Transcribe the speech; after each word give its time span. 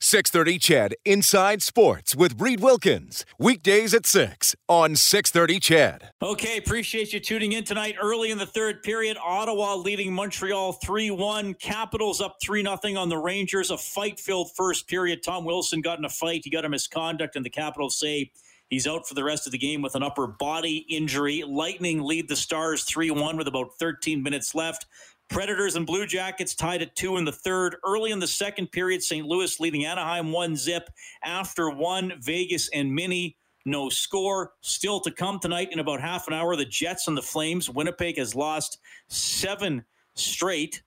630 0.00 0.58
CHED 0.58 0.94
Inside 1.04 1.62
Sports 1.62 2.14
with 2.14 2.40
Reid 2.40 2.60
Wilkins. 2.60 3.24
Weekdays 3.38 3.94
at 3.94 4.04
6 4.04 4.54
on 4.68 4.94
630 4.94 5.60
CHED. 5.60 6.10
Okay, 6.22 6.58
appreciate 6.58 7.12
you 7.12 7.20
tuning 7.20 7.52
in 7.52 7.64
tonight. 7.64 7.96
Early 8.00 8.30
in 8.30 8.38
the 8.38 8.46
third 8.46 8.82
period, 8.82 9.16
Ottawa 9.24 9.74
leading 9.74 10.12
Montreal 10.12 10.72
3 10.72 11.10
1. 11.10 11.54
Capitals 11.54 12.20
up 12.20 12.36
3 12.42 12.62
0 12.62 12.78
on 12.96 13.08
the 13.08 13.18
Rangers. 13.18 13.70
A 13.70 13.78
fight 13.78 14.20
filled 14.20 14.50
first 14.54 14.86
period. 14.86 15.22
Tom 15.24 15.44
Wilson 15.44 15.80
got 15.80 15.98
in 15.98 16.04
a 16.04 16.10
fight. 16.10 16.42
He 16.44 16.50
got 16.50 16.64
a 16.64 16.68
misconduct, 16.68 17.36
and 17.36 17.44
the 17.44 17.50
Capitals 17.50 17.98
say 17.98 18.30
He's 18.68 18.88
out 18.88 19.06
for 19.06 19.14
the 19.14 19.22
rest 19.22 19.46
of 19.46 19.52
the 19.52 19.58
game 19.58 19.80
with 19.80 19.94
an 19.94 20.02
upper 20.02 20.26
body 20.26 20.78
injury. 20.90 21.44
Lightning 21.46 22.02
lead 22.02 22.28
the 22.28 22.34
Stars 22.34 22.82
3 22.82 23.12
1 23.12 23.36
with 23.36 23.46
about 23.46 23.78
13 23.78 24.22
minutes 24.22 24.54
left. 24.54 24.86
Predators 25.28 25.76
and 25.76 25.86
Blue 25.86 26.06
Jackets 26.06 26.54
tied 26.54 26.82
at 26.82 26.94
two 26.94 27.16
in 27.16 27.24
the 27.24 27.32
third. 27.32 27.76
Early 27.84 28.10
in 28.12 28.18
the 28.18 28.26
second 28.26 28.70
period, 28.72 29.02
St. 29.02 29.26
Louis 29.26 29.58
leading 29.60 29.84
Anaheim 29.84 30.32
one 30.32 30.56
zip. 30.56 30.88
After 31.22 31.70
one, 31.70 32.12
Vegas 32.20 32.68
and 32.72 32.94
Mini, 32.94 33.36
no 33.64 33.88
score. 33.88 34.52
Still 34.60 35.00
to 35.00 35.10
come 35.10 35.40
tonight 35.40 35.70
in 35.72 35.80
about 35.80 36.00
half 36.00 36.28
an 36.28 36.34
hour, 36.34 36.54
the 36.56 36.64
Jets 36.64 37.08
and 37.08 37.16
the 37.16 37.22
Flames. 37.22 37.68
Winnipeg 37.68 38.18
has 38.18 38.34
lost 38.34 38.78
seven 39.08 39.84
straight. 40.14 40.82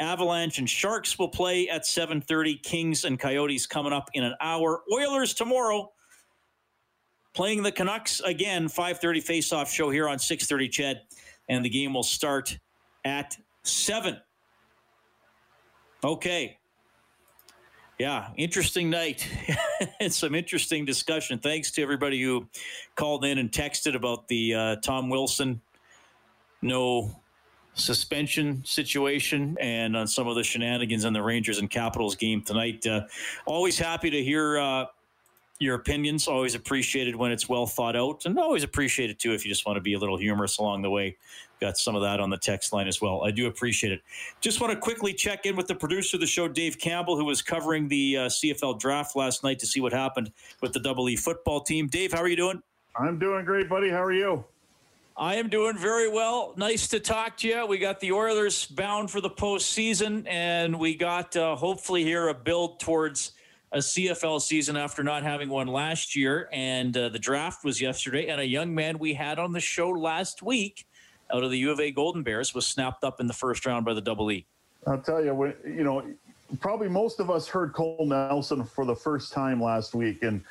Avalanche 0.00 0.58
and 0.58 0.68
Sharks 0.68 1.18
will 1.18 1.28
play 1.28 1.68
at 1.68 1.86
7:30. 1.86 2.56
Kings 2.62 3.04
and 3.04 3.18
Coyotes 3.18 3.66
coming 3.66 3.92
up 3.92 4.10
in 4.14 4.24
an 4.24 4.34
hour. 4.40 4.82
Oilers 4.92 5.34
tomorrow 5.34 5.92
playing 7.32 7.62
the 7.62 7.72
Canucks 7.72 8.20
again. 8.20 8.68
5:30 8.68 9.20
face-off 9.20 9.72
show 9.72 9.90
here 9.90 10.08
on 10.08 10.18
6:30 10.18 10.68
CHED, 10.68 11.02
and 11.48 11.64
the 11.64 11.70
game 11.70 11.94
will 11.94 12.02
start 12.02 12.58
at 13.04 13.36
seven. 13.64 14.20
Okay. 16.02 16.58
Yeah, 17.98 18.30
interesting 18.36 18.90
night 18.90 19.28
and 20.00 20.12
some 20.12 20.34
interesting 20.34 20.84
discussion. 20.84 21.38
Thanks 21.38 21.70
to 21.72 21.82
everybody 21.82 22.20
who 22.20 22.48
called 22.96 23.24
in 23.24 23.38
and 23.38 23.50
texted 23.50 23.94
about 23.94 24.26
the 24.28 24.54
uh, 24.54 24.76
Tom 24.76 25.08
Wilson 25.08 25.60
no 26.64 27.14
suspension 27.74 28.64
situation 28.64 29.56
and 29.60 29.96
on 29.96 30.06
some 30.06 30.26
of 30.26 30.34
the 30.34 30.42
shenanigans 30.42 31.04
in 31.04 31.12
the 31.12 31.22
Rangers 31.22 31.58
and 31.58 31.70
Capitals 31.70 32.16
game 32.16 32.40
tonight. 32.42 32.84
Uh, 32.86 33.02
always 33.46 33.78
happy 33.78 34.10
to 34.10 34.22
hear 34.24 34.58
uh, 34.58 34.86
your 35.64 35.74
opinions. 35.74 36.28
Always 36.28 36.54
appreciated 36.54 37.16
when 37.16 37.32
it's 37.32 37.48
well 37.48 37.66
thought 37.66 37.96
out, 37.96 38.26
and 38.26 38.38
always 38.38 38.62
appreciated 38.62 39.18
too 39.18 39.32
if 39.32 39.44
you 39.44 39.50
just 39.50 39.66
want 39.66 39.76
to 39.76 39.80
be 39.80 39.94
a 39.94 39.98
little 39.98 40.16
humorous 40.16 40.58
along 40.58 40.82
the 40.82 40.90
way. 40.90 41.16
Got 41.60 41.78
some 41.78 41.96
of 41.96 42.02
that 42.02 42.20
on 42.20 42.30
the 42.30 42.36
text 42.36 42.72
line 42.72 42.86
as 42.86 43.00
well. 43.00 43.24
I 43.24 43.30
do 43.30 43.46
appreciate 43.46 43.92
it. 43.92 44.02
Just 44.40 44.60
want 44.60 44.72
to 44.72 44.78
quickly 44.78 45.12
check 45.12 45.46
in 45.46 45.56
with 45.56 45.66
the 45.66 45.74
producer 45.74 46.16
of 46.16 46.20
the 46.20 46.26
show, 46.26 46.46
Dave 46.46 46.78
Campbell, 46.78 47.16
who 47.16 47.24
was 47.24 47.42
covering 47.42 47.88
the 47.88 48.16
uh, 48.16 48.20
CFL 48.26 48.78
draft 48.78 49.16
last 49.16 49.42
night 49.42 49.58
to 49.60 49.66
see 49.66 49.80
what 49.80 49.92
happened 49.92 50.30
with 50.60 50.72
the 50.72 50.80
Double 50.80 51.08
E 51.08 51.16
football 51.16 51.60
team. 51.60 51.88
Dave, 51.88 52.12
how 52.12 52.20
are 52.20 52.28
you 52.28 52.36
doing? 52.36 52.62
I'm 52.96 53.18
doing 53.18 53.44
great, 53.44 53.68
buddy. 53.68 53.88
How 53.88 54.02
are 54.02 54.12
you? 54.12 54.44
I 55.16 55.36
am 55.36 55.48
doing 55.48 55.78
very 55.78 56.08
well. 56.08 56.54
Nice 56.56 56.88
to 56.88 56.98
talk 56.98 57.36
to 57.38 57.48
you. 57.48 57.66
We 57.66 57.78
got 57.78 58.00
the 58.00 58.10
Oilers 58.10 58.66
bound 58.66 59.12
for 59.12 59.20
the 59.20 59.30
postseason, 59.30 60.26
and 60.28 60.76
we 60.76 60.96
got 60.96 61.36
uh, 61.36 61.54
hopefully 61.54 62.02
here 62.02 62.28
a 62.28 62.34
build 62.34 62.80
towards 62.80 63.32
a 63.74 63.78
CFL 63.78 64.40
season 64.40 64.76
after 64.76 65.02
not 65.02 65.24
having 65.24 65.48
one 65.48 65.66
last 65.66 66.14
year. 66.14 66.48
And 66.52 66.96
uh, 66.96 67.08
the 67.08 67.18
draft 67.18 67.64
was 67.64 67.80
yesterday, 67.80 68.28
and 68.28 68.40
a 68.40 68.46
young 68.46 68.72
man 68.72 68.98
we 68.98 69.14
had 69.14 69.38
on 69.38 69.52
the 69.52 69.60
show 69.60 69.90
last 69.90 70.42
week 70.42 70.86
out 71.32 71.42
of 71.42 71.50
the 71.50 71.58
U 71.58 71.72
of 71.72 71.80
A 71.80 71.90
Golden 71.90 72.22
Bears 72.22 72.54
was 72.54 72.66
snapped 72.66 73.02
up 73.02 73.20
in 73.20 73.26
the 73.26 73.32
first 73.32 73.66
round 73.66 73.84
by 73.84 73.92
the 73.92 74.00
Double 74.00 74.30
E. 74.30 74.46
I'll 74.86 75.00
tell 75.00 75.24
you, 75.24 75.34
when, 75.34 75.54
you 75.64 75.82
know, 75.82 76.04
probably 76.60 76.88
most 76.88 77.18
of 77.18 77.30
us 77.30 77.48
heard 77.48 77.72
Cole 77.72 78.06
Nelson 78.06 78.64
for 78.64 78.84
the 78.84 78.94
first 78.94 79.32
time 79.32 79.60
last 79.60 79.94
week, 79.94 80.22
and 80.22 80.42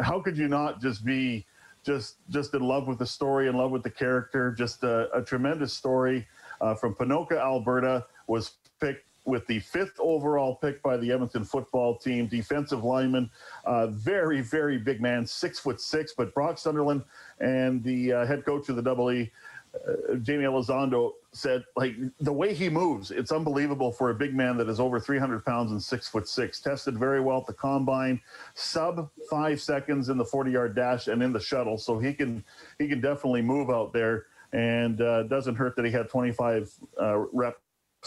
how 0.00 0.20
could 0.20 0.38
you 0.38 0.46
not 0.46 0.80
just 0.80 1.04
be 1.04 1.44
just 1.84 2.16
just 2.28 2.54
in 2.54 2.60
love 2.60 2.86
with 2.86 2.98
the 2.98 3.06
story, 3.06 3.48
in 3.48 3.56
love 3.56 3.72
with 3.72 3.82
the 3.82 3.90
character? 3.90 4.52
Just 4.52 4.84
a, 4.84 5.10
a 5.16 5.22
tremendous 5.22 5.72
story 5.72 6.28
uh, 6.60 6.74
from 6.74 6.94
Ponoka, 6.94 7.38
Alberta. 7.40 8.06
Was 8.28 8.52
picked 8.80 9.09
with 9.24 9.46
the 9.46 9.60
fifth 9.60 9.98
overall 9.98 10.56
pick 10.56 10.82
by 10.82 10.96
the 10.96 11.12
Edmonton 11.12 11.44
football 11.44 11.96
team, 11.96 12.26
defensive 12.26 12.84
lineman, 12.84 13.30
uh, 13.64 13.88
very, 13.88 14.40
very 14.40 14.78
big 14.78 15.00
man, 15.00 15.26
six 15.26 15.58
foot 15.58 15.80
six. 15.80 16.14
But 16.16 16.34
Brock 16.34 16.58
Sunderland 16.58 17.04
and 17.40 17.82
the 17.84 18.12
uh, 18.12 18.26
head 18.26 18.44
coach 18.44 18.68
of 18.68 18.76
the 18.76 18.82
Double 18.82 19.12
E, 19.12 19.30
uh, 19.74 20.14
Jaime 20.26 20.44
Elizondo, 20.44 21.12
said 21.32 21.64
like 21.76 21.94
the 22.20 22.32
way 22.32 22.54
he 22.54 22.68
moves, 22.68 23.10
it's 23.10 23.30
unbelievable 23.30 23.92
for 23.92 24.10
a 24.10 24.14
big 24.14 24.34
man 24.34 24.56
that 24.56 24.68
is 24.68 24.80
over 24.80 24.98
300 24.98 25.44
pounds 25.44 25.70
and 25.70 25.82
six 25.82 26.08
foot 26.08 26.26
six. 26.26 26.60
Tested 26.60 26.98
very 26.98 27.20
well 27.20 27.38
at 27.38 27.46
the 27.46 27.52
combine, 27.52 28.20
sub 28.54 29.10
five 29.30 29.60
seconds 29.60 30.08
in 30.08 30.18
the 30.18 30.24
40 30.24 30.50
yard 30.50 30.74
dash 30.74 31.08
and 31.08 31.22
in 31.22 31.32
the 31.32 31.40
shuttle, 31.40 31.78
so 31.78 31.98
he 31.98 32.12
can 32.12 32.42
he 32.78 32.88
can 32.88 33.00
definitely 33.00 33.42
move 33.42 33.70
out 33.70 33.92
there. 33.92 34.26
And 34.52 35.00
uh, 35.00 35.22
doesn't 35.24 35.54
hurt 35.54 35.76
that 35.76 35.84
he 35.84 35.92
had 35.92 36.08
25 36.08 36.72
uh, 37.00 37.18
reps 37.32 37.60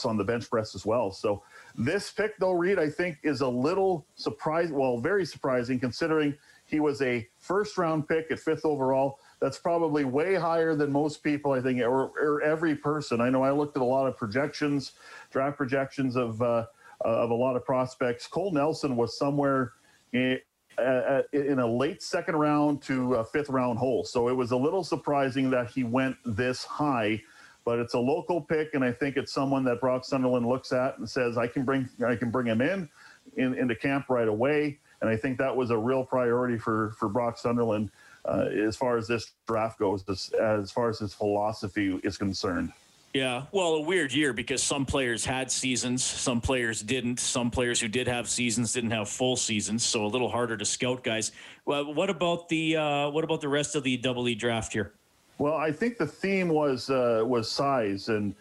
on 0.06 0.18
the 0.18 0.24
bench 0.24 0.50
press 0.50 0.76
as 0.76 0.86
well. 0.86 1.12
So 1.12 1.44
this 1.76 2.12
pick, 2.12 2.38
though, 2.38 2.52
Reid, 2.52 2.80
I 2.80 2.90
think 2.90 3.20
is 3.24 3.42
a 3.42 3.48
little 3.48 4.06
surprising. 4.16 4.76
Well, 4.76 4.98
very 4.98 5.26
surprising 5.26 5.80
considering 5.80 6.36
he 6.66 6.80
was 6.80 7.02
a 7.02 7.28
first 7.38 7.78
round 7.78 8.08
pick 8.08 8.32
at 8.32 8.40
fifth 8.40 8.66
overall. 8.66 9.20
That's 9.40 9.60
probably 9.60 10.06
way 10.06 10.36
higher 10.36 10.76
than 10.76 10.92
most 10.92 11.24
people, 11.24 11.52
I 11.52 11.62
think, 11.62 11.82
or, 11.82 12.12
or 12.20 12.42
every 12.42 12.76
person. 12.76 13.22
I 13.22 13.30
know 13.30 13.44
I 13.44 13.52
looked 13.52 13.78
at 13.78 13.84
a 13.84 13.86
lot 13.86 14.08
of 14.08 14.18
projections, 14.18 14.94
draft 15.32 15.58
projections 15.58 16.16
of 16.16 16.42
uh, 16.42 16.66
of 17.02 17.30
a 17.30 17.36
lot 17.36 17.56
of 17.56 17.66
prospects. 17.66 18.28
Cole 18.28 18.52
Nelson 18.52 18.96
was 18.96 19.18
somewhere 19.18 19.74
in, 20.14 20.40
uh, 20.78 21.22
in 21.34 21.60
a 21.60 21.68
late 21.68 22.02
second 22.02 22.36
round 22.36 22.82
to 22.84 23.24
fifth 23.32 23.50
round 23.50 23.78
hole. 23.78 24.04
So 24.06 24.30
it 24.30 24.34
was 24.34 24.52
a 24.52 24.58
little 24.58 24.84
surprising 24.84 25.50
that 25.52 25.70
he 25.70 25.84
went 25.84 26.16
this 26.26 26.64
high 26.64 27.22
but 27.66 27.80
it's 27.80 27.94
a 27.94 28.00
local 28.00 28.42
pick, 28.42 28.74
and 28.74 28.84
I 28.84 28.92
think 28.92 29.18
it's 29.18 29.34
someone 29.34 29.64
that 29.66 29.80
Brock 29.80 30.06
Sunderland 30.06 30.48
looks 30.48 30.72
at 30.72 30.98
and 30.98 31.10
says, 31.10 31.38
"I 31.38 31.48
can 31.48 31.64
bring, 31.64 31.90
I 32.06 32.16
can 32.16 32.32
bring 32.32 32.48
him 32.48 32.62
in, 32.62 32.90
in 33.38 33.54
into 33.56 33.76
camp 33.76 34.06
right 34.10 34.28
away." 34.28 34.80
And 35.02 35.10
I 35.10 35.18
think 35.18 35.38
that 35.40 35.56
was 35.56 35.70
a 35.70 35.78
real 35.78 36.04
priority 36.04 36.58
for 36.58 36.94
for 36.98 37.10
Brock 37.10 37.38
Sunderland 37.38 37.92
uh, 38.26 38.48
as 38.68 38.76
far 38.76 38.98
as 38.98 39.08
this 39.08 39.34
draft 39.48 39.80
goes, 39.80 40.04
as, 40.08 40.30
as 40.40 40.72
far 40.72 40.90
as 40.90 41.00
his 41.00 41.14
philosophy 41.14 42.00
is 42.04 42.18
concerned. 42.18 42.72
Yeah, 43.14 43.44
well, 43.52 43.76
a 43.76 43.82
weird 43.82 44.12
year 44.12 44.34
because 44.34 44.64
some 44.64 44.88
players 44.88 45.24
had 45.24 45.52
seasons, 45.52 46.04
some 46.04 46.42
players 46.42 46.82
didn't. 46.82 47.20
Some 47.20 47.52
players 47.52 47.80
who 47.80 47.88
did 47.88 48.08
have 48.08 48.28
seasons 48.28 48.74
didn't 48.74 48.90
have 48.90 49.08
full 49.08 49.36
seasons, 49.36 49.84
so 49.84 50.04
a 50.04 50.08
little 50.08 50.30
harder 50.30 50.58
to 50.58 50.66
scout 50.66 51.04
guys. 51.04 51.32
Well, 51.66 51.94
what 51.94 52.10
about 52.10 52.50
the 52.50 52.76
uh, 52.76 53.10
what 53.12 53.24
about 53.24 53.42
the 53.42 53.50
rest 53.50 53.76
of 53.76 53.84
the 53.84 53.98
Double 53.98 54.28
E 54.28 54.34
draft 54.34 54.74
here? 54.74 54.94
Well, 55.38 55.56
I 55.56 55.72
think 55.72 55.98
the 55.98 56.08
theme 56.08 56.50
was 56.50 56.90
uh, 56.90 57.24
was 57.26 57.50
size, 57.50 58.10
and 58.10 58.36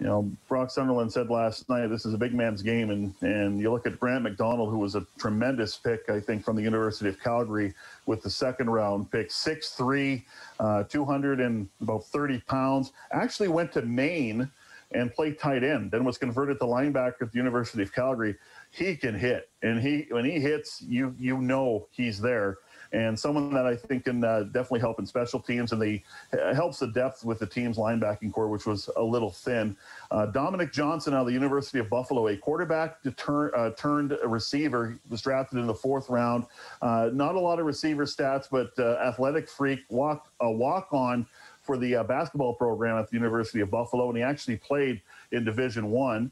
you 0.00 0.06
know, 0.06 0.30
Brock 0.48 0.70
Sunderland 0.70 1.12
said 1.12 1.30
last 1.30 1.68
night 1.68 1.86
this 1.86 2.04
is 2.04 2.14
a 2.14 2.18
big 2.18 2.34
man's 2.34 2.62
game, 2.62 2.90
and 2.90 3.14
and 3.22 3.60
you 3.60 3.70
look 3.70 3.86
at 3.86 3.98
Grant 3.98 4.24
McDonald, 4.24 4.70
who 4.70 4.78
was 4.78 4.94
a 4.94 5.06
tremendous 5.18 5.76
pick, 5.76 6.08
I 6.10 6.20
think, 6.20 6.44
from 6.44 6.56
the 6.56 6.62
University 6.62 7.08
of 7.08 7.20
Calgary 7.20 7.72
with 8.06 8.22
the 8.22 8.30
second 8.30 8.68
round 8.68 9.10
pick, 9.10 9.30
6'3", 9.30 10.22
uh, 10.60 10.84
200 10.84 11.40
and 11.40 11.68
about 11.80 12.04
30 12.04 12.40
pounds. 12.40 12.92
Actually 13.12 13.48
went 13.48 13.72
to 13.72 13.82
Maine 13.82 14.50
and 14.92 15.12
played 15.12 15.38
tight 15.38 15.64
end, 15.64 15.90
then 15.90 16.04
was 16.04 16.18
converted 16.18 16.58
to 16.58 16.66
linebacker 16.66 17.22
at 17.22 17.32
the 17.32 17.38
University 17.38 17.82
of 17.82 17.92
Calgary. 17.92 18.36
He 18.70 18.96
can 18.96 19.14
hit, 19.14 19.48
and 19.62 19.80
he 19.80 20.06
when 20.10 20.24
he 20.24 20.40
hits, 20.40 20.82
you 20.82 21.14
you 21.18 21.38
know 21.38 21.86
he's 21.92 22.20
there 22.20 22.58
and 22.94 23.18
someone 23.18 23.52
that 23.52 23.66
I 23.66 23.74
think 23.74 24.04
can 24.04 24.22
uh, 24.22 24.44
definitely 24.44 24.78
help 24.78 25.00
in 25.00 25.06
special 25.06 25.40
teams, 25.40 25.72
and 25.72 25.82
they 25.82 26.04
uh, 26.32 26.54
helps 26.54 26.78
the 26.78 26.86
depth 26.86 27.24
with 27.24 27.40
the 27.40 27.46
team's 27.46 27.76
linebacking 27.76 28.32
core, 28.32 28.48
which 28.48 28.66
was 28.66 28.88
a 28.96 29.02
little 29.02 29.30
thin. 29.30 29.76
Uh, 30.12 30.26
Dominic 30.26 30.72
Johnson 30.72 31.12
out 31.12 31.22
of 31.22 31.26
the 31.26 31.32
University 31.32 31.80
of 31.80 31.90
Buffalo, 31.90 32.28
a 32.28 32.36
quarterback 32.36 32.98
turn, 33.16 33.50
uh, 33.56 33.70
turned 33.70 34.16
a 34.22 34.28
receiver, 34.28 34.96
was 35.10 35.20
drafted 35.20 35.58
in 35.58 35.66
the 35.66 35.74
fourth 35.74 36.08
round. 36.08 36.46
Uh, 36.80 37.10
not 37.12 37.34
a 37.34 37.40
lot 37.40 37.58
of 37.58 37.66
receiver 37.66 38.04
stats, 38.04 38.46
but 38.48 38.70
uh, 38.78 38.96
athletic 39.04 39.48
freak, 39.48 39.80
walk 39.90 40.28
a 40.40 40.50
walk 40.50 40.88
on 40.92 41.26
for 41.62 41.78
the 41.78 41.94
basketball 42.06 42.52
program 42.52 42.98
at 42.98 43.08
the 43.08 43.16
University 43.16 43.60
of 43.60 43.70
Buffalo, 43.70 44.08
and 44.08 44.18
he 44.18 44.22
actually 44.22 44.56
played 44.58 45.00
in 45.32 45.44
Division 45.44 45.90
One. 45.90 46.30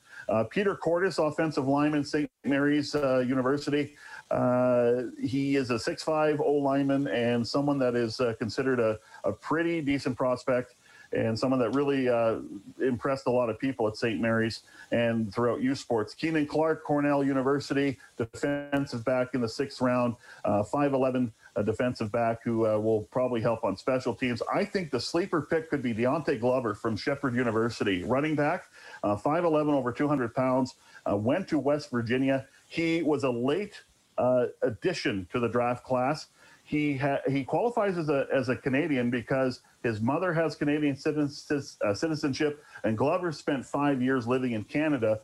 Peter 0.50 0.76
Cordis, 0.76 1.16
offensive 1.16 1.66
lineman, 1.66 2.04
St. 2.04 2.30
Mary's 2.44 2.92
University. 2.92 3.94
Uh, 4.32 5.10
he 5.22 5.56
is 5.56 5.70
a 5.70 5.74
6'5 5.74 6.40
O 6.40 6.52
lineman 6.52 7.06
and 7.08 7.46
someone 7.46 7.78
that 7.78 7.94
is 7.94 8.18
uh, 8.18 8.32
considered 8.38 8.80
a, 8.80 8.98
a 9.24 9.32
pretty 9.32 9.82
decent 9.82 10.16
prospect 10.16 10.74
and 11.12 11.38
someone 11.38 11.60
that 11.60 11.70
really 11.74 12.08
uh, 12.08 12.36
impressed 12.80 13.26
a 13.26 13.30
lot 13.30 13.50
of 13.50 13.58
people 13.58 13.86
at 13.86 13.94
St. 13.94 14.18
Mary's 14.18 14.62
and 14.90 15.32
throughout 15.34 15.60
U 15.60 15.74
Sports. 15.74 16.14
Keenan 16.14 16.46
Clark, 16.46 16.82
Cornell 16.82 17.22
University, 17.22 17.98
defensive 18.16 19.04
back 19.04 19.34
in 19.34 19.42
the 19.42 19.48
sixth 19.48 19.82
round, 19.82 20.16
uh, 20.46 20.62
5'11 20.62 21.30
a 21.56 21.62
defensive 21.62 22.10
back 22.10 22.42
who 22.42 22.66
uh, 22.66 22.78
will 22.78 23.02
probably 23.10 23.42
help 23.42 23.62
on 23.64 23.76
special 23.76 24.14
teams. 24.14 24.40
I 24.52 24.64
think 24.64 24.90
the 24.90 25.00
sleeper 25.00 25.42
pick 25.42 25.68
could 25.68 25.82
be 25.82 25.92
Deontay 25.92 26.40
Glover 26.40 26.74
from 26.74 26.96
Shepherd 26.96 27.34
University, 27.34 28.04
running 28.04 28.34
back, 28.34 28.64
uh, 29.02 29.16
5'11 29.16 29.74
over 29.74 29.92
200 29.92 30.34
pounds, 30.34 30.76
uh, 31.10 31.14
went 31.14 31.48
to 31.48 31.58
West 31.58 31.90
Virginia. 31.90 32.46
He 32.68 33.02
was 33.02 33.24
a 33.24 33.30
late 33.30 33.82
uh, 34.18 34.46
addition 34.62 35.26
to 35.32 35.40
the 35.40 35.48
draft 35.48 35.84
class. 35.84 36.28
He 36.64 36.96
ha- 36.96 37.20
he 37.28 37.44
qualifies 37.44 37.98
as 37.98 38.08
a 38.08 38.26
as 38.32 38.48
a 38.48 38.56
Canadian 38.56 39.10
because 39.10 39.60
his 39.82 40.00
mother 40.00 40.32
has 40.32 40.54
Canadian 40.54 40.96
uh, 41.06 41.94
citizenship, 41.94 42.64
and 42.84 42.96
Glover 42.96 43.32
spent 43.32 43.66
five 43.66 44.00
years 44.00 44.26
living 44.26 44.52
in 44.52 44.64
Canada. 44.64 45.20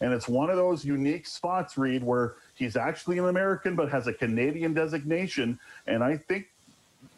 And 0.00 0.12
it's 0.12 0.28
one 0.28 0.50
of 0.50 0.56
those 0.56 0.84
unique 0.84 1.26
spots, 1.26 1.76
Reid, 1.76 2.02
where 2.02 2.36
he's 2.54 2.76
actually 2.76 3.18
an 3.18 3.28
American 3.28 3.76
but 3.76 3.90
has 3.90 4.06
a 4.06 4.12
Canadian 4.12 4.72
designation. 4.72 5.58
And 5.86 6.02
I 6.02 6.16
think 6.16 6.46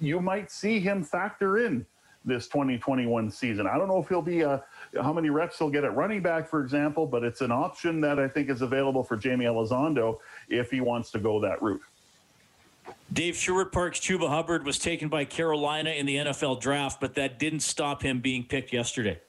you 0.00 0.20
might 0.20 0.50
see 0.50 0.80
him 0.80 1.04
factor 1.04 1.58
in 1.58 1.86
this 2.24 2.46
2021 2.48 3.30
season. 3.30 3.66
I 3.66 3.76
don't 3.76 3.88
know 3.88 3.98
if 3.98 4.08
he'll 4.08 4.22
be 4.22 4.44
uh, 4.44 4.58
how 5.00 5.12
many 5.12 5.30
reps 5.30 5.58
he'll 5.58 5.70
get 5.70 5.84
at 5.84 5.94
running 5.96 6.22
back, 6.22 6.48
for 6.48 6.62
example, 6.62 7.06
but 7.06 7.24
it's 7.24 7.40
an 7.40 7.50
option 7.50 8.00
that 8.02 8.18
I 8.18 8.28
think 8.28 8.48
is 8.48 8.62
available 8.62 9.02
for 9.02 9.18
Jaime 9.20 9.44
Elizondo 9.44 10.18
if 10.48 10.70
he 10.70 10.80
wants 10.80 11.10
to 11.12 11.18
go 11.18 11.40
that 11.40 11.60
route. 11.62 11.82
Dave 13.12 13.36
Sherwood 13.36 13.72
Park's 13.72 14.00
Chuba 14.00 14.28
Hubbard 14.28 14.64
was 14.64 14.78
taken 14.78 15.08
by 15.08 15.24
Carolina 15.24 15.90
in 15.90 16.06
the 16.06 16.16
NFL 16.16 16.60
draft, 16.60 17.00
but 17.00 17.14
that 17.14 17.38
didn't 17.38 17.60
stop 17.60 18.02
him 18.02 18.20
being 18.20 18.44
picked 18.44 18.72
yesterday. 18.72 19.20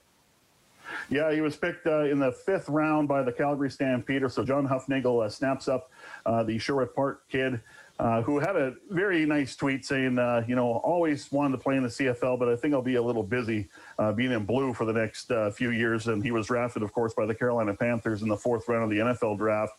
Yeah, 1.10 1.32
he 1.32 1.40
was 1.40 1.56
picked 1.56 1.86
uh, 1.86 2.04
in 2.04 2.18
the 2.18 2.32
fifth 2.32 2.68
round 2.68 3.08
by 3.08 3.22
the 3.22 3.32
Calgary 3.32 3.70
Stampede. 3.70 4.30
So 4.30 4.44
John 4.44 4.66
Hufnagel 4.66 5.24
uh, 5.24 5.28
snaps 5.28 5.68
up 5.68 5.90
uh, 6.24 6.42
the 6.44 6.58
Sherwood 6.58 6.94
Park 6.94 7.28
kid 7.28 7.60
uh, 7.98 8.22
who 8.22 8.40
had 8.40 8.56
a 8.56 8.74
very 8.90 9.24
nice 9.24 9.54
tweet 9.54 9.84
saying, 9.84 10.18
uh, 10.18 10.44
you 10.48 10.56
know, 10.56 10.72
always 10.78 11.30
wanted 11.30 11.56
to 11.56 11.62
play 11.62 11.76
in 11.76 11.82
the 11.84 11.88
CFL, 11.88 12.38
but 12.38 12.48
I 12.48 12.56
think 12.56 12.74
I'll 12.74 12.82
be 12.82 12.96
a 12.96 13.02
little 13.02 13.22
busy 13.22 13.68
uh, 13.98 14.12
being 14.12 14.32
in 14.32 14.44
blue 14.44 14.74
for 14.74 14.84
the 14.84 14.92
next 14.92 15.30
uh, 15.30 15.50
few 15.50 15.70
years. 15.70 16.08
And 16.08 16.22
he 16.22 16.32
was 16.32 16.48
drafted, 16.48 16.82
of 16.82 16.92
course, 16.92 17.14
by 17.14 17.24
the 17.24 17.34
Carolina 17.34 17.74
Panthers 17.74 18.22
in 18.22 18.28
the 18.28 18.36
fourth 18.36 18.68
round 18.68 18.84
of 18.84 18.90
the 18.90 18.98
NFL 18.98 19.38
draft. 19.38 19.74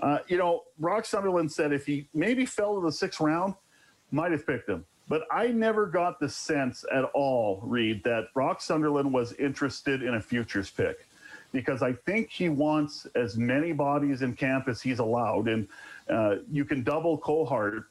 Uh, 0.00 0.18
you 0.28 0.38
know, 0.38 0.64
Brock 0.78 1.04
Sunderland 1.04 1.52
said 1.52 1.72
if 1.72 1.84
he 1.84 2.08
maybe 2.14 2.46
fell 2.46 2.74
to 2.76 2.80
the 2.80 2.92
sixth 2.92 3.20
round, 3.20 3.54
might 4.10 4.32
have 4.32 4.46
picked 4.46 4.68
him. 4.68 4.86
But 5.06 5.22
I 5.30 5.48
never 5.48 5.86
got 5.86 6.20
the 6.20 6.28
sense 6.28 6.84
at 6.92 7.04
all, 7.14 7.60
Reid, 7.62 8.02
that 8.04 8.32
Brock 8.34 8.60
Sunderland 8.60 9.12
was 9.12 9.32
interested 9.34 10.02
in 10.02 10.14
a 10.14 10.20
futures 10.20 10.70
pick 10.70 11.07
because 11.52 11.82
I 11.82 11.92
think 11.92 12.30
he 12.30 12.48
wants 12.48 13.06
as 13.14 13.36
many 13.36 13.72
bodies 13.72 14.22
in 14.22 14.34
camp 14.34 14.68
as 14.68 14.82
he's 14.82 14.98
allowed. 14.98 15.48
And 15.48 15.68
uh, 16.08 16.36
you 16.50 16.64
can 16.64 16.82
double 16.82 17.18
cohort, 17.18 17.84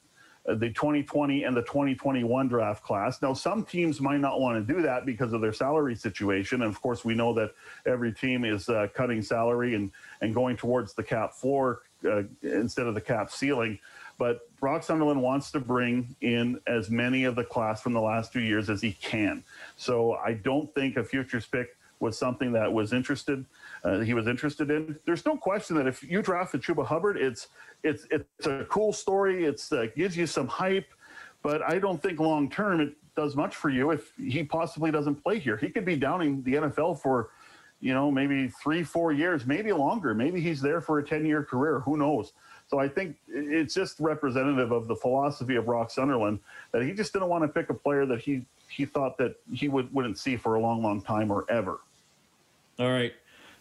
uh, 0.48 0.54
the 0.54 0.70
2020 0.70 1.44
and 1.44 1.56
the 1.56 1.62
2021 1.62 2.48
draft 2.48 2.82
class. 2.82 3.20
Now, 3.20 3.34
some 3.34 3.64
teams 3.64 4.00
might 4.00 4.20
not 4.20 4.40
want 4.40 4.66
to 4.66 4.74
do 4.74 4.80
that 4.82 5.04
because 5.04 5.32
of 5.32 5.40
their 5.40 5.52
salary 5.52 5.94
situation. 5.94 6.62
And 6.62 6.70
of 6.70 6.80
course, 6.80 7.04
we 7.04 7.14
know 7.14 7.34
that 7.34 7.52
every 7.86 8.12
team 8.12 8.44
is 8.44 8.68
uh, 8.68 8.88
cutting 8.94 9.22
salary 9.22 9.74
and, 9.74 9.90
and 10.20 10.34
going 10.34 10.56
towards 10.56 10.94
the 10.94 11.02
cap 11.02 11.34
floor 11.34 11.82
uh, 12.08 12.22
instead 12.42 12.86
of 12.86 12.94
the 12.94 13.00
cap 13.00 13.30
ceiling. 13.30 13.78
But 14.18 14.40
Brock 14.58 14.82
Sunderland 14.82 15.22
wants 15.22 15.52
to 15.52 15.60
bring 15.60 16.16
in 16.20 16.60
as 16.66 16.90
many 16.90 17.24
of 17.24 17.36
the 17.36 17.44
class 17.44 17.82
from 17.82 17.92
the 17.92 18.00
last 18.00 18.32
two 18.32 18.40
years 18.40 18.68
as 18.68 18.82
he 18.82 18.92
can. 18.92 19.44
So 19.76 20.14
I 20.14 20.32
don't 20.32 20.72
think 20.74 20.96
a 20.96 21.04
futures 21.04 21.46
pick 21.46 21.77
was 22.00 22.18
something 22.18 22.52
that 22.52 22.72
was 22.72 22.92
interested. 22.92 23.44
Uh, 23.84 24.00
he 24.00 24.14
was 24.14 24.26
interested 24.26 24.70
in. 24.70 24.98
There's 25.04 25.24
no 25.26 25.36
question 25.36 25.76
that 25.76 25.86
if 25.86 26.02
you 26.02 26.22
draft 26.22 26.52
drafted 26.52 26.62
Chuba 26.62 26.86
Hubbard, 26.86 27.16
it's 27.16 27.48
it's 27.82 28.06
it's 28.10 28.46
a 28.46 28.64
cool 28.68 28.92
story. 28.92 29.44
It's 29.44 29.72
uh, 29.72 29.86
gives 29.96 30.16
you 30.16 30.26
some 30.26 30.46
hype, 30.46 30.88
but 31.42 31.62
I 31.62 31.78
don't 31.78 32.00
think 32.00 32.20
long 32.20 32.50
term 32.50 32.80
it 32.80 32.94
does 33.16 33.34
much 33.34 33.56
for 33.56 33.68
you 33.68 33.90
if 33.90 34.12
he 34.16 34.44
possibly 34.44 34.90
doesn't 34.90 35.16
play 35.16 35.38
here. 35.38 35.56
He 35.56 35.70
could 35.70 35.84
be 35.84 35.96
downing 35.96 36.42
the 36.44 36.54
NFL 36.54 37.00
for, 37.00 37.30
you 37.80 37.92
know, 37.92 38.12
maybe 38.12 38.48
three, 38.48 38.84
four 38.84 39.12
years, 39.12 39.44
maybe 39.44 39.72
longer. 39.72 40.14
Maybe 40.14 40.40
he's 40.40 40.60
there 40.60 40.80
for 40.80 41.00
a 41.00 41.04
ten 41.04 41.26
year 41.26 41.42
career. 41.42 41.80
Who 41.80 41.96
knows? 41.96 42.32
So 42.68 42.78
I 42.78 42.86
think 42.86 43.16
it's 43.26 43.74
just 43.74 43.98
representative 43.98 44.72
of 44.72 44.88
the 44.88 44.94
philosophy 44.94 45.56
of 45.56 45.64
Brock 45.64 45.90
Sunderland 45.90 46.38
that 46.72 46.82
he 46.82 46.92
just 46.92 47.12
didn't 47.12 47.28
want 47.28 47.42
to 47.42 47.48
pick 47.48 47.70
a 47.70 47.74
player 47.74 48.04
that 48.06 48.20
he 48.20 48.44
he 48.68 48.84
thought 48.84 49.16
that 49.18 49.36
he 49.52 49.68
would 49.68 49.92
wouldn't 49.92 50.18
see 50.18 50.36
for 50.36 50.56
a 50.56 50.60
long, 50.60 50.82
long 50.82 51.00
time 51.00 51.30
or 51.30 51.44
ever. 51.48 51.80
All 52.78 52.90
right. 52.90 53.12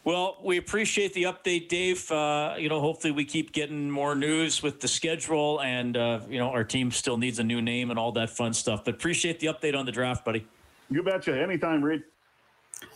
Well, 0.04 0.38
we 0.42 0.58
appreciate 0.58 1.14
the 1.14 1.24
update, 1.24 1.68
Dave. 1.68 2.10
Uh, 2.10 2.56
you 2.58 2.69
know, 2.69 2.80
hopefully 2.80 3.12
we 3.12 3.25
keep 3.25 3.52
getting 3.52 3.92
more 3.92 4.16
news 4.16 4.64
with 4.64 4.80
the 4.80 4.88
schedule, 4.88 5.60
and 5.62 5.98
uh, 5.98 6.22
you 6.30 6.40
know, 6.40 6.50
our 6.50 6.64
team 6.64 6.92
still 6.92 7.18
needs 7.18 7.40
a 7.40 7.44
new 7.44 7.62
name 7.62 7.90
and 7.90 8.00
all 8.00 8.14
that 8.14 8.30
fun 8.30 8.54
stuff. 8.54 8.86
But 8.86 8.94
appreciate 8.94 9.40
the 9.40 9.48
update 9.48 9.75
on 9.75 9.86
the 9.86 9.92
draft, 9.92 10.24
buddy. 10.24 10.48
You 10.90 11.04
betcha. 11.04 11.38
Anytime, 11.38 11.84
Reid. 11.84 12.04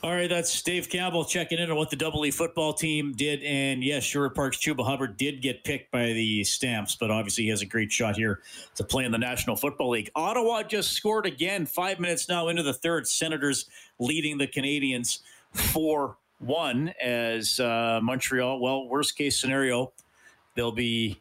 All 0.03 0.11
right, 0.11 0.29
that's 0.29 0.61
Dave 0.61 0.89
Campbell 0.89 1.25
checking 1.25 1.59
in 1.59 1.69
on 1.69 1.75
what 1.75 1.89
the 1.89 1.95
Double 1.95 2.25
E 2.25 2.31
football 2.31 2.73
team 2.73 3.13
did. 3.13 3.43
And 3.43 3.83
yes, 3.83 4.03
Sherwood 4.03 4.35
Park's 4.35 4.57
Chuba 4.57 4.85
Hubbard 4.85 5.17
did 5.17 5.41
get 5.41 5.63
picked 5.63 5.91
by 5.91 6.13
the 6.13 6.43
Stamps, 6.43 6.95
but 6.95 7.11
obviously 7.11 7.45
he 7.45 7.49
has 7.49 7.61
a 7.61 7.65
great 7.65 7.91
shot 7.91 8.15
here 8.15 8.41
to 8.75 8.83
play 8.83 9.05
in 9.05 9.11
the 9.11 9.17
National 9.17 9.55
Football 9.55 9.89
League. 9.89 10.09
Ottawa 10.15 10.63
just 10.63 10.91
scored 10.91 11.25
again, 11.25 11.65
five 11.65 11.99
minutes 11.99 12.29
now 12.29 12.47
into 12.47 12.63
the 12.63 12.73
third. 12.73 13.07
Senators 13.07 13.65
leading 13.99 14.37
the 14.37 14.47
Canadiens 14.47 15.19
4 15.53 16.17
one 16.41 16.93
as 17.01 17.59
uh, 17.59 17.99
Montreal. 18.01 18.59
Well, 18.59 18.87
worst 18.87 19.15
case 19.17 19.39
scenario, 19.39 19.93
they'll 20.55 20.71
be. 20.71 21.19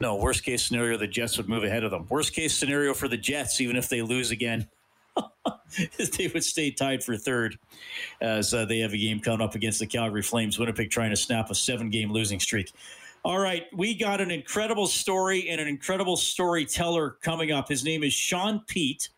No, 0.00 0.16
worst 0.16 0.44
case 0.44 0.62
scenario, 0.62 0.96
the 0.96 1.06
Jets 1.06 1.36
would 1.36 1.48
move 1.48 1.62
ahead 1.62 1.84
of 1.84 1.90
them. 1.90 2.06
Worst 2.08 2.32
case 2.32 2.54
scenario 2.56 2.94
for 2.94 3.06
the 3.06 3.18
Jets, 3.18 3.60
even 3.60 3.76
if 3.76 3.90
they 3.90 4.00
lose 4.00 4.30
again, 4.30 4.66
they 6.16 6.28
would 6.28 6.42
stay 6.42 6.70
tied 6.70 7.04
for 7.04 7.18
third 7.18 7.58
as 8.22 8.54
uh, 8.54 8.64
they 8.64 8.78
have 8.78 8.94
a 8.94 8.96
game 8.96 9.20
coming 9.20 9.42
up 9.42 9.54
against 9.54 9.78
the 9.78 9.86
Calgary 9.86 10.22
Flames. 10.22 10.58
Winnipeg 10.58 10.90
trying 10.90 11.10
to 11.10 11.16
snap 11.16 11.50
a 11.50 11.54
seven 11.54 11.90
game 11.90 12.10
losing 12.10 12.40
streak. 12.40 12.72
All 13.22 13.38
right, 13.38 13.66
we 13.74 13.94
got 13.94 14.22
an 14.22 14.30
incredible 14.30 14.86
story 14.86 15.50
and 15.50 15.60
an 15.60 15.68
incredible 15.68 16.16
storyteller 16.16 17.18
coming 17.22 17.52
up. 17.52 17.68
His 17.68 17.84
name 17.84 18.02
is 18.02 18.14
Sean 18.14 18.62
Peet. 18.66 19.10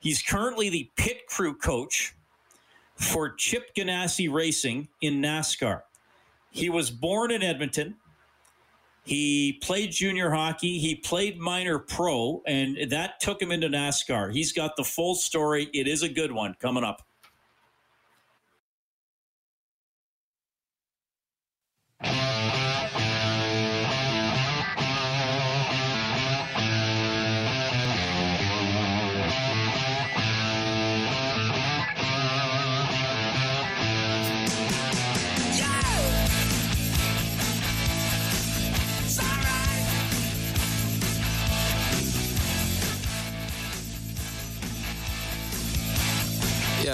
He's 0.00 0.22
currently 0.22 0.70
the 0.70 0.90
pit 0.96 1.26
crew 1.26 1.54
coach 1.54 2.15
for 2.96 3.34
Chip 3.34 3.74
Ganassi 3.74 4.32
Racing 4.32 4.88
in 5.00 5.20
NASCAR. 5.20 5.82
He 6.50 6.70
was 6.70 6.90
born 6.90 7.30
in 7.30 7.42
Edmonton. 7.42 7.96
He 9.04 9.60
played 9.62 9.92
junior 9.92 10.30
hockey. 10.30 10.78
He 10.78 10.96
played 10.96 11.38
minor 11.38 11.78
pro, 11.78 12.42
and 12.46 12.90
that 12.90 13.20
took 13.20 13.40
him 13.40 13.52
into 13.52 13.68
NASCAR. 13.68 14.32
He's 14.32 14.52
got 14.52 14.74
the 14.76 14.82
full 14.82 15.14
story. 15.14 15.68
It 15.72 15.86
is 15.86 16.02
a 16.02 16.08
good 16.08 16.32
one 16.32 16.56
coming 16.60 16.82
up. 16.82 17.05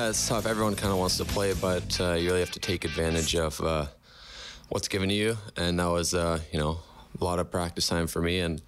Yeah, 0.03 0.09
it's 0.09 0.27
tough. 0.27 0.47
Everyone 0.47 0.75
kind 0.75 0.93
of 0.93 0.99
wants 0.99 1.19
to 1.19 1.25
play, 1.25 1.55
but 1.55 2.01
uh, 2.01 2.15
you 2.15 2.27
really 2.27 2.41
have 2.41 2.51
to 2.51 2.59
take 2.59 2.85
advantage 2.85 3.37
of 3.37 3.61
uh, 3.61 3.87
what's 4.69 4.89
given 4.89 5.09
to 5.11 5.15
you. 5.15 5.37
And 5.57 5.79
that 5.79 5.87
was, 5.87 6.13
uh, 6.13 6.41
you 6.51 6.59
know, 6.59 6.81
a 7.21 7.25
lot 7.25 7.39
of 7.39 7.53
practice 7.53 7.87
time 7.87 8.09
for 8.09 8.21
me 8.21 8.41
and 8.41 8.61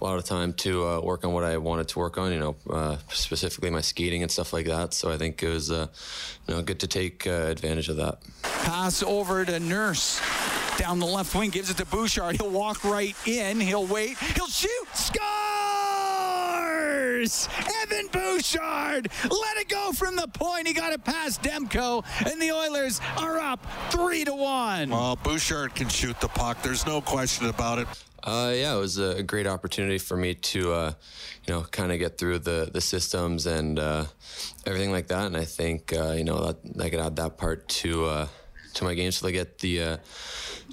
a 0.00 0.04
lot 0.04 0.16
of 0.16 0.24
time 0.24 0.54
to 0.54 0.86
uh, 0.86 1.00
work 1.02 1.26
on 1.26 1.34
what 1.34 1.44
I 1.44 1.58
wanted 1.58 1.88
to 1.88 1.98
work 1.98 2.16
on, 2.16 2.32
you 2.32 2.38
know, 2.38 2.56
uh, 2.70 2.96
specifically 3.10 3.68
my 3.68 3.82
skating 3.82 4.22
and 4.22 4.30
stuff 4.30 4.54
like 4.54 4.64
that. 4.64 4.94
So 4.94 5.12
I 5.12 5.18
think 5.18 5.42
it 5.42 5.50
was, 5.50 5.70
uh, 5.70 5.88
you 6.46 6.54
know, 6.54 6.62
good 6.62 6.80
to 6.80 6.86
take 6.86 7.26
advantage 7.26 7.90
of 7.90 7.96
that. 7.96 8.22
Pass 8.42 9.02
over 9.02 9.44
to 9.44 9.60
Nurse. 9.60 10.22
Down 10.78 11.00
the 11.00 11.06
left 11.06 11.34
wing, 11.34 11.50
gives 11.50 11.68
it 11.68 11.76
to 11.76 11.84
Bouchard. 11.84 12.40
He'll 12.40 12.48
walk 12.48 12.82
right 12.82 13.14
in. 13.26 13.60
He'll 13.60 13.84
wait. 13.84 14.16
He'll 14.16 14.46
shoot. 14.46 14.88
Score! 14.94 15.57
Oilers. 17.18 17.48
Evan 17.82 18.06
Bouchard 18.12 19.08
let 19.24 19.56
it 19.56 19.68
go 19.68 19.92
from 19.92 20.14
the 20.14 20.28
point. 20.28 20.68
He 20.68 20.72
got 20.72 20.92
it 20.92 21.04
past 21.04 21.42
Demko, 21.42 22.04
and 22.30 22.40
the 22.40 22.52
Oilers 22.52 23.00
are 23.16 23.38
up 23.38 23.66
three 23.90 24.24
to 24.24 24.34
one. 24.34 24.90
Well, 24.90 25.16
Bouchard 25.16 25.74
can 25.74 25.88
shoot 25.88 26.20
the 26.20 26.28
puck. 26.28 26.62
There's 26.62 26.86
no 26.86 27.00
question 27.00 27.46
about 27.46 27.80
it. 27.80 27.88
Uh, 28.22 28.52
yeah, 28.54 28.74
it 28.74 28.78
was 28.78 28.98
a 28.98 29.22
great 29.22 29.46
opportunity 29.46 29.98
for 29.98 30.16
me 30.16 30.34
to, 30.34 30.72
uh, 30.72 30.92
you 31.46 31.54
know, 31.54 31.62
kind 31.62 31.92
of 31.92 31.98
get 31.98 32.18
through 32.18 32.38
the 32.40 32.70
the 32.72 32.80
systems 32.80 33.46
and 33.46 33.78
uh, 33.78 34.04
everything 34.66 34.92
like 34.92 35.08
that. 35.08 35.26
And 35.26 35.36
I 35.36 35.44
think, 35.44 35.92
uh, 35.92 36.12
you 36.12 36.24
know, 36.24 36.52
that 36.52 36.84
I 36.84 36.90
could 36.90 37.00
add 37.00 37.16
that 37.16 37.36
part 37.36 37.68
to 37.68 38.04
uh, 38.04 38.28
to 38.74 38.84
my 38.84 38.94
game, 38.94 39.10
so 39.10 39.26
they 39.26 39.32
get 39.32 39.58
the 39.58 39.82
uh, 39.82 39.96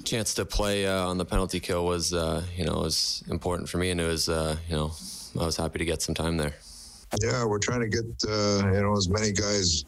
chance 0.03 0.35
to 0.35 0.45
play 0.45 0.87
on 0.87 1.17
the 1.17 1.25
penalty 1.25 1.59
kill 1.59 1.85
was, 1.85 2.11
you 2.11 2.65
know, 2.65 2.75
was 2.81 3.23
important 3.29 3.67
for 3.67 3.77
me, 3.79 3.89
and 3.89 3.99
it 3.99 4.07
was, 4.07 4.27
you 4.27 4.75
know, 4.75 4.91
I 5.39 5.45
was 5.45 5.57
happy 5.57 5.79
to 5.79 5.85
get 5.85 6.01
some 6.01 6.15
time 6.15 6.37
there. 6.37 6.55
Yeah, 7.21 7.45
we're 7.45 7.59
trying 7.59 7.81
to 7.81 7.87
get 7.87 8.05
you 8.23 8.81
know 8.81 8.93
as 8.97 9.09
many 9.09 9.31
guys 9.31 9.85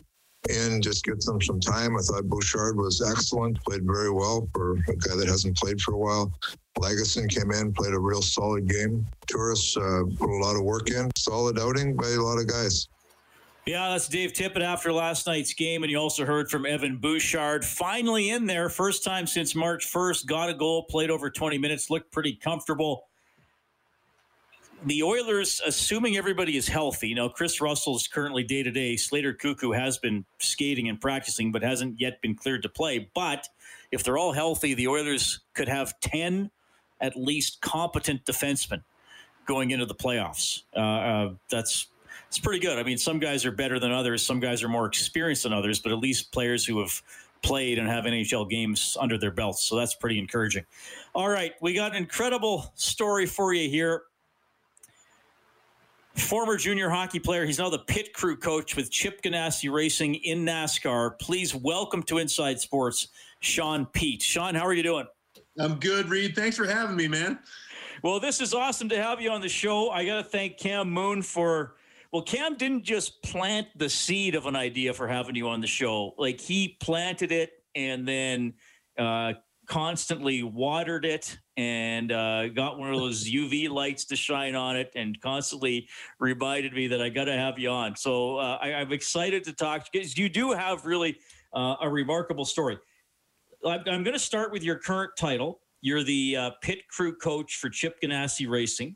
in, 0.50 0.82
just 0.82 1.04
get 1.04 1.20
them 1.22 1.42
some 1.42 1.60
time. 1.60 1.98
I 1.98 2.02
thought 2.02 2.28
Bouchard 2.28 2.78
was 2.78 3.02
excellent, 3.02 3.62
played 3.64 3.84
very 3.84 4.12
well 4.12 4.48
for 4.54 4.74
a 4.74 4.96
guy 4.96 5.16
that 5.16 5.28
hasn't 5.28 5.58
played 5.58 5.82
for 5.82 5.94
a 5.94 5.98
while. 5.98 6.32
Lagesson 6.78 7.28
came 7.30 7.52
in, 7.52 7.74
played 7.74 7.94
a 7.94 8.00
real 8.00 8.22
solid 8.22 8.70
game. 8.70 9.06
Tourists 9.28 9.76
uh, 9.76 10.04
put 10.18 10.30
a 10.30 10.38
lot 10.38 10.56
of 10.56 10.64
work 10.64 10.90
in. 10.90 11.10
Solid 11.18 11.60
outing 11.60 11.96
by 11.96 12.08
a 12.08 12.22
lot 12.22 12.40
of 12.40 12.48
guys. 12.48 12.88
Yeah, 13.66 13.90
that's 13.90 14.08
Dave 14.08 14.32
Tippett 14.32 14.62
after 14.62 14.94
last 14.94 15.28
night's 15.28 15.54
game. 15.54 15.84
And 15.84 15.92
you 15.92 15.98
also 15.98 16.26
heard 16.26 16.50
from 16.50 16.66
Evan 16.66 16.98
Bouchard. 16.98 17.66
Finally 17.66 18.30
in 18.30 18.46
there, 18.46 18.70
first 18.70 19.04
time 19.04 19.28
since 19.28 19.56
March 19.56 19.92
1st, 19.92 20.26
got 20.26 20.50
a 20.50 20.54
goal, 20.54 20.86
played 20.90 21.10
over 21.10 21.30
20 21.30 21.58
minutes, 21.58 21.90
looked 21.90 22.10
pretty 22.14 22.34
comfortable. 22.36 23.07
The 24.86 25.02
Oilers, 25.02 25.60
assuming 25.66 26.18
everybody 26.18 26.56
is 26.56 26.68
healthy, 26.68 27.10
you 27.10 27.16
know, 27.16 27.30
Kris 27.30 27.60
Russell 27.60 27.96
is 27.96 28.08
currently 28.08 28.44
day 28.44 28.62
to 28.62 28.70
day. 28.70 28.96
Slater 28.96 29.34
Koekkoek 29.34 29.76
has 29.76 29.98
been 29.98 30.24
skating 30.38 30.88
and 30.88 31.02
practicing, 31.02 31.52
but 31.52 31.64
hasn't 31.64 32.00
yet 32.00 32.22
been 32.22 32.36
cleared 32.36 32.62
to 32.62 32.70
play. 32.70 33.10
But 33.16 33.48
if 33.92 34.04
they're 34.04 34.18
all 34.18 34.34
healthy, 34.34 34.76
the 34.76 34.88
Oilers 34.88 35.40
could 35.56 35.68
have 35.68 36.00
10 36.02 36.52
at 37.02 37.16
least 37.16 37.62
competent 37.62 38.24
defensemen 38.26 38.84
going 39.48 39.72
into 39.72 39.86
the 39.86 39.96
playoffs. 39.96 40.64
Uh, 40.76 40.80
uh, 40.80 41.34
that's 41.50 41.88
it's 42.28 42.40
pretty 42.40 42.60
good. 42.60 42.78
I 42.78 42.84
mean, 42.84 42.98
some 42.98 43.20
guys 43.20 43.46
are 43.46 43.52
better 43.52 43.80
than 43.80 43.92
others. 43.92 44.24
Some 44.24 44.40
guys 44.40 44.62
are 44.62 44.68
more 44.68 44.86
experienced 44.86 45.44
than 45.44 45.54
others, 45.54 45.80
but 45.80 45.92
at 45.92 45.98
least 45.98 46.32
players 46.32 46.66
who 46.66 46.80
have 46.82 47.02
played 47.42 47.80
and 47.80 47.88
have 47.88 48.04
NHL 48.04 48.50
games 48.50 48.98
under 49.00 49.18
their 49.18 49.32
belts. 49.32 49.64
So 49.64 49.76
that's 49.76 49.96
pretty 49.96 50.20
encouraging. 50.20 50.66
All 51.16 51.30
right, 51.30 51.54
we 51.62 51.74
got 51.74 51.92
an 51.92 51.98
incredible 51.98 52.72
story 52.76 53.26
for 53.26 53.54
you 53.54 53.70
here. 53.70 54.04
Former 56.18 56.58
junior 56.58 56.90
hockey 56.90 57.20
player. 57.20 57.46
He's 57.46 57.60
now 57.60 57.70
the 57.70 57.80
pit 57.80 58.12
crew 58.12 58.36
coach 58.36 58.76
with 58.76 58.90
Chip 58.90 59.22
Ganassi 59.22 59.72
Racing 59.72 60.16
in 60.16 60.44
NASCAR. 60.44 61.18
Please 61.20 61.54
welcome 61.54 62.02
to 62.04 62.18
Inside 62.18 62.60
Sports, 62.60 63.10
Sean 63.40 63.86
Peet. 63.86 64.24
Sean, 64.24 64.56
how 64.56 64.66
are 64.66 64.74
you 64.74 64.84
doing? 64.84 65.06
I'm 65.60 65.80
good, 65.80 66.10
Reid. 66.10 66.36
Thanks 66.36 66.58
for 66.58 66.66
having 66.66 66.96
me, 66.96 67.08
man. 67.08 67.40
Well, 68.04 68.20
this 68.20 68.42
is 68.42 68.54
awesome 68.54 68.90
to 68.90 69.02
have 69.02 69.22
you 69.22 69.30
on 69.30 69.42
the 69.42 69.50
show. 69.50 69.90
I 69.92 70.06
got 70.06 70.18
to 70.18 70.24
thank 70.24 70.58
Cam 70.58 70.90
Moon 70.90 71.22
for. 71.22 71.76
Well, 72.12 72.24
Cam 72.24 72.56
didn't 72.56 72.84
just 72.84 73.22
plant 73.22 73.68
the 73.76 73.90
seed 73.90 74.34
of 74.34 74.48
an 74.48 74.56
idea 74.56 74.94
for 74.94 75.08
having 75.08 75.36
you 75.36 75.48
on 75.48 75.62
the 75.62 75.68
show. 75.68 76.16
Like 76.18 76.42
he 76.42 76.78
planted 76.80 77.32
it 77.32 77.52
and 77.76 78.08
then 78.08 78.54
uh, 78.98 79.34
constantly 79.68 80.42
watered 80.42 81.06
it 81.06 81.38
and 81.58 82.12
uh, 82.12 82.50
got 82.50 82.78
one 82.78 82.94
of 82.94 83.00
those 83.00 83.28
UV 83.28 83.70
lights 83.70 84.06
to 84.06 84.16
shine 84.16 84.56
on 84.56 84.78
it 84.78 84.92
and 84.96 85.20
constantly 85.22 85.90
reminded 86.20 86.72
me 86.74 86.88
that 86.88 87.02
I 87.02 87.10
got 87.10 87.26
to 87.26 87.34
have 87.34 87.58
you 87.58 87.70
on. 87.70 87.96
So 87.96 88.38
uh, 88.38 88.60
I, 88.62 88.70
am 88.70 88.94
excited 88.94 89.44
to 89.46 89.54
talk 89.54 89.88
because 89.92 90.16
you 90.16 90.30
do 90.30 90.52
have 90.52 90.86
really 90.86 91.18
uh, 91.54 91.76
a 91.82 91.90
remarkable 91.90 92.46
story. 92.46 92.78
I'm, 93.66 93.80
I'm 93.88 94.04
going 94.04 94.14
to 94.14 94.20
start 94.20 94.52
with 94.52 94.64
your 94.64 94.76
current 94.76 95.12
title. 95.18 95.62
You're 95.82 96.04
the 96.04 96.38
uh, 96.38 96.52
pit 96.62 96.88
crew 96.90 97.16
coach 97.16 97.58
for 97.58 97.70
Chip 97.70 98.00
Ganassi 98.04 98.48
Racing. 98.48 98.96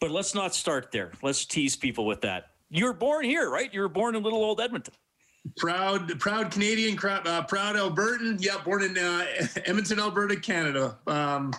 But 0.00 0.10
let's 0.10 0.34
not 0.34 0.54
start 0.54 0.92
there. 0.92 1.12
Let's 1.22 1.46
tease 1.46 1.76
people 1.76 2.06
with 2.06 2.20
that. 2.20 2.44
You 2.70 2.84
were 2.84 2.92
born 2.92 3.24
here, 3.24 3.50
right? 3.50 3.72
You 3.72 3.80
were 3.80 3.88
born 3.88 4.14
in 4.14 4.22
little 4.22 4.44
old 4.44 4.60
Edmonton. 4.60 4.94
Proud, 5.56 6.18
proud 6.20 6.50
Canadian, 6.50 6.98
uh, 6.98 7.42
proud 7.44 7.76
Albertan. 7.76 8.36
Yeah, 8.40 8.58
born 8.64 8.82
in 8.82 8.98
uh, 8.98 9.24
Edmonton, 9.64 10.00
Alberta, 10.00 10.36
Canada. 10.36 10.98
Um, 11.06 11.52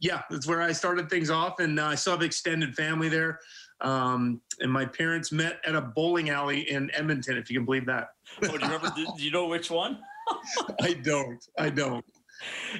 yeah, 0.00 0.22
that's 0.30 0.46
where 0.46 0.62
I 0.62 0.72
started 0.72 1.10
things 1.10 1.30
off, 1.30 1.60
and 1.60 1.80
uh, 1.80 1.86
I 1.86 1.94
still 1.94 2.12
have 2.12 2.22
extended 2.22 2.74
family 2.74 3.08
there. 3.08 3.40
Um, 3.80 4.40
and 4.60 4.72
my 4.72 4.84
parents 4.84 5.32
met 5.32 5.60
at 5.66 5.74
a 5.74 5.80
bowling 5.80 6.30
alley 6.30 6.70
in 6.70 6.90
Edmonton, 6.94 7.36
if 7.36 7.50
you 7.50 7.58
can 7.58 7.66
believe 7.66 7.86
that. 7.86 8.08
oh, 8.42 8.46
do 8.46 8.52
you 8.52 8.58
remember? 8.58 8.92
do 8.94 9.22
you 9.22 9.30
know 9.30 9.46
which 9.46 9.70
one? 9.70 9.98
I 10.80 10.94
don't. 10.94 11.44
I 11.58 11.70
don't. 11.70 12.04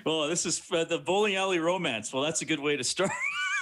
Well, 0.05 0.29
this 0.29 0.47
is 0.47 0.61
the 0.61 1.03
bowling 1.05 1.37
alley 1.37 1.59
romance. 1.59 2.13
Well, 2.13 2.23
that's 2.23 2.43
a 2.43 2.45
good 2.45 2.61
way 2.61 2.77
to 2.77 2.85
start. 2.85 3.11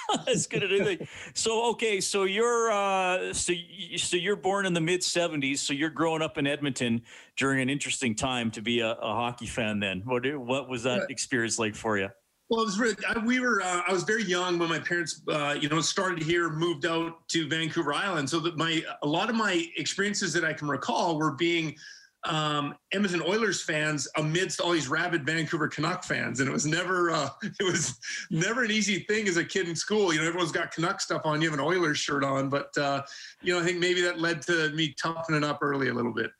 as 0.28 0.46
good 0.46 0.62
as 0.62 0.70
anything. 0.70 1.06
So 1.34 1.70
okay, 1.70 2.00
so 2.00 2.24
you're 2.24 2.70
uh, 2.70 3.32
so 3.32 3.52
you, 3.52 3.98
so 3.98 4.16
you're 4.16 4.36
born 4.36 4.66
in 4.66 4.72
the 4.72 4.80
mid 4.80 5.00
'70s. 5.00 5.58
So 5.58 5.72
you're 5.72 5.90
growing 5.90 6.22
up 6.22 6.38
in 6.38 6.46
Edmonton 6.46 7.02
during 7.36 7.60
an 7.60 7.70
interesting 7.70 8.14
time 8.14 8.50
to 8.52 8.62
be 8.62 8.80
a, 8.80 8.92
a 8.92 9.14
hockey 9.14 9.46
fan. 9.46 9.80
Then 9.80 10.02
what 10.04 10.22
what 10.36 10.68
was 10.68 10.82
that 10.84 11.10
experience 11.10 11.58
like 11.58 11.74
for 11.74 11.98
you? 11.98 12.10
Well, 12.50 12.60
it 12.60 12.66
was 12.66 12.78
really, 12.78 12.94
I, 13.08 13.18
we 13.24 13.40
were, 13.40 13.62
uh, 13.62 13.82
I 13.88 13.92
was 13.92 14.02
very 14.02 14.22
young 14.22 14.58
when 14.58 14.68
my 14.68 14.78
parents, 14.78 15.22
uh, 15.28 15.56
you 15.58 15.68
know, 15.68 15.80
started 15.80 16.22
here, 16.22 16.50
moved 16.50 16.84
out 16.84 17.26
to 17.28 17.48
Vancouver 17.48 17.94
Island. 17.94 18.28
So 18.28 18.38
that 18.40 18.58
my, 18.58 18.82
a 19.02 19.06
lot 19.06 19.30
of 19.30 19.34
my 19.34 19.66
experiences 19.76 20.34
that 20.34 20.44
I 20.44 20.52
can 20.52 20.68
recall 20.68 21.16
were 21.16 21.32
being 21.32 21.74
um, 22.24 22.74
Edmonton 22.92 23.22
Oilers 23.22 23.62
fans 23.62 24.08
amidst 24.16 24.60
all 24.60 24.72
these 24.72 24.88
rabid 24.88 25.26
Vancouver 25.26 25.68
Canuck 25.68 26.04
fans, 26.04 26.40
and 26.40 26.48
it 26.48 26.52
was 26.52 26.66
never 26.66 27.10
uh, 27.10 27.28
it 27.42 27.64
was 27.64 27.98
never 28.30 28.64
an 28.64 28.70
easy 28.70 29.00
thing 29.00 29.28
as 29.28 29.36
a 29.36 29.44
kid 29.44 29.68
in 29.68 29.76
school. 29.76 30.12
You 30.12 30.20
know, 30.20 30.26
everyone's 30.26 30.52
got 30.52 30.72
Canuck 30.72 31.00
stuff 31.00 31.22
on, 31.24 31.42
you 31.42 31.50
have 31.50 31.58
an 31.58 31.64
Oilers 31.64 31.98
shirt 31.98 32.24
on, 32.24 32.48
but 32.48 32.76
uh, 32.78 33.02
you 33.42 33.54
know, 33.54 33.60
I 33.60 33.64
think 33.64 33.78
maybe 33.78 34.00
that 34.02 34.20
led 34.20 34.42
to 34.42 34.70
me 34.70 34.94
toughening 35.00 35.44
up 35.44 35.58
early 35.62 35.88
a 35.88 35.94
little 35.94 36.14
bit. 36.14 36.30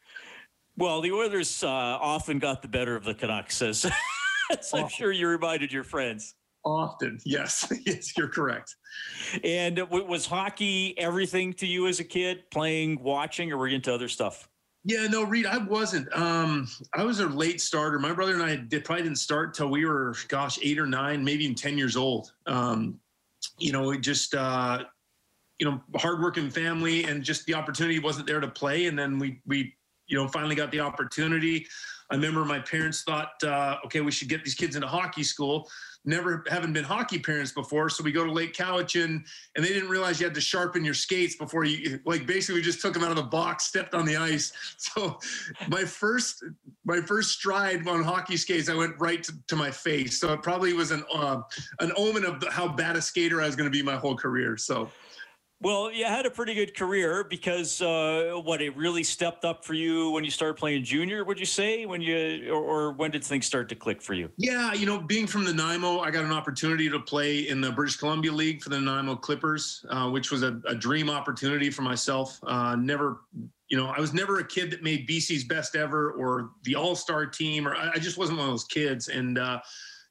Well, 0.76 1.00
the 1.00 1.12
Oilers 1.12 1.62
uh, 1.62 1.68
often 1.68 2.38
got 2.38 2.62
the 2.62 2.68
better 2.68 2.96
of 2.96 3.04
the 3.04 3.14
Canucks, 3.14 3.62
as, 3.62 3.86
as 4.50 4.74
I'm 4.74 4.88
sure 4.88 5.12
you 5.12 5.28
reminded 5.28 5.72
your 5.72 5.84
friends. 5.84 6.34
Often, 6.64 7.20
yes, 7.24 7.70
yes, 7.86 8.16
you're 8.16 8.28
correct. 8.28 8.74
And 9.44 9.78
was 9.90 10.26
hockey 10.26 10.98
everything 10.98 11.52
to 11.54 11.66
you 11.66 11.86
as 11.86 12.00
a 12.00 12.04
kid, 12.04 12.50
playing, 12.50 13.02
watching, 13.02 13.52
or 13.52 13.58
were 13.58 13.68
you 13.68 13.76
into 13.76 13.92
other 13.92 14.08
stuff? 14.08 14.48
Yeah, 14.86 15.06
no, 15.06 15.22
Reid, 15.22 15.46
I 15.46 15.58
wasn't. 15.58 16.14
Um, 16.14 16.68
I 16.92 17.04
was 17.04 17.20
a 17.20 17.26
late 17.26 17.60
starter. 17.62 17.98
My 17.98 18.12
brother 18.12 18.34
and 18.34 18.42
I 18.42 18.56
did, 18.56 18.84
probably 18.84 19.04
didn't 19.04 19.18
start 19.18 19.54
till 19.54 19.70
we 19.70 19.86
were, 19.86 20.14
gosh, 20.28 20.58
eight 20.62 20.78
or 20.78 20.86
nine, 20.86 21.24
maybe 21.24 21.44
even 21.44 21.56
10 21.56 21.78
years 21.78 21.96
old. 21.96 22.32
Um, 22.46 23.00
you 23.58 23.72
know, 23.72 23.94
just, 23.94 24.34
uh, 24.34 24.84
you 25.58 25.70
know, 25.70 25.80
hardworking 25.96 26.50
family 26.50 27.04
and 27.04 27.24
just 27.24 27.46
the 27.46 27.54
opportunity 27.54 27.98
wasn't 27.98 28.26
there 28.26 28.40
to 28.40 28.48
play. 28.48 28.86
And 28.86 28.98
then 28.98 29.18
we, 29.18 29.40
we, 29.46 29.74
you 30.06 30.18
know, 30.18 30.28
finally 30.28 30.54
got 30.54 30.70
the 30.70 30.80
opportunity. 30.80 31.66
I 32.10 32.16
remember 32.16 32.44
my 32.44 32.58
parents 32.58 33.02
thought, 33.04 33.42
uh, 33.42 33.76
okay, 33.86 34.02
we 34.02 34.10
should 34.10 34.28
get 34.28 34.44
these 34.44 34.54
kids 34.54 34.76
into 34.76 34.86
hockey 34.86 35.22
school 35.22 35.66
never 36.04 36.44
haven't 36.48 36.72
been 36.72 36.84
hockey 36.84 37.18
parents 37.18 37.52
before. 37.52 37.88
So 37.88 38.04
we 38.04 38.12
go 38.12 38.24
to 38.24 38.32
Lake 38.32 38.54
Cowichan 38.54 39.24
and 39.56 39.64
they 39.64 39.68
didn't 39.68 39.88
realize 39.88 40.20
you 40.20 40.26
had 40.26 40.34
to 40.34 40.40
sharpen 40.40 40.84
your 40.84 40.94
skates 40.94 41.36
before 41.36 41.64
you 41.64 42.00
like 42.04 42.26
basically 42.26 42.56
we 42.56 42.62
just 42.62 42.80
took 42.80 42.94
them 42.94 43.02
out 43.02 43.10
of 43.10 43.16
the 43.16 43.22
box, 43.22 43.64
stepped 43.64 43.94
on 43.94 44.04
the 44.04 44.16
ice. 44.16 44.52
So 44.94 45.18
my 45.68 45.84
first 45.84 46.44
my 46.84 47.00
first 47.00 47.30
stride 47.30 47.86
on 47.88 48.02
hockey 48.02 48.36
skates, 48.36 48.68
I 48.68 48.74
went 48.74 48.94
right 48.98 49.22
to, 49.22 49.32
to 49.48 49.56
my 49.56 49.70
face. 49.70 50.20
So 50.20 50.32
it 50.32 50.42
probably 50.42 50.72
was 50.72 50.90
an 50.90 51.04
uh, 51.12 51.40
an 51.80 51.92
omen 51.96 52.24
of 52.24 52.40
the, 52.40 52.50
how 52.50 52.68
bad 52.68 52.96
a 52.96 53.02
skater 53.02 53.40
I 53.40 53.46
was 53.46 53.56
going 53.56 53.70
to 53.70 53.76
be 53.76 53.82
my 53.82 53.96
whole 53.96 54.16
career. 54.16 54.56
So 54.56 54.90
well, 55.64 55.90
you 55.90 56.04
had 56.04 56.26
a 56.26 56.30
pretty 56.30 56.52
good 56.52 56.76
career 56.76 57.24
because 57.24 57.80
uh, 57.80 58.38
what 58.44 58.60
it 58.60 58.76
really 58.76 59.02
stepped 59.02 59.46
up 59.46 59.64
for 59.64 59.72
you 59.72 60.10
when 60.10 60.22
you 60.22 60.30
started 60.30 60.58
playing 60.58 60.84
junior. 60.84 61.24
Would 61.24 61.40
you 61.40 61.46
say 61.46 61.86
when 61.86 62.02
you 62.02 62.52
or, 62.52 62.62
or, 62.62 62.92
when 62.92 63.10
did 63.10 63.24
things 63.24 63.46
start 63.46 63.70
to 63.70 63.74
click 63.74 64.02
for 64.02 64.12
you? 64.12 64.30
Yeah, 64.36 64.74
you 64.74 64.84
know, 64.84 65.00
being 65.00 65.26
from 65.26 65.44
the 65.44 65.54
Nanaimo, 65.54 66.00
I 66.00 66.10
got 66.10 66.22
an 66.24 66.32
opportunity 66.32 66.90
to 66.90 67.00
play 67.00 67.48
in 67.48 67.62
the 67.62 67.72
British 67.72 67.96
Columbia 67.96 68.30
League 68.30 68.62
for 68.62 68.68
the 68.68 68.78
Nanaimo 68.78 69.16
Clippers, 69.16 69.86
uh, 69.88 70.10
which 70.10 70.30
was 70.30 70.42
a, 70.42 70.60
a, 70.68 70.74
dream 70.74 71.08
opportunity 71.08 71.70
for 71.70 71.80
myself. 71.80 72.38
Uh, 72.46 72.76
never, 72.76 73.22
you 73.68 73.78
know, 73.78 73.86
I 73.86 73.98
was 74.00 74.12
never 74.12 74.40
a 74.40 74.46
kid 74.46 74.70
that 74.70 74.82
made 74.82 75.08
BC's 75.08 75.44
best 75.44 75.76
ever 75.76 76.12
or 76.12 76.50
the 76.64 76.74
All 76.74 76.94
Star 76.94 77.24
team, 77.24 77.66
or 77.66 77.74
I, 77.74 77.92
I, 77.94 77.98
just 77.98 78.18
wasn't 78.18 78.38
one 78.38 78.48
of 78.48 78.52
those 78.52 78.64
kids, 78.64 79.08
and 79.08 79.38
uh, 79.38 79.60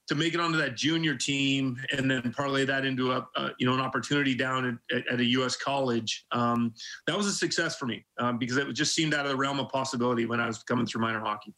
to 0.07 0.15
make 0.15 0.33
it 0.33 0.39
onto 0.39 0.57
that 0.57 0.75
junior 0.75 1.15
team 1.15 1.77
and 1.95 2.09
then 2.09 2.33
parlay 2.35 2.65
that 2.65 2.85
into 2.85 3.11
a, 3.11 3.27
a 3.35 3.51
you 3.57 3.65
know 3.65 3.73
an 3.73 3.79
opportunity 3.79 4.35
down 4.35 4.79
at, 4.91 5.07
at 5.11 5.19
a 5.19 5.25
U.S. 5.25 5.55
college, 5.55 6.25
um, 6.31 6.73
that 7.07 7.15
was 7.15 7.25
a 7.25 7.31
success 7.31 7.77
for 7.77 7.85
me 7.85 8.03
um, 8.19 8.37
because 8.37 8.57
it 8.57 8.71
just 8.73 8.93
seemed 8.93 9.13
out 9.13 9.25
of 9.25 9.31
the 9.31 9.37
realm 9.37 9.59
of 9.59 9.69
possibility 9.69 10.25
when 10.25 10.39
I 10.39 10.47
was 10.47 10.63
coming 10.63 10.85
through 10.85 11.01
minor 11.01 11.21
hockey. 11.21 11.53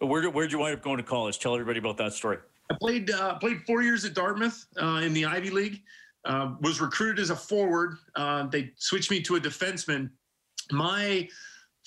Where 0.00 0.22
did, 0.22 0.32
where'd 0.32 0.52
you 0.52 0.60
wind 0.60 0.76
up 0.76 0.82
going 0.82 0.98
to 0.98 1.02
college? 1.02 1.38
Tell 1.40 1.54
everybody 1.54 1.80
about 1.80 1.96
that 1.96 2.12
story. 2.12 2.38
I 2.70 2.76
played 2.80 3.10
uh, 3.10 3.38
played 3.38 3.62
four 3.66 3.82
years 3.82 4.04
at 4.04 4.14
Dartmouth 4.14 4.66
uh, 4.80 5.00
in 5.02 5.12
the 5.12 5.24
Ivy 5.24 5.50
League. 5.50 5.82
Uh, 6.24 6.54
was 6.60 6.80
recruited 6.80 7.20
as 7.20 7.30
a 7.30 7.36
forward. 7.36 7.96
Uh, 8.14 8.46
they 8.46 8.72
switched 8.76 9.10
me 9.10 9.20
to 9.22 9.36
a 9.36 9.40
defenseman. 9.40 10.10
My 10.70 11.28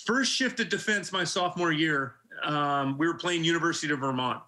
first 0.06 0.32
shift 0.32 0.60
at 0.60 0.70
defense 0.70 1.12
my 1.12 1.24
sophomore 1.24 1.72
year, 1.72 2.16
um, 2.44 2.98
we 2.98 3.08
were 3.08 3.14
playing 3.14 3.44
University 3.44 3.94
of 3.94 4.00
Vermont. 4.00 4.42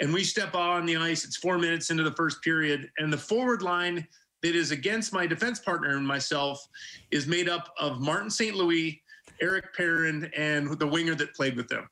And 0.00 0.12
we 0.12 0.24
step 0.24 0.54
on 0.54 0.86
the 0.86 0.96
ice. 0.96 1.24
It's 1.24 1.36
four 1.36 1.58
minutes 1.58 1.90
into 1.90 2.02
the 2.02 2.12
first 2.12 2.42
period. 2.42 2.90
And 2.98 3.12
the 3.12 3.18
forward 3.18 3.62
line 3.62 4.06
that 4.42 4.56
is 4.56 4.70
against 4.70 5.12
my 5.12 5.26
defense 5.26 5.60
partner 5.60 5.96
and 5.96 6.06
myself 6.06 6.66
is 7.10 7.26
made 7.26 7.48
up 7.48 7.74
of 7.78 8.00
Martin 8.00 8.30
St. 8.30 8.56
Louis, 8.56 9.02
Eric 9.40 9.74
Perrin, 9.74 10.30
and 10.36 10.78
the 10.78 10.86
winger 10.86 11.14
that 11.14 11.34
played 11.34 11.56
with 11.56 11.68
them. 11.68 11.88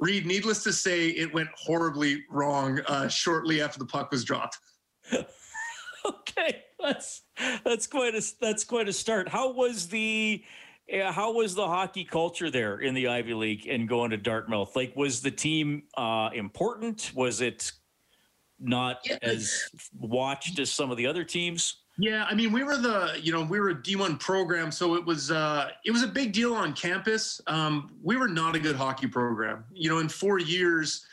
Reid, 0.00 0.26
needless 0.26 0.64
to 0.64 0.72
say, 0.72 1.08
it 1.08 1.32
went 1.32 1.48
horribly 1.56 2.24
wrong 2.30 2.80
uh, 2.88 3.08
shortly 3.08 3.60
after 3.62 3.78
the 3.78 3.86
puck 3.86 4.10
was 4.10 4.24
dropped. 4.24 4.58
okay, 6.04 6.62
that's 6.80 7.22
that's 7.64 7.86
quite 7.86 8.14
a 8.14 8.22
that's 8.40 8.64
quite 8.64 8.88
a 8.88 8.92
start. 8.92 9.28
How 9.28 9.52
was 9.52 9.88
the 9.88 10.42
how 10.92 11.32
was 11.32 11.54
the 11.54 11.66
hockey 11.66 12.04
culture 12.04 12.50
there 12.50 12.78
in 12.78 12.94
the 12.94 13.08
Ivy 13.08 13.34
League 13.34 13.66
and 13.66 13.88
going 13.88 14.10
to 14.10 14.16
Dartmouth? 14.16 14.76
Like, 14.76 14.94
was 14.96 15.22
the 15.22 15.30
team 15.30 15.84
uh, 15.96 16.30
important? 16.34 17.12
Was 17.14 17.40
it 17.40 17.72
not 18.60 19.00
yeah. 19.04 19.18
as 19.22 19.68
watched 19.98 20.58
as 20.58 20.70
some 20.70 20.90
of 20.90 20.96
the 20.96 21.06
other 21.06 21.24
teams? 21.24 21.82
Yeah, 21.98 22.24
I 22.24 22.34
mean, 22.34 22.52
we 22.52 22.62
were 22.64 22.78
the 22.78 23.18
you 23.20 23.32
know 23.32 23.42
we 23.42 23.60
were 23.60 23.70
a 23.70 23.74
D1 23.74 24.18
program, 24.18 24.72
so 24.72 24.94
it 24.94 25.04
was 25.04 25.30
uh, 25.30 25.70
it 25.84 25.90
was 25.90 26.02
a 26.02 26.06
big 26.06 26.32
deal 26.32 26.54
on 26.54 26.72
campus. 26.72 27.40
Um, 27.46 27.90
we 28.02 28.16
were 28.16 28.28
not 28.28 28.56
a 28.56 28.58
good 28.58 28.76
hockey 28.76 29.06
program. 29.06 29.64
You 29.72 29.90
know, 29.90 29.98
in 29.98 30.08
four 30.08 30.38
years, 30.38 31.04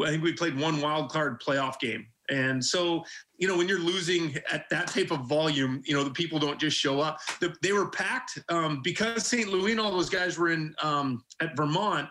I 0.00 0.10
think 0.10 0.22
we 0.22 0.32
played 0.32 0.58
one 0.58 0.80
wild 0.80 1.10
card 1.10 1.40
playoff 1.40 1.80
game, 1.80 2.06
and 2.30 2.64
so 2.64 3.04
you 3.38 3.48
know 3.48 3.56
when 3.56 3.68
you're 3.68 3.80
losing 3.80 4.36
at 4.50 4.68
that 4.70 4.88
type 4.88 5.10
of 5.10 5.26
volume, 5.26 5.82
you 5.84 5.94
know 5.94 6.04
the 6.04 6.10
people 6.10 6.38
don't 6.38 6.58
just 6.58 6.76
show 6.76 7.00
up. 7.00 7.18
The, 7.40 7.54
they 7.62 7.72
were 7.72 7.90
packed 7.90 8.38
um, 8.48 8.80
because 8.82 9.26
St. 9.26 9.48
Louis 9.48 9.72
and 9.72 9.80
all 9.80 9.90
those 9.90 10.10
guys 10.10 10.38
were 10.38 10.50
in 10.50 10.74
um, 10.82 11.24
at 11.40 11.56
Vermont. 11.56 12.08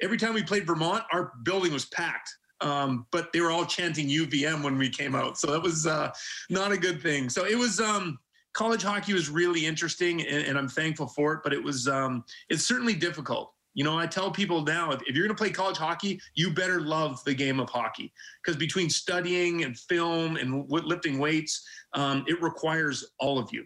Every 0.00 0.16
time 0.16 0.34
we 0.34 0.42
played 0.42 0.66
Vermont, 0.66 1.02
our 1.12 1.32
building 1.42 1.72
was 1.72 1.86
packed 1.86 2.30
um, 2.60 3.06
but 3.10 3.32
they 3.32 3.40
were 3.40 3.50
all 3.50 3.64
chanting 3.64 4.08
UVM 4.08 4.62
when 4.62 4.76
we 4.78 4.88
came 4.88 5.14
out, 5.14 5.38
so 5.38 5.50
that 5.52 5.62
was 5.62 5.86
uh, 5.86 6.10
not 6.50 6.72
a 6.72 6.76
good 6.76 7.00
thing. 7.00 7.28
So 7.28 7.46
it 7.46 7.56
was 7.56 7.80
um, 7.80 8.18
college 8.52 8.82
hockey 8.82 9.12
was 9.12 9.28
really 9.28 9.64
interesting, 9.64 10.26
and, 10.26 10.44
and, 10.44 10.58
I'm 10.58 10.68
thankful 10.68 11.06
for 11.06 11.34
it. 11.34 11.40
But 11.44 11.52
it 11.52 11.62
was 11.62 11.86
um, 11.86 12.24
it's 12.48 12.64
certainly 12.64 12.94
difficult. 12.94 13.52
You 13.74 13.84
know, 13.84 13.98
I 13.98 14.06
tell 14.06 14.30
people 14.30 14.62
now 14.62 14.90
if, 14.90 15.00
if 15.02 15.14
you're 15.14 15.26
going 15.26 15.36
to 15.36 15.40
play 15.40 15.50
college 15.50 15.76
hockey, 15.76 16.20
you 16.34 16.52
better 16.52 16.80
love 16.80 17.22
the 17.24 17.34
game 17.34 17.60
of 17.60 17.70
hockey 17.70 18.12
because 18.42 18.56
between 18.58 18.90
studying 18.90 19.64
and 19.64 19.78
film 19.78 20.36
and 20.36 20.68
lifting 20.68 21.18
weights, 21.18 21.66
um, 21.94 22.24
it 22.26 22.42
requires 22.42 23.12
all 23.18 23.38
of 23.38 23.52
you. 23.52 23.64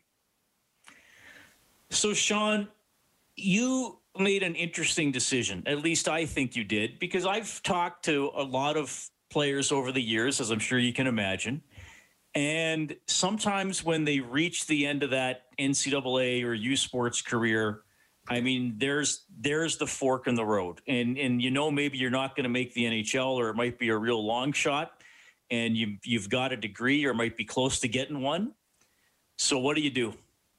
So, 1.90 2.14
Sean, 2.14 2.68
you 3.36 3.98
made 4.18 4.42
an 4.42 4.54
interesting 4.54 5.12
decision. 5.12 5.62
At 5.66 5.82
least 5.82 6.08
I 6.08 6.26
think 6.26 6.56
you 6.56 6.64
did, 6.64 6.98
because 6.98 7.26
I've 7.26 7.62
talked 7.62 8.04
to 8.06 8.30
a 8.36 8.42
lot 8.42 8.76
of 8.76 9.10
players 9.30 9.72
over 9.72 9.92
the 9.92 10.02
years, 10.02 10.40
as 10.40 10.50
I'm 10.50 10.58
sure 10.58 10.78
you 10.78 10.92
can 10.92 11.06
imagine. 11.06 11.62
And 12.34 12.96
sometimes 13.06 13.84
when 13.84 14.04
they 14.04 14.20
reach 14.20 14.66
the 14.66 14.86
end 14.86 15.02
of 15.02 15.10
that 15.10 15.44
NCAA 15.58 16.44
or 16.44 16.54
U 16.54 16.76
Sports 16.76 17.20
career, 17.20 17.82
I 18.28 18.40
mean, 18.40 18.74
there's 18.78 19.24
there's 19.40 19.78
the 19.78 19.86
fork 19.86 20.26
in 20.26 20.34
the 20.34 20.44
road, 20.44 20.80
and 20.86 21.18
and 21.18 21.42
you 21.42 21.50
know 21.50 21.70
maybe 21.70 21.98
you're 21.98 22.10
not 22.10 22.36
going 22.36 22.44
to 22.44 22.50
make 22.50 22.72
the 22.74 22.84
NHL, 22.84 23.34
or 23.34 23.48
it 23.50 23.54
might 23.54 23.78
be 23.78 23.88
a 23.88 23.96
real 23.96 24.24
long 24.24 24.52
shot, 24.52 25.02
and 25.50 25.76
you 25.76 25.98
you've 26.04 26.30
got 26.30 26.52
a 26.52 26.56
degree 26.56 27.04
or 27.04 27.14
might 27.14 27.36
be 27.36 27.44
close 27.44 27.80
to 27.80 27.88
getting 27.88 28.20
one. 28.20 28.52
So 29.38 29.58
what 29.58 29.76
do 29.76 29.82
you 29.82 29.90
do? 29.90 30.14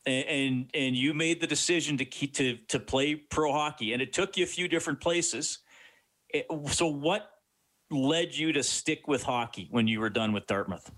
and 0.05 0.70
and 0.74 0.96
you 0.96 1.13
made 1.13 1.39
the 1.39 1.48
decision 1.48 1.98
to 1.98 2.05
keep 2.05 2.34
to 2.34 2.58
to 2.67 2.79
play 2.79 3.15
pro 3.15 3.51
hockey, 3.51 3.93
and 3.93 4.01
it 4.01 4.13
took 4.13 4.38
you 4.38 4.43
a 4.43 4.48
few 4.48 4.67
different 4.67 5.00
places. 5.00 5.60
It, 6.29 6.46
so, 6.67 6.88
what 6.88 7.29
led 7.89 8.36
you 8.36 8.51
to 8.53 8.63
stick 8.63 9.08
with 9.08 9.24
hockey 9.24 9.67
when 9.72 9.88
you 9.88 10.00
were 10.00 10.10
done 10.10 10.34
with 10.34 10.48
Dartmouth? 10.48 10.91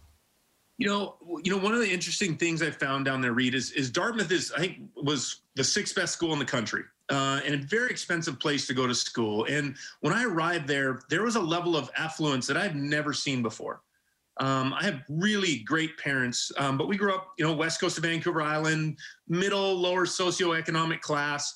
You 0.77 0.87
know, 0.87 1.15
you 1.43 1.51
know, 1.51 1.57
one 1.57 1.73
of 1.73 1.79
the 1.79 1.89
interesting 1.89 2.35
things 2.35 2.61
I 2.61 2.69
found 2.69 3.05
down 3.05 3.21
there, 3.21 3.31
Reid, 3.31 3.55
is 3.55 3.71
is 3.71 3.89
Dartmouth 3.89 4.31
is 4.31 4.51
I 4.51 4.59
think 4.59 4.79
was 4.95 5.41
the 5.55 5.63
sixth 5.63 5.95
best 5.95 6.13
school 6.13 6.33
in 6.33 6.39
the 6.39 6.45
country, 6.45 6.83
uh, 7.09 7.39
and 7.45 7.55
a 7.55 7.57
very 7.57 7.89
expensive 7.89 8.39
place 8.39 8.67
to 8.67 8.73
go 8.73 8.85
to 8.85 8.93
school. 8.93 9.45
And 9.45 9.75
when 10.01 10.13
I 10.13 10.25
arrived 10.25 10.67
there, 10.67 10.99
there 11.09 11.23
was 11.23 11.37
a 11.37 11.41
level 11.41 11.77
of 11.77 11.89
affluence 11.97 12.45
that 12.47 12.57
I've 12.57 12.75
never 12.75 13.13
seen 13.13 13.41
before. 13.41 13.81
Um, 14.41 14.73
I 14.73 14.83
have 14.83 15.01
really 15.07 15.59
great 15.59 15.97
parents, 15.97 16.51
um, 16.57 16.77
but 16.77 16.89
we 16.89 16.97
grew 16.97 17.15
up, 17.15 17.33
you 17.37 17.45
know, 17.45 17.53
west 17.53 17.79
coast 17.79 17.97
of 17.97 18.03
Vancouver 18.03 18.41
Island, 18.41 18.97
middle, 19.29 19.75
lower 19.75 20.05
socioeconomic 20.05 20.99
class, 20.99 21.53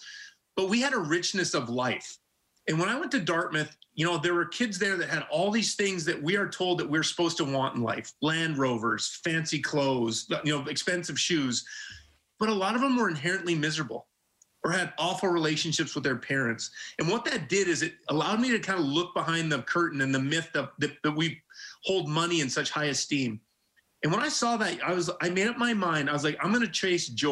but 0.56 0.70
we 0.70 0.80
had 0.80 0.94
a 0.94 0.98
richness 0.98 1.54
of 1.54 1.70
life. 1.70 2.20
And 2.70 2.80
when 2.80 2.88
I 2.88 2.98
went 2.98 3.12
to 3.12 3.20
Dartmouth, 3.20 3.76
you 4.00 4.06
know, 4.06 4.18
there 4.18 4.34
were 4.34 4.46
kids 4.46 4.80
there 4.80 4.96
that 4.96 5.10
had 5.10 5.26
all 5.30 5.52
these 5.52 5.76
things 5.76 6.06
that 6.06 6.24
we 6.24 6.38
are 6.38 6.48
told 6.48 6.80
that 6.80 6.90
we're 6.90 7.04
supposed 7.04 7.36
to 7.36 7.44
want 7.44 7.76
in 7.76 7.84
life 7.84 8.14
Land 8.22 8.58
Rovers, 8.58 9.20
fancy 9.26 9.60
clothes, 9.60 10.26
you 10.46 10.58
know, 10.58 10.66
expensive 10.70 11.20
shoes. 11.20 11.66
But 12.40 12.48
a 12.48 12.54
lot 12.54 12.76
of 12.76 12.82
them 12.82 12.96
were 12.96 13.10
inherently 13.10 13.56
miserable 13.56 14.08
or 14.64 14.72
had 14.72 14.94
awful 14.98 15.28
relationships 15.28 15.96
with 15.96 16.06
their 16.06 16.16
parents. 16.16 16.72
And 16.98 17.10
what 17.10 17.26
that 17.26 17.50
did 17.50 17.68
is 17.68 17.82
it 17.82 17.96
allowed 18.08 18.40
me 18.40 18.52
to 18.52 18.60
kind 18.60 18.80
of 18.80 18.86
look 18.86 19.14
behind 19.14 19.52
the 19.52 19.64
curtain 19.64 20.00
and 20.00 20.16
the 20.16 20.20
myth 20.20 20.50
that, 20.54 20.70
that, 20.80 20.94
that 21.04 21.12
we 21.12 21.42
hold 21.84 22.08
money 22.08 22.40
in 22.40 22.50
such 22.50 22.72
high 22.72 22.86
esteem. 22.86 23.42
And 24.04 24.14
when 24.14 24.22
I 24.22 24.30
saw 24.30 24.56
that, 24.56 24.82
I 24.82 24.94
was 24.94 25.12
I 25.22 25.30
made 25.30 25.48
up 25.48 25.58
my 25.58 25.74
mind. 25.74 26.10
I 26.10 26.14
was 26.14 26.24
like, 26.24 26.38
I'm 26.42 26.54
going 26.54 26.66
to 26.66 26.72
chase 26.72 27.10
joy. 27.10 27.32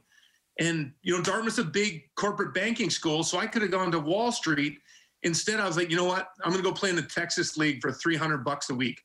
And 0.59 0.91
you 1.01 1.15
know, 1.15 1.23
Dartmouth's 1.23 1.59
a 1.59 1.63
big 1.63 2.03
corporate 2.15 2.53
banking 2.53 2.89
school, 2.89 3.23
so 3.23 3.37
I 3.37 3.47
could 3.47 3.61
have 3.61 3.71
gone 3.71 3.91
to 3.91 3.99
Wall 3.99 4.31
Street. 4.31 4.77
Instead, 5.23 5.59
I 5.59 5.67
was 5.67 5.77
like, 5.77 5.89
you 5.89 5.97
know 5.97 6.05
what? 6.05 6.29
I'm 6.43 6.51
going 6.51 6.63
to 6.63 6.67
go 6.67 6.73
play 6.73 6.89
in 6.89 6.95
the 6.95 7.01
Texas 7.03 7.57
League 7.57 7.81
for 7.81 7.91
300 7.91 8.43
bucks 8.43 8.69
a 8.69 8.75
week. 8.75 9.01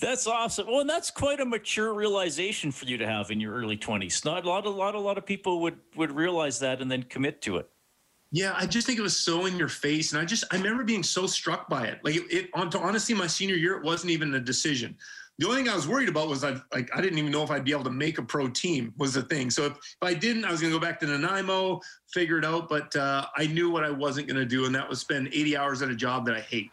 That's 0.00 0.26
awesome. 0.26 0.66
Well, 0.66 0.80
and 0.80 0.90
that's 0.90 1.10
quite 1.10 1.40
a 1.40 1.44
mature 1.44 1.92
realization 1.92 2.70
for 2.70 2.84
you 2.84 2.96
to 2.98 3.06
have 3.06 3.30
in 3.30 3.40
your 3.40 3.54
early 3.54 3.76
20s. 3.76 4.24
Not 4.24 4.44
a 4.44 4.48
lot, 4.48 4.66
a 4.66 4.70
lot, 4.70 4.94
a 4.94 5.00
lot 5.00 5.18
of 5.18 5.26
people 5.26 5.60
would 5.62 5.78
would 5.96 6.12
realize 6.12 6.58
that 6.60 6.80
and 6.80 6.90
then 6.90 7.02
commit 7.04 7.42
to 7.42 7.56
it. 7.56 7.68
Yeah, 8.30 8.52
I 8.56 8.66
just 8.66 8.86
think 8.86 8.98
it 8.98 9.02
was 9.02 9.18
so 9.18 9.46
in 9.46 9.56
your 9.56 9.68
face, 9.68 10.12
and 10.12 10.20
I 10.20 10.24
just 10.24 10.44
I 10.52 10.56
remember 10.56 10.84
being 10.84 11.02
so 11.02 11.26
struck 11.26 11.68
by 11.68 11.86
it. 11.86 11.98
Like 12.04 12.16
it, 12.16 12.24
it 12.30 12.50
on 12.54 12.70
to 12.70 12.78
honestly, 12.78 13.14
my 13.14 13.26
senior 13.26 13.56
year, 13.56 13.76
it 13.76 13.84
wasn't 13.84 14.10
even 14.10 14.34
a 14.34 14.40
decision. 14.40 14.96
The 15.38 15.46
only 15.46 15.62
thing 15.62 15.68
I 15.68 15.76
was 15.76 15.86
worried 15.86 16.08
about 16.08 16.28
was 16.28 16.42
I 16.42 16.56
like 16.72 16.90
I 16.96 17.00
didn't 17.00 17.18
even 17.18 17.30
know 17.30 17.44
if 17.44 17.50
I'd 17.50 17.64
be 17.64 17.70
able 17.70 17.84
to 17.84 17.90
make 17.90 18.18
a 18.18 18.22
pro 18.22 18.48
team 18.48 18.92
was 18.98 19.14
the 19.14 19.22
thing. 19.22 19.50
So 19.50 19.66
if, 19.66 19.72
if 19.72 20.02
I 20.02 20.12
didn't, 20.12 20.44
I 20.44 20.50
was 20.50 20.60
going 20.60 20.72
to 20.72 20.78
go 20.78 20.84
back 20.84 20.98
to 21.00 21.06
Nanaimo, 21.06 21.80
figure 22.12 22.38
it 22.38 22.44
out. 22.44 22.68
But 22.68 22.94
uh, 22.96 23.26
I 23.36 23.46
knew 23.46 23.70
what 23.70 23.84
I 23.84 23.90
wasn't 23.90 24.26
going 24.26 24.38
to 24.38 24.44
do, 24.44 24.66
and 24.66 24.74
that 24.74 24.88
was 24.88 24.98
spend 24.98 25.28
80 25.28 25.56
hours 25.56 25.80
at 25.82 25.90
a 25.90 25.94
job 25.94 26.26
that 26.26 26.34
I 26.34 26.40
hate. 26.40 26.72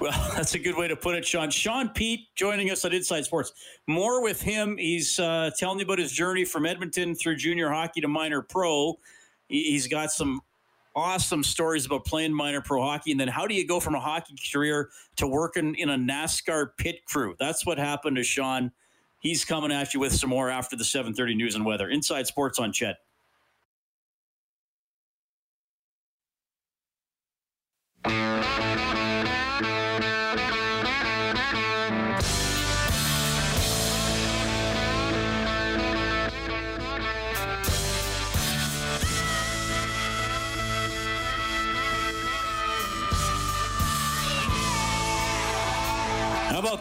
Well, 0.00 0.12
that's 0.34 0.54
a 0.54 0.58
good 0.58 0.76
way 0.76 0.88
to 0.88 0.96
put 0.96 1.14
it, 1.14 1.26
Sean. 1.26 1.50
Sean 1.50 1.90
Peet 1.90 2.34
joining 2.34 2.70
us 2.70 2.84
on 2.86 2.92
Inside 2.94 3.26
Sports. 3.26 3.52
More 3.86 4.22
with 4.22 4.40
him. 4.40 4.76
He's 4.78 5.18
uh, 5.18 5.50
telling 5.58 5.78
you 5.78 5.84
about 5.84 5.98
his 5.98 6.10
journey 6.12 6.44
from 6.46 6.64
Edmonton 6.64 7.14
through 7.14 7.36
junior 7.36 7.70
hockey 7.70 8.00
to 8.00 8.08
minor 8.08 8.40
pro. 8.40 8.98
He's 9.48 9.86
got 9.88 10.10
some 10.10 10.40
awesome 10.94 11.42
stories 11.42 11.86
about 11.86 12.04
playing 12.04 12.32
minor 12.32 12.60
pro 12.60 12.82
hockey. 12.82 13.10
And 13.10 13.20
then 13.20 13.28
how 13.28 13.46
do 13.46 13.54
you 13.54 13.66
go 13.66 13.80
from 13.80 13.94
a 13.94 14.00
hockey 14.00 14.34
career 14.52 14.90
to 15.16 15.26
working 15.26 15.74
in 15.74 15.90
a 15.90 15.96
NASCAR 15.96 16.76
pit 16.76 17.04
crew? 17.06 17.34
That's 17.38 17.66
what 17.66 17.78
happened 17.78 18.16
to 18.16 18.22
Sean. 18.22 18.72
He's 19.20 19.44
coming 19.44 19.72
at 19.72 19.94
you 19.94 20.00
with 20.00 20.12
some 20.12 20.30
more 20.30 20.50
after 20.50 20.76
the 20.76 20.84
7:30 20.84 21.34
news 21.34 21.54
and 21.54 21.64
weather. 21.64 21.88
Inside 21.88 22.26
Sports 22.26 22.58
on 22.58 22.72
CHED. 22.72 22.96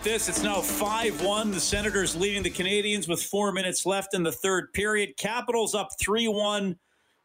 This? 0.04 0.28
It's 0.28 0.44
now 0.44 0.60
5 0.60 1.24
1. 1.24 1.52
The 1.52 1.62
Senators 1.62 2.14
leading 2.14 2.44
the 2.44 2.50
Canadiens 2.50 3.08
with 3.08 3.24
four 3.24 3.54
minutes 3.54 3.86
left 3.86 4.14
in 4.14 4.22
the 4.22 4.34
third 4.34 4.74
period. 4.74 5.16
Capitals 5.16 5.74
up 5.74 5.92
3 5.98 6.28
1 6.28 6.76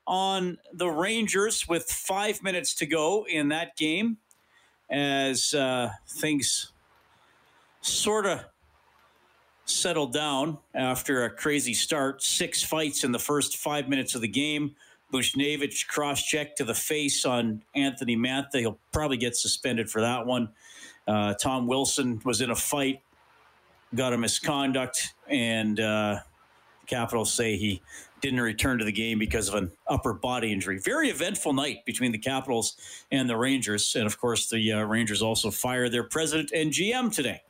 on 0.06 0.58
the 0.72 0.88
Rangers 0.88 1.66
with 1.66 1.82
five 1.86 2.40
minutes 2.40 2.74
to 2.74 2.86
go 2.86 3.26
in 3.28 3.48
that 3.48 3.76
game 3.76 4.18
as 4.88 5.54
uh, 5.54 5.90
things 6.08 6.70
sort 7.80 8.26
of 8.26 8.44
settled 9.64 10.12
down 10.12 10.58
after 10.72 11.24
a 11.24 11.30
crazy 11.30 11.74
start. 11.74 12.22
Six 12.22 12.62
fights 12.62 13.02
in 13.02 13.10
the 13.10 13.18
first 13.18 13.56
five 13.56 13.88
minutes 13.88 14.14
of 14.14 14.20
the 14.20 14.28
game. 14.28 14.76
Buchnevich 15.12 15.88
cross 15.88 16.22
checked 16.22 16.58
to 16.58 16.64
the 16.64 16.74
face 16.74 17.24
on 17.24 17.64
Anthony 17.74 18.16
Mantha. 18.16 18.60
He'll 18.60 18.78
probably 18.92 19.16
get 19.16 19.34
suspended 19.34 19.90
for 19.90 20.00
that 20.00 20.26
one. 20.26 20.50
Uh, 21.09 21.33
Tom 21.35 21.66
Wilson 21.66 22.21
was 22.25 22.42
in 22.42 22.51
a 22.51 22.55
fight, 22.55 23.01
got 23.94 24.12
a 24.12 24.18
misconduct, 24.18 25.14
and 25.27 25.81
uh, 25.81 26.21
Capitals 26.87 27.33
say 27.33 27.57
he 27.57 27.81
didn't 28.21 28.40
return 28.40 28.79
to 28.79 28.85
the 28.85 28.92
game 28.92 29.18
because 29.18 29.49
of 29.49 29.55
an 29.55 29.71
upper 29.87 30.12
body 30.12 30.53
injury. 30.53 30.79
Very 30.79 31.09
eventful 31.09 31.55
night 31.55 31.85
between 31.87 32.12
the 32.12 32.18
Capitals 32.18 32.77
and 33.11 33.29
the 33.29 33.37
Rangers. 33.37 33.94
And 33.97 34.07
of 34.07 34.18
course, 34.18 34.51
the 34.51 34.73
uh, 34.73 34.83
Rangers 34.83 35.23
also 35.23 35.51
fired 35.51 35.92
their 35.92 36.05
president 36.05 36.53
and 36.53 36.71
GM 36.71 37.14
today. 37.14 37.42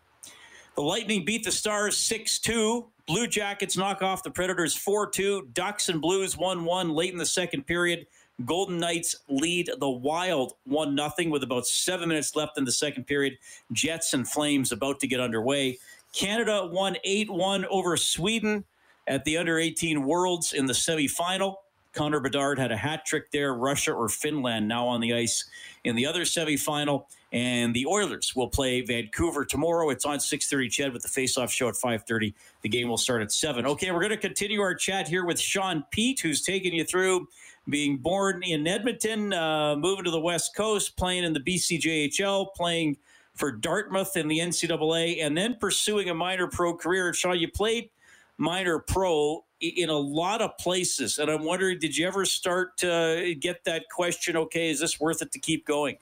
The 0.77 0.83
Lightning 0.83 1.25
beat 1.25 1.45
the 1.45 1.51
Stars 1.51 1.97
6 1.97 2.39
2. 2.39 2.87
Blue 3.09 3.27
Jackets 3.27 3.77
knock 3.77 4.03
off 4.03 4.23
the 4.23 4.31
Predators 4.31 4.77
4 4.77 5.11
2. 5.11 5.49
Ducks 5.53 5.89
and 5.89 6.01
Blues 6.01 6.37
1 6.37 6.65
1 6.65 6.91
late 6.91 7.13
in 7.13 7.19
the 7.19 7.27
second 7.27 7.67
period. 7.67 8.07
Golden 8.45 8.79
Knights 8.79 9.17
lead 9.29 9.71
the 9.79 9.91
Wild 9.91 10.53
1 10.65 10.97
0 10.97 11.31
with 11.31 11.43
about 11.43 11.67
seven 11.67 12.09
minutes 12.09 12.37
left 12.37 12.57
in 12.57 12.65
the 12.65 12.73
second 12.73 13.05
period. 13.05 13.37
Jets 13.73 14.15
and 14.15 14.29
Flames 14.29 14.71
about 14.71 15.01
to 15.01 15.07
get 15.07 15.21
underway. 15.21 15.79
Canada 16.13 16.69
won 16.73 16.97
8 17.05 17.31
1 17.31 17.65
over 17.67 17.97
Sweden 17.97 18.65
at 19.07 19.25
the 19.25 19.37
under 19.37 19.59
18 19.59 20.05
Worlds 20.05 20.53
in 20.53 20.67
the 20.67 20.73
semifinal. 20.73 21.57
Connor 21.93 22.21
Bedard 22.21 22.59
had 22.59 22.71
a 22.71 22.77
hat 22.77 23.05
trick 23.05 23.31
there. 23.33 23.55
Russia 23.55 23.93
or 23.93 24.09
Finland 24.09 24.69
now 24.69 24.87
on 24.87 25.01
the 25.01 25.15
ice 25.15 25.45
in 25.85 25.97
the 25.97 26.07
other 26.07 26.23
semifinal. 26.23 27.07
And 27.33 27.75
the 27.75 27.87
Oilers 27.87 28.37
will 28.37 28.49
play 28.49 28.83
Vancouver 28.83 29.45
tomorrow. 29.45 29.91
It's 29.91 30.05
on 30.05 30.19
6:30. 30.19 30.71
CHED 30.71 30.93
with 30.93 31.03
the 31.03 31.09
face-off 31.09 31.51
show 31.51 31.69
at 31.69 31.75
5:30. 31.75 32.35
The 32.63 32.69
game 32.69 32.89
will 32.89 32.97
start 32.97 33.21
at 33.21 33.33
seven. 33.33 33.67
Okay, 33.67 33.91
we're 33.91 34.01
going 34.01 34.11
to 34.11 34.17
continue 34.17 34.61
our 34.61 34.75
chat 34.75 35.09
here 35.09 35.25
with 35.25 35.41
Sean 35.41 35.85
Peet, 35.91 36.21
who's 36.21 36.41
taking 36.41 36.73
you 36.73 36.85
through 36.85 37.27
being 37.69 37.99
born 37.99 38.43
in 38.43 38.67
Edmonton, 38.67 39.33
uh, 39.33 39.77
moving 39.77 40.05
to 40.05 40.11
the 40.11 40.21
West 40.21 40.55
Coast, 40.57 40.97
playing 40.97 41.25
in 41.25 41.33
the 41.33 41.41
BCJHL, 41.41 42.55
playing 42.55 42.97
for 43.35 43.53
Dartmouth 43.53 44.17
in 44.17 44.29
the 44.29 44.39
NCAA, 44.39 45.25
and 45.25 45.37
then 45.37 45.57
pursuing 45.61 46.11
a 46.11 46.15
minor 46.15 46.47
pro 46.47 46.75
career. 46.75 47.13
Sean, 47.13 47.39
you 47.39 47.49
played 47.49 47.91
minor 48.37 48.79
pro 48.79 49.45
in 49.61 49.91
a 49.91 49.97
lot 49.97 50.41
of 50.41 50.57
places, 50.59 51.19
and 51.19 51.31
I'm 51.31 51.45
wondering, 51.45 51.79
did 51.79 51.97
you 51.97 52.07
ever 52.07 52.25
start 52.25 52.77
to 52.79 53.35
get 53.39 53.65
that 53.65 53.89
question? 53.91 54.37
Okay, 54.37 54.71
is 54.71 54.81
this 54.81 54.99
worth 54.99 55.23
it 55.23 55.33
to 55.33 55.39
keep 55.39 55.67
going? 55.67 55.99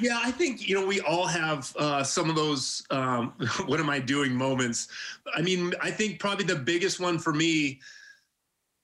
Yeah, 0.00 0.20
I 0.22 0.30
think 0.30 0.68
you 0.68 0.78
know 0.78 0.86
we 0.86 1.00
all 1.00 1.26
have 1.26 1.74
uh, 1.76 2.04
some 2.04 2.28
of 2.28 2.36
those 2.36 2.84
um, 2.90 3.30
"what 3.66 3.80
am 3.80 3.90
I 3.90 3.98
doing" 3.98 4.34
moments. 4.34 4.88
I 5.34 5.42
mean, 5.42 5.74
I 5.80 5.90
think 5.90 6.20
probably 6.20 6.44
the 6.44 6.56
biggest 6.56 7.00
one 7.00 7.18
for 7.18 7.32
me 7.32 7.80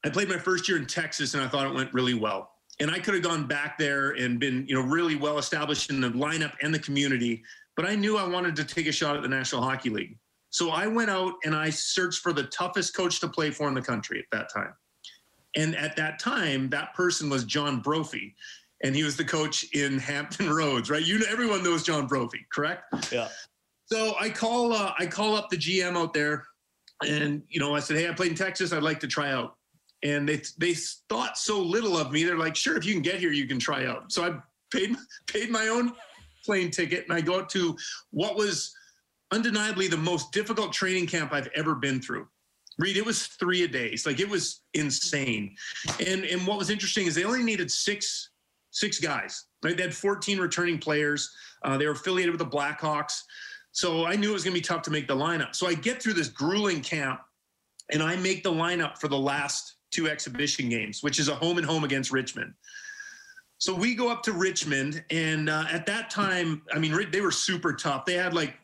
I 0.05 0.11
played 0.11 0.29
my 0.29 0.39
first 0.39 0.69
year 0.69 0.77
in 0.77 0.87
Texas 0.87 1.35
and 1.35 1.43
I 1.43 1.49
thought 1.49 1.67
it 1.67 1.75
went 1.75 1.93
really 1.93 2.15
well. 2.15 2.51
And 2.81 2.91
I 2.91 2.99
could 2.99 3.15
have 3.15 3.23
gone 3.23 3.47
back 3.47 3.79
there 3.79 4.11
and 4.13 4.39
been, 4.39 4.67
you 4.69 4.75
know, 4.75 4.83
really 4.83 5.17
well 5.17 5.39
established 5.39 5.91
in 5.91 6.01
the 6.01 6.11
lineup 6.11 6.53
and 6.61 6.75
the 6.75 6.79
community, 6.79 7.43
but 7.77 7.87
I 7.87 7.95
knew 7.95 8.19
I 8.19 8.29
wanted 8.29 8.57
to 8.57 8.65
take 8.65 8.87
a 8.87 8.93
shot 8.93 9.17
at 9.17 9.23
the 9.23 9.29
National 9.29 9.63
Hockey 9.63 9.91
League. 9.91 10.19
So 10.51 10.71
I 10.71 10.87
went 10.87 11.11
out 11.11 11.35
and 11.45 11.55
I 11.55 11.71
searched 11.71 12.21
for 12.21 12.33
the 12.33 12.45
toughest 12.45 12.95
coach 12.95 13.21
to 13.21 13.29
play 13.29 13.51
for 13.51 13.67
in 13.69 13.75
the 13.75 13.83
country 13.83 14.19
at 14.19 14.27
that 14.33 14.53
time. 14.53 14.75
And 15.57 15.77
at 15.77 15.97
that 15.97 16.19
time, 16.19 16.69
that 16.71 16.95
person 16.95 17.31
was 17.31 17.45
John 17.45 17.81
Brophy, 17.81 18.35
and 18.83 18.95
he 18.95 19.05
was 19.05 19.17
the 19.17 19.25
coach 19.25 19.65
in 19.73 19.99
Hampton 20.01 20.53
Roads, 20.53 20.91
right? 20.91 21.05
You 21.05 21.19
know, 21.19 21.27
everyone 21.31 21.63
knows 21.63 21.83
John 21.83 22.07
Brophy, 22.07 22.47
correct? 22.53 23.13
Yeah. 23.13 23.29
So 23.87 24.15
I 24.19 24.31
call, 24.31 24.73
uh, 24.73 24.93
I 24.99 25.07
call 25.07 25.37
up 25.37 25.51
the 25.51 25.57
GM 25.57 25.97
out 25.97 26.15
there, 26.15 26.45
and 27.07 27.43
you 27.49 27.61
know, 27.61 27.75
I 27.75 27.81
said, 27.81 27.97
"Hey, 27.99 28.09
I 28.09 28.13
played 28.13 28.31
in 28.31 28.37
Texas. 28.37 28.73
I'd 28.73 28.83
like 28.83 29.01
to 29.01 29.07
try 29.07 29.31
out." 29.31 29.57
And 30.05 30.29
they 30.29 30.43
they 30.59 30.75
thought 31.09 31.39
so 31.39 31.61
little 31.61 31.97
of 31.97 32.13
me. 32.13 32.25
They're 32.25 32.39
like, 32.39 32.57
sure, 32.57 32.77
if 32.77 32.85
you 32.85 32.93
can 32.93 33.03
get 33.03 33.19
here, 33.19 33.33
you 33.33 33.47
can 33.47 33.59
try 33.59 33.87
out. 33.87 34.13
So 34.13 34.25
I 34.25 34.37
paid 34.71 34.95
paid 35.27 35.51
my 35.51 35.69
own 35.69 35.93
plane 36.45 36.71
ticket, 36.71 37.05
and 37.05 37.13
I 37.13 37.21
go 37.21 37.43
to 37.45 37.77
what 38.11 38.37
was 38.37 38.75
undeniably 39.33 39.89
the 39.89 39.97
most 39.97 40.31
difficult 40.33 40.73
training 40.73 41.07
camp 41.07 41.33
I've 41.33 41.49
ever 41.55 41.75
been 41.75 42.01
through. 42.01 42.29
Reid, 42.79 42.97
it 42.97 43.07
was 43.07 43.27
three 43.27 43.63
a 43.63 43.69
days. 43.69 44.05
Like 44.05 44.21
it 44.21 44.29
was 44.29 44.63
insane. 44.75 45.57
And 46.07 46.25
and 46.25 46.47
what 46.47 46.59
was 46.59 46.71
interesting 46.71 47.07
is 47.07 47.15
they 47.15 47.25
only 47.25 47.43
needed 47.43 47.71
six 47.71 48.31
six 48.71 48.99
guys. 48.99 49.47
Right? 49.63 49.77
They 49.77 49.85
had 49.85 49.95
14 49.95 50.39
returning 50.39 50.79
players. 50.79 51.35
Uh, 51.63 51.79
they 51.79 51.87
were 51.87 51.93
affiliated 51.93 52.33
with 52.33 52.41
the 52.41 52.57
Blackhawks. 52.57 53.23
So 53.73 54.05
I 54.05 54.15
knew 54.15 54.31
it 54.31 54.35
was 54.35 54.45
going 54.45 54.55
to 54.55 54.61
be 54.61 54.65
tough 54.65 54.83
to 54.83 54.91
make 54.91 55.09
the 55.09 55.17
lineup. 55.17 55.55
So 55.55 55.67
I 55.67 55.75
get 55.75 56.03
through 56.03 56.13
this 56.13 56.29
grueling 56.29 56.81
camp, 56.81 57.21
and 57.91 58.03
I 58.03 58.17
make 58.17 58.43
the 58.43 58.53
lineup 58.53 58.99
for 58.99 59.09
the 59.09 59.19
last 59.19 59.77
two 59.95 60.09
exhibition 60.09 60.69
games, 60.69 61.03
which 61.03 61.19
is 61.19 61.29
a 61.29 61.35
home 61.35 61.59
and 61.59 61.67
home 61.67 61.85
against 61.85 62.11
Richmond. 62.13 62.53
So 63.59 63.75
we 63.75 63.95
go 63.95 64.11
up 64.11 64.23
to 64.25 64.33
Richmond, 64.33 65.05
and 65.11 65.49
uh, 65.49 65.65
at 65.71 65.87
that 65.87 66.11
time, 66.11 66.63
I 66.73 66.79
mean, 66.79 67.11
they 67.11 67.21
were 67.21 67.31
super 67.31 67.73
tough. 67.73 68.05
They 68.05 68.15
had 68.15 68.35
like 68.35 68.55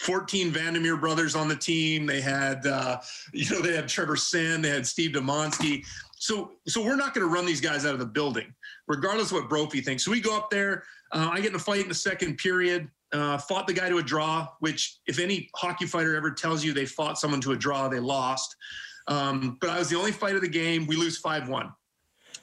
14 0.00 0.50
Vandermeer 0.50 0.96
brothers 0.96 1.34
on 1.34 1.48
the 1.48 1.56
team. 1.56 2.06
They 2.06 2.20
had, 2.20 2.66
uh, 2.66 3.00
you 3.32 3.50
know, 3.50 3.60
they 3.60 3.74
had 3.74 3.88
Trevor 3.88 4.16
Sen, 4.16 4.62
they 4.62 4.68
had 4.68 4.86
Steve 4.86 5.12
Domonsky. 5.12 5.84
So, 6.16 6.52
so 6.66 6.82
we're 6.82 6.96
not 6.96 7.14
going 7.14 7.26
to 7.26 7.32
run 7.32 7.46
these 7.46 7.60
guys 7.60 7.86
out 7.86 7.94
of 7.94 8.00
the 8.00 8.06
building, 8.06 8.52
regardless 8.86 9.30
of 9.30 9.38
what 9.38 9.48
Brophy 9.48 9.80
thinks. 9.80 10.04
So 10.04 10.10
we 10.10 10.20
go 10.20 10.36
up 10.36 10.50
there. 10.50 10.84
Uh, 11.12 11.30
I 11.32 11.40
get 11.40 11.50
in 11.50 11.56
a 11.56 11.60
fight 11.60 11.80
in 11.80 11.88
the 11.88 11.94
second 11.94 12.36
period. 12.38 12.88
Uh, 13.12 13.38
fought 13.38 13.66
the 13.66 13.72
guy 13.72 13.88
to 13.88 13.98
a 13.98 14.02
draw, 14.02 14.46
which 14.60 14.98
if 15.06 15.18
any 15.18 15.48
hockey 15.56 15.86
fighter 15.86 16.14
ever 16.14 16.30
tells 16.30 16.62
you 16.62 16.74
they 16.74 16.84
fought 16.84 17.18
someone 17.18 17.40
to 17.40 17.52
a 17.52 17.56
draw, 17.56 17.88
they 17.88 18.00
lost. 18.00 18.54
Um, 19.08 19.56
but 19.60 19.70
I 19.70 19.78
was 19.78 19.88
the 19.88 19.96
only 19.96 20.12
fight 20.12 20.36
of 20.36 20.42
the 20.42 20.48
game. 20.48 20.86
We 20.86 20.96
lose 20.96 21.18
5 21.18 21.48
1. 21.48 21.72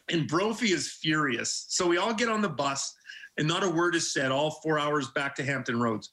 And 0.10 0.28
Brophy 0.28 0.72
is 0.72 0.92
furious. 0.92 1.66
So 1.70 1.88
we 1.88 1.98
all 1.98 2.14
get 2.14 2.30
on 2.30 2.42
the 2.42 2.50
bus, 2.50 2.94
and 3.38 3.48
not 3.48 3.64
a 3.64 3.70
word 3.70 3.96
is 3.96 4.12
said 4.12 4.32
all 4.32 4.52
four 4.64 4.78
hours 4.78 5.10
back 5.12 5.36
to 5.36 5.44
Hampton 5.44 5.80
Roads. 5.80 6.12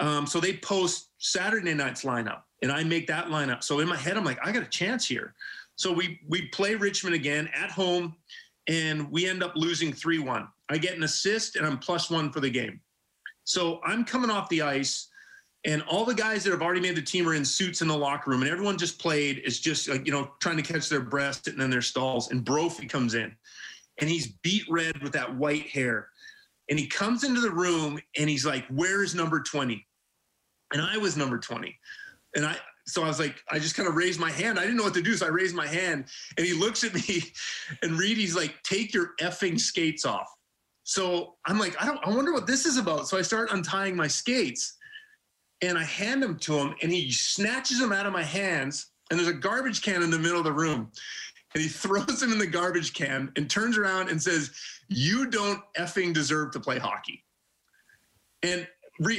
Um, 0.00 0.26
so 0.26 0.40
they 0.40 0.56
post 0.58 1.10
Saturday 1.18 1.74
night's 1.74 2.04
lineup, 2.04 2.42
and 2.62 2.70
I 2.70 2.84
make 2.84 3.06
that 3.08 3.26
lineup. 3.26 3.62
So 3.62 3.80
in 3.80 3.88
my 3.88 3.96
head, 3.96 4.16
I'm 4.16 4.24
like, 4.24 4.38
I 4.42 4.52
got 4.52 4.62
a 4.62 4.68
chance 4.68 5.06
here. 5.06 5.34
So 5.76 5.92
we 5.92 6.20
we 6.28 6.46
play 6.48 6.74
Richmond 6.74 7.14
again 7.14 7.48
at 7.54 7.70
home, 7.70 8.16
and 8.68 9.10
we 9.10 9.28
end 9.28 9.42
up 9.42 9.52
losing 9.54 9.92
three 9.92 10.18
one. 10.18 10.48
I 10.68 10.78
get 10.78 10.96
an 10.96 11.02
assist, 11.02 11.56
and 11.56 11.66
I'm 11.66 11.78
plus 11.78 12.10
one 12.10 12.32
for 12.32 12.40
the 12.40 12.50
game. 12.50 12.80
So 13.44 13.80
I'm 13.84 14.04
coming 14.04 14.30
off 14.30 14.48
the 14.48 14.62
ice 14.62 15.07
and 15.68 15.82
all 15.82 16.06
the 16.06 16.14
guys 16.14 16.44
that 16.44 16.50
have 16.50 16.62
already 16.62 16.80
made 16.80 16.96
the 16.96 17.02
team 17.02 17.28
are 17.28 17.34
in 17.34 17.44
suits 17.44 17.82
in 17.82 17.88
the 17.88 17.96
locker 17.96 18.30
room, 18.30 18.40
and 18.40 18.50
everyone 18.50 18.78
just 18.78 18.98
played 18.98 19.42
is 19.44 19.60
just 19.60 19.86
like 19.86 20.06
you 20.06 20.12
know 20.12 20.30
trying 20.40 20.56
to 20.56 20.62
catch 20.62 20.88
their 20.88 21.02
breath 21.02 21.42
sitting 21.44 21.60
in 21.60 21.68
their 21.68 21.82
stalls. 21.82 22.30
And 22.30 22.42
Brophy 22.42 22.86
comes 22.86 23.14
in, 23.14 23.36
and 23.98 24.08
he's 24.08 24.28
beat 24.28 24.64
red 24.70 25.02
with 25.02 25.12
that 25.12 25.36
white 25.36 25.66
hair, 25.66 26.08
and 26.70 26.78
he 26.78 26.86
comes 26.86 27.22
into 27.22 27.42
the 27.42 27.50
room 27.50 28.00
and 28.16 28.30
he's 28.30 28.46
like, 28.46 28.66
"Where 28.68 29.02
is 29.02 29.14
number 29.14 29.40
20?" 29.40 29.86
And 30.72 30.80
I 30.80 30.96
was 30.96 31.18
number 31.18 31.38
20, 31.38 31.78
and 32.34 32.46
I 32.46 32.56
so 32.86 33.04
I 33.04 33.08
was 33.08 33.20
like, 33.20 33.44
I 33.50 33.58
just 33.58 33.74
kind 33.74 33.86
of 33.86 33.94
raised 33.94 34.18
my 34.18 34.30
hand. 34.30 34.58
I 34.58 34.62
didn't 34.62 34.78
know 34.78 34.84
what 34.84 34.94
to 34.94 35.02
do, 35.02 35.12
so 35.16 35.26
I 35.26 35.28
raised 35.28 35.54
my 35.54 35.66
hand, 35.66 36.06
and 36.38 36.46
he 36.46 36.54
looks 36.54 36.82
at 36.82 36.94
me, 36.94 37.22
and 37.82 37.98
Reid, 37.98 38.16
he's 38.16 38.34
like, 38.34 38.54
"Take 38.62 38.94
your 38.94 39.10
effing 39.20 39.60
skates 39.60 40.06
off." 40.06 40.34
So 40.84 41.34
I'm 41.44 41.58
like, 41.58 41.76
I 41.78 41.84
don't, 41.84 42.00
I 42.02 42.08
wonder 42.08 42.32
what 42.32 42.46
this 42.46 42.64
is 42.64 42.78
about. 42.78 43.06
So 43.06 43.18
I 43.18 43.22
start 43.22 43.50
untying 43.52 43.94
my 43.94 44.06
skates 44.06 44.77
and 45.62 45.76
I 45.76 45.84
hand 45.84 46.22
them 46.22 46.38
to 46.38 46.56
him, 46.58 46.74
and 46.82 46.92
he 46.92 47.10
snatches 47.10 47.80
them 47.80 47.92
out 47.92 48.06
of 48.06 48.12
my 48.12 48.22
hands. 48.22 48.90
And 49.10 49.18
there's 49.18 49.28
a 49.28 49.34
garbage 49.34 49.82
can 49.82 50.02
in 50.02 50.10
the 50.10 50.18
middle 50.18 50.38
of 50.38 50.44
the 50.44 50.52
room. 50.52 50.90
And 51.54 51.62
he 51.62 51.68
throws 51.68 52.20
them 52.20 52.32
in 52.32 52.38
the 52.38 52.46
garbage 52.46 52.92
can 52.92 53.32
and 53.36 53.48
turns 53.48 53.78
around 53.78 54.10
and 54.10 54.22
says, 54.22 54.50
You 54.88 55.30
don't 55.30 55.60
effing 55.78 56.12
deserve 56.12 56.52
to 56.52 56.60
play 56.60 56.78
hockey. 56.78 57.24
And 58.42 58.66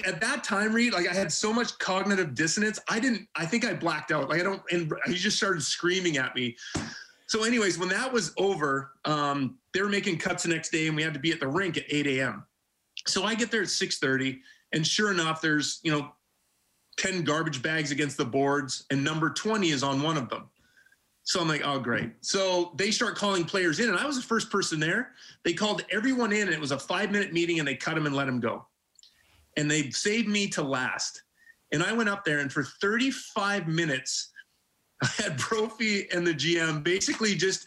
at 0.05 0.21
that 0.21 0.43
time, 0.43 0.73
Reid, 0.73 0.93
like 0.93 1.07
I 1.07 1.13
had 1.13 1.31
so 1.31 1.53
much 1.53 1.77
cognitive 1.79 2.35
dissonance. 2.35 2.79
I 2.89 2.99
didn't, 2.99 3.27
I 3.35 3.45
think 3.45 3.65
I 3.65 3.73
blacked 3.73 4.11
out. 4.11 4.29
Like 4.29 4.41
I 4.41 4.43
don't, 4.43 4.61
and 4.71 4.93
he 5.07 5.15
just 5.15 5.37
started 5.37 5.63
screaming 5.63 6.17
at 6.17 6.35
me. 6.35 6.55
So, 7.27 7.43
anyways, 7.43 7.77
when 7.77 7.89
that 7.89 8.11
was 8.11 8.33
over, 8.37 8.93
um, 9.05 9.57
they 9.73 9.81
were 9.81 9.89
making 9.89 10.17
cuts 10.17 10.43
the 10.43 10.49
next 10.49 10.71
day 10.71 10.87
and 10.87 10.95
we 10.95 11.03
had 11.03 11.13
to 11.13 11.19
be 11.19 11.31
at 11.31 11.39
the 11.39 11.47
rink 11.47 11.77
at 11.77 11.83
8 11.87 12.07
a.m. 12.07 12.43
So 13.07 13.23
I 13.23 13.35
get 13.35 13.51
there 13.51 13.61
at 13.61 13.67
6:30, 13.67 14.39
and 14.73 14.85
sure 14.85 15.11
enough, 15.11 15.41
there's, 15.41 15.79
you 15.83 15.91
know, 15.91 16.11
10 16.99 17.23
garbage 17.23 17.61
bags 17.61 17.91
against 17.91 18.17
the 18.17 18.25
boards, 18.25 18.83
and 18.91 19.01
number 19.03 19.29
20 19.29 19.69
is 19.69 19.83
on 19.83 20.01
one 20.03 20.17
of 20.17 20.29
them. 20.29 20.49
So 21.23 21.39
I'm 21.39 21.47
like, 21.47 21.61
oh, 21.63 21.79
great. 21.79 22.11
So 22.21 22.73
they 22.75 22.91
start 22.91 23.15
calling 23.15 23.45
players 23.45 23.79
in, 23.79 23.89
and 23.89 23.97
I 23.97 24.05
was 24.05 24.17
the 24.17 24.23
first 24.23 24.49
person 24.49 24.79
there. 24.79 25.11
They 25.45 25.53
called 25.53 25.85
everyone 25.91 26.33
in, 26.33 26.43
and 26.43 26.51
it 26.51 26.59
was 26.59 26.71
a 26.71 26.79
five 26.79 27.11
minute 27.11 27.31
meeting, 27.31 27.59
and 27.59 27.67
they 27.67 27.75
cut 27.75 27.95
them 27.95 28.05
and 28.05 28.15
let 28.15 28.25
them 28.25 28.39
go. 28.39 28.65
and 29.57 29.69
they 29.69 29.89
saved 29.91 30.27
me 30.27 30.47
to 30.49 30.61
last. 30.61 31.23
And 31.71 31.83
I 31.83 31.93
went 31.93 32.09
up 32.09 32.25
there, 32.25 32.39
and 32.39 32.51
for 32.51 32.63
35 32.63 33.67
minutes, 33.67 34.31
I 35.03 35.07
had 35.17 35.37
Brophy 35.37 36.09
and 36.11 36.25
the 36.25 36.33
GM 36.33 36.83
basically 36.83 37.35
just 37.35 37.65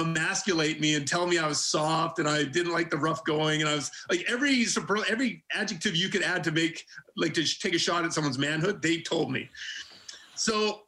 emasculate 0.00 0.80
me 0.80 0.94
and 0.94 1.06
tell 1.06 1.26
me 1.26 1.38
I 1.38 1.46
was 1.46 1.64
soft 1.64 2.18
and 2.18 2.28
I 2.28 2.44
didn't 2.44 2.72
like 2.72 2.90
the 2.90 2.96
rough 2.96 3.24
going. 3.24 3.60
And 3.60 3.68
I 3.68 3.74
was 3.74 3.90
like 4.10 4.24
every 4.28 4.64
every 5.08 5.44
adjective 5.52 5.94
you 5.94 6.08
could 6.08 6.22
add 6.22 6.42
to 6.44 6.50
make 6.50 6.84
like 7.16 7.34
to 7.34 7.44
take 7.60 7.74
a 7.74 7.78
shot 7.78 8.04
at 8.04 8.12
someone's 8.12 8.38
manhood 8.38 8.80
they 8.82 9.00
told 9.00 9.30
me. 9.30 9.48
So 10.34 10.82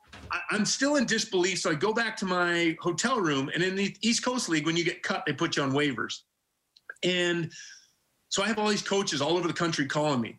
I'm 0.50 0.64
still 0.64 0.96
in 0.96 1.04
disbelief. 1.04 1.60
So 1.60 1.70
I 1.70 1.74
go 1.74 1.92
back 1.92 2.16
to 2.18 2.24
my 2.24 2.76
hotel 2.80 3.20
room 3.20 3.50
and 3.54 3.62
in 3.62 3.76
the 3.76 3.94
East 4.00 4.24
Coast 4.24 4.48
League 4.48 4.66
when 4.66 4.76
you 4.76 4.84
get 4.84 5.02
cut 5.02 5.24
they 5.26 5.32
put 5.32 5.56
you 5.56 5.62
on 5.62 5.72
waivers. 5.72 6.20
And 7.02 7.52
so 8.30 8.42
I 8.42 8.48
have 8.48 8.58
all 8.58 8.68
these 8.68 8.82
coaches 8.82 9.20
all 9.20 9.36
over 9.36 9.46
the 9.46 9.54
country 9.54 9.86
calling 9.86 10.20
me. 10.20 10.38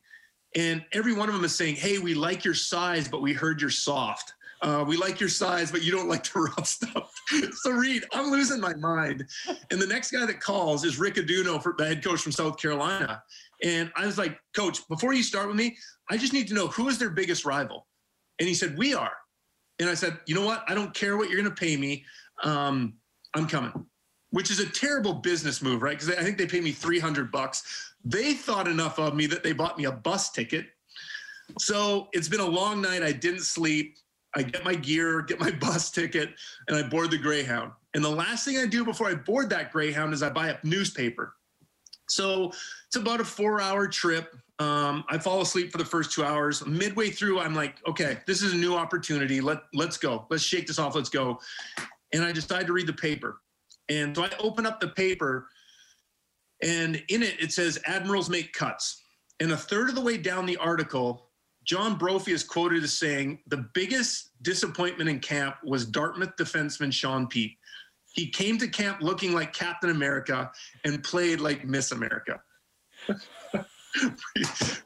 And 0.56 0.84
every 0.92 1.14
one 1.14 1.30
of 1.30 1.36
them 1.36 1.44
is 1.44 1.56
saying 1.56 1.76
hey 1.76 2.00
we 2.00 2.16
like 2.16 2.44
your 2.44 2.56
size 2.56 3.08
but 3.08 3.22
we 3.22 3.34
heard 3.34 3.62
you're 3.62 3.70
soft 3.70 4.34
uh, 4.62 4.84
we 4.88 4.98
like 4.98 5.20
your 5.20 5.30
size, 5.30 5.72
but 5.72 5.84
you 5.84 5.92
don't 5.92 6.08
like 6.08 6.24
the 6.24 6.40
rough 6.58 6.68
stuff. 6.68 7.12
so 7.54 7.72
Reid, 7.72 8.04
I'm 8.14 8.32
losing 8.32 8.60
my 8.60 8.74
mind. 8.76 9.26
And 9.72 9.82
the 9.82 9.88
next 9.88 10.12
guy 10.12 10.26
that 10.26 10.40
calls 10.40 10.84
is 10.84 11.00
Rick 11.00 11.16
Adduono, 11.16 11.62
for 11.62 11.76
the 11.78 11.86
head 11.86 12.04
coach 12.04 12.22
from 12.22 12.32
South 12.32 12.58
Carolina. 12.58 13.22
And 13.64 13.92
I 13.96 14.06
was 14.06 14.18
like, 14.18 14.40
Coach, 14.56 14.88
before 14.88 15.14
you 15.14 15.24
start 15.24 15.48
with 15.48 15.56
me, 15.56 15.78
I 16.10 16.18
just 16.18 16.34
need 16.34 16.48
to 16.50 16.54
know 16.54 16.68
who 16.68 16.88
is 16.88 16.98
their 16.98 17.10
biggest 17.10 17.46
rival. 17.46 17.88
And 18.40 18.48
he 18.48 18.56
said, 18.56 18.78
We 18.78 18.94
are. 18.94 19.14
And 19.80 19.90
I 19.90 19.94
said, 19.94 20.20
You 20.26 20.36
know 20.36 20.46
what? 20.46 20.64
I 20.68 20.76
don't 20.76 20.94
care 20.94 21.18
what 21.18 21.30
you're 21.30 21.42
going 21.42 21.54
to 21.54 21.60
pay 21.60 21.78
me. 21.78 22.06
Um, 22.44 22.96
I'm 23.34 23.48
coming. 23.48 23.86
Which 24.32 24.52
is 24.52 24.60
a 24.60 24.70
terrible 24.70 25.14
business 25.14 25.62
move, 25.62 25.82
right? 25.82 25.98
Because 25.98 26.16
I 26.16 26.24
think 26.24 26.38
they 26.38 26.46
paid 26.46 26.64
me 26.64 26.72
300 26.72 27.32
bucks. 27.32 27.94
They 28.04 28.34
thought 28.34 28.68
enough 28.68 29.00
of 29.00 29.16
me 29.16 29.28
that 29.28 29.44
they 29.44 29.54
bought 29.54 29.78
me 29.78 29.86
a 29.86 29.92
bus 29.92 30.32
ticket. 30.32 30.68
So 31.60 32.10
it's 32.12 32.28
been 32.28 32.40
a 32.40 32.46
long 32.46 32.82
night. 32.82 33.04
I 33.04 33.12
didn't 33.12 33.44
sleep. 33.44 33.98
I 34.36 34.44
get 34.44 34.64
my 34.66 34.76
gear, 34.76 35.22
get 35.22 35.40
my 35.40 35.52
bus 35.62 35.92
ticket, 35.92 36.34
and 36.68 36.78
I 36.78 36.84
board 36.88 37.12
the 37.12 37.18
Greyhound. 37.18 37.72
And 37.94 38.04
the 38.04 38.10
last 38.10 38.46
thing 38.46 38.58
I 38.58 38.66
do 38.66 38.84
before 38.84 39.08
I 39.08 39.16
board 39.16 39.50
that 39.52 39.72
Greyhound 39.72 40.14
is 40.14 40.22
I 40.22 40.30
buy 40.30 40.50
a 40.50 40.58
newspaper. 40.64 41.36
So 42.08 42.52
it's 42.88 42.96
about 42.96 43.22
a 43.22 43.26
four 43.26 43.62
hour 43.62 43.88
trip. 43.88 44.36
Um, 44.60 45.04
I 45.10 45.18
fall 45.18 45.42
asleep 45.42 45.72
for 45.72 45.78
the 45.78 45.86
first 45.86 46.12
two 46.12 46.24
hours. 46.24 46.66
Midway 46.66 47.10
through, 47.10 47.40
I'm 47.40 47.56
like, 47.56 47.76
okay, 47.88 48.20
this 48.26 48.42
is 48.42 48.54
a 48.54 48.58
new 48.58 48.76
opportunity. 48.76 49.42
Let, 49.42 49.64
let's 49.74 49.98
go. 49.98 50.26
Let's 50.30 50.44
shake 50.44 50.68
this 50.68 50.80
off. 50.80 50.96
Let's 50.96 51.10
go. 51.10 51.40
And 52.14 52.24
I 52.24 52.32
decide 52.32 52.68
to 52.68 52.74
read 52.74 52.88
the 52.88 52.94
paper. 52.94 53.42
And 53.90 54.16
so 54.16 54.24
I 54.24 54.30
open 54.40 54.66
up 54.66 54.80
the 54.80 54.88
paper, 54.88 55.48
and 56.64 56.96
in 57.10 57.22
it, 57.22 57.36
it 57.40 57.52
says 57.52 57.80
Admirals 57.86 58.30
make 58.30 58.54
cuts. 58.54 59.04
And 59.40 59.52
a 59.52 59.58
third 59.58 59.90
of 59.90 59.96
the 59.96 60.02
way 60.02 60.18
down 60.18 60.46
the 60.46 60.58
article, 60.58 61.25
John 61.66 61.98
Brophy 61.98 62.32
is 62.32 62.44
quoted 62.44 62.84
as 62.84 62.94
saying, 62.94 63.40
the 63.48 63.68
biggest 63.74 64.32
disappointment 64.44 65.10
in 65.10 65.20
camp 65.20 65.56
was 65.64 65.86
Dartmouth 65.86 66.36
defenseman 66.38 66.94
Sean 66.94 67.28
Peet. 67.28 67.58
He 68.14 68.30
came 68.30 68.58
to 68.60 68.68
camp 68.68 69.02
looking 69.02 69.34
like 69.34 69.52
Captain 69.52 69.90
America 69.90 70.52
and 70.86 71.04
played 71.04 71.42
like 71.42 71.66
Miss 71.66 71.92
America. 71.92 72.40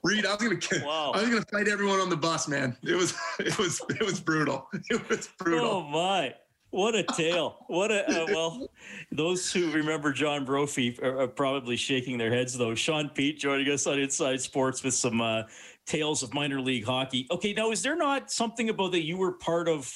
Reid, 0.04 0.26
I 0.26 0.36
was 0.36 0.42
gonna 0.42 0.86
wow. 0.86 1.12
I 1.14 1.22
was 1.22 1.30
gonna 1.30 1.46
fight 1.52 1.68
everyone 1.68 2.00
on 2.00 2.10
the 2.10 2.18
bus, 2.18 2.48
man. 2.48 2.78
It 2.84 2.96
was 2.96 3.14
it 3.40 3.58
was 3.58 3.82
it 3.90 4.04
was 4.04 4.20
brutal. 4.20 4.68
It 4.90 5.08
was 5.10 5.30
brutal. 5.38 5.66
Oh 5.66 5.84
my. 5.84 6.34
What 6.72 6.94
a 6.94 7.02
tale! 7.02 7.66
What 7.68 7.90
a 7.90 8.08
uh, 8.08 8.26
well. 8.30 8.70
Those 9.12 9.52
who 9.52 9.72
remember 9.72 10.14
John 10.14 10.46
Brophy 10.46 11.00
are, 11.02 11.22
are, 11.22 11.28
probably 11.28 11.76
shaking 11.76 12.20
their 12.20 12.32
heads 12.32 12.56
though. 12.56 12.76
Sean 12.76 13.10
Peet 13.10 13.40
joining 13.40 13.68
us 13.70 13.88
on 13.88 13.98
Inside 13.98 14.40
Sports 14.40 14.84
with 14.84 14.94
some 14.94 15.20
uh, 15.20 15.44
tales 15.90 16.24
of 16.24 16.34
minor 16.34 16.62
league 16.62 16.86
hockey. 16.86 17.28
Okay, 17.32 17.54
now 17.54 17.72
is 17.72 17.82
there 17.82 17.96
not 17.96 18.32
something 18.32 18.70
about 18.70 18.92
that 18.92 19.04
you 19.04 19.18
were 19.18 19.34
part 19.34 19.68
of? 19.68 19.92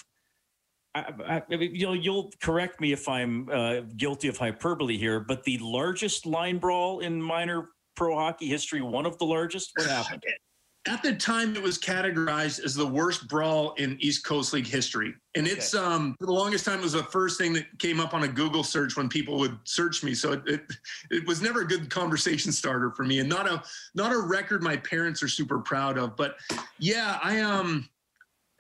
I, 0.95 1.11
I, 1.27 1.41
you 1.49 1.85
know, 1.85 1.93
you'll 1.93 2.31
correct 2.41 2.81
me 2.81 2.91
if 2.91 3.07
I'm 3.07 3.49
uh, 3.49 3.81
guilty 3.97 4.27
of 4.27 4.37
hyperbole 4.37 4.97
here, 4.97 5.19
but 5.19 5.43
the 5.43 5.57
largest 5.59 6.25
line 6.25 6.57
brawl 6.57 6.99
in 6.99 7.21
minor 7.21 7.69
pro 7.95 8.15
hockey 8.15 8.47
history, 8.47 8.81
one 8.81 9.05
of 9.05 9.17
the 9.17 9.25
largest. 9.25 9.71
What 9.75 9.87
happened? 9.87 10.23
at 10.85 11.01
the 11.01 11.15
time 11.15 11.55
it 11.55 11.61
was 11.61 11.77
categorized 11.77 12.63
as 12.63 12.75
the 12.75 12.85
worst 12.85 13.27
brawl 13.29 13.73
in 13.77 13.97
East 14.01 14.25
Coast 14.25 14.51
League 14.51 14.67
history. 14.67 15.13
And 15.35 15.47
okay. 15.47 15.55
it's 15.55 15.73
um 15.73 16.15
for 16.19 16.25
the 16.25 16.33
longest 16.33 16.65
time 16.65 16.79
it 16.79 16.83
was 16.83 16.93
the 16.93 17.03
first 17.03 17.37
thing 17.37 17.53
that 17.53 17.65
came 17.79 17.99
up 17.99 18.13
on 18.13 18.23
a 18.23 18.27
Google 18.27 18.63
search 18.63 18.97
when 18.97 19.07
people 19.07 19.37
would 19.39 19.57
search 19.63 20.03
me. 20.03 20.13
So 20.13 20.33
it, 20.33 20.41
it, 20.45 20.61
it 21.09 21.27
was 21.27 21.41
never 21.41 21.61
a 21.61 21.67
good 21.67 21.89
conversation 21.89 22.51
starter 22.63 22.91
for 22.91 23.03
me 23.03 23.19
and 23.19 23.29
not 23.29 23.47
a 23.47 23.63
not 23.95 24.11
a 24.11 24.19
record 24.19 24.61
my 24.61 24.75
parents 24.77 25.23
are 25.23 25.29
super 25.29 25.59
proud 25.59 25.97
of. 25.97 26.17
But 26.17 26.35
yeah, 26.79 27.17
I 27.23 27.39
um 27.39 27.87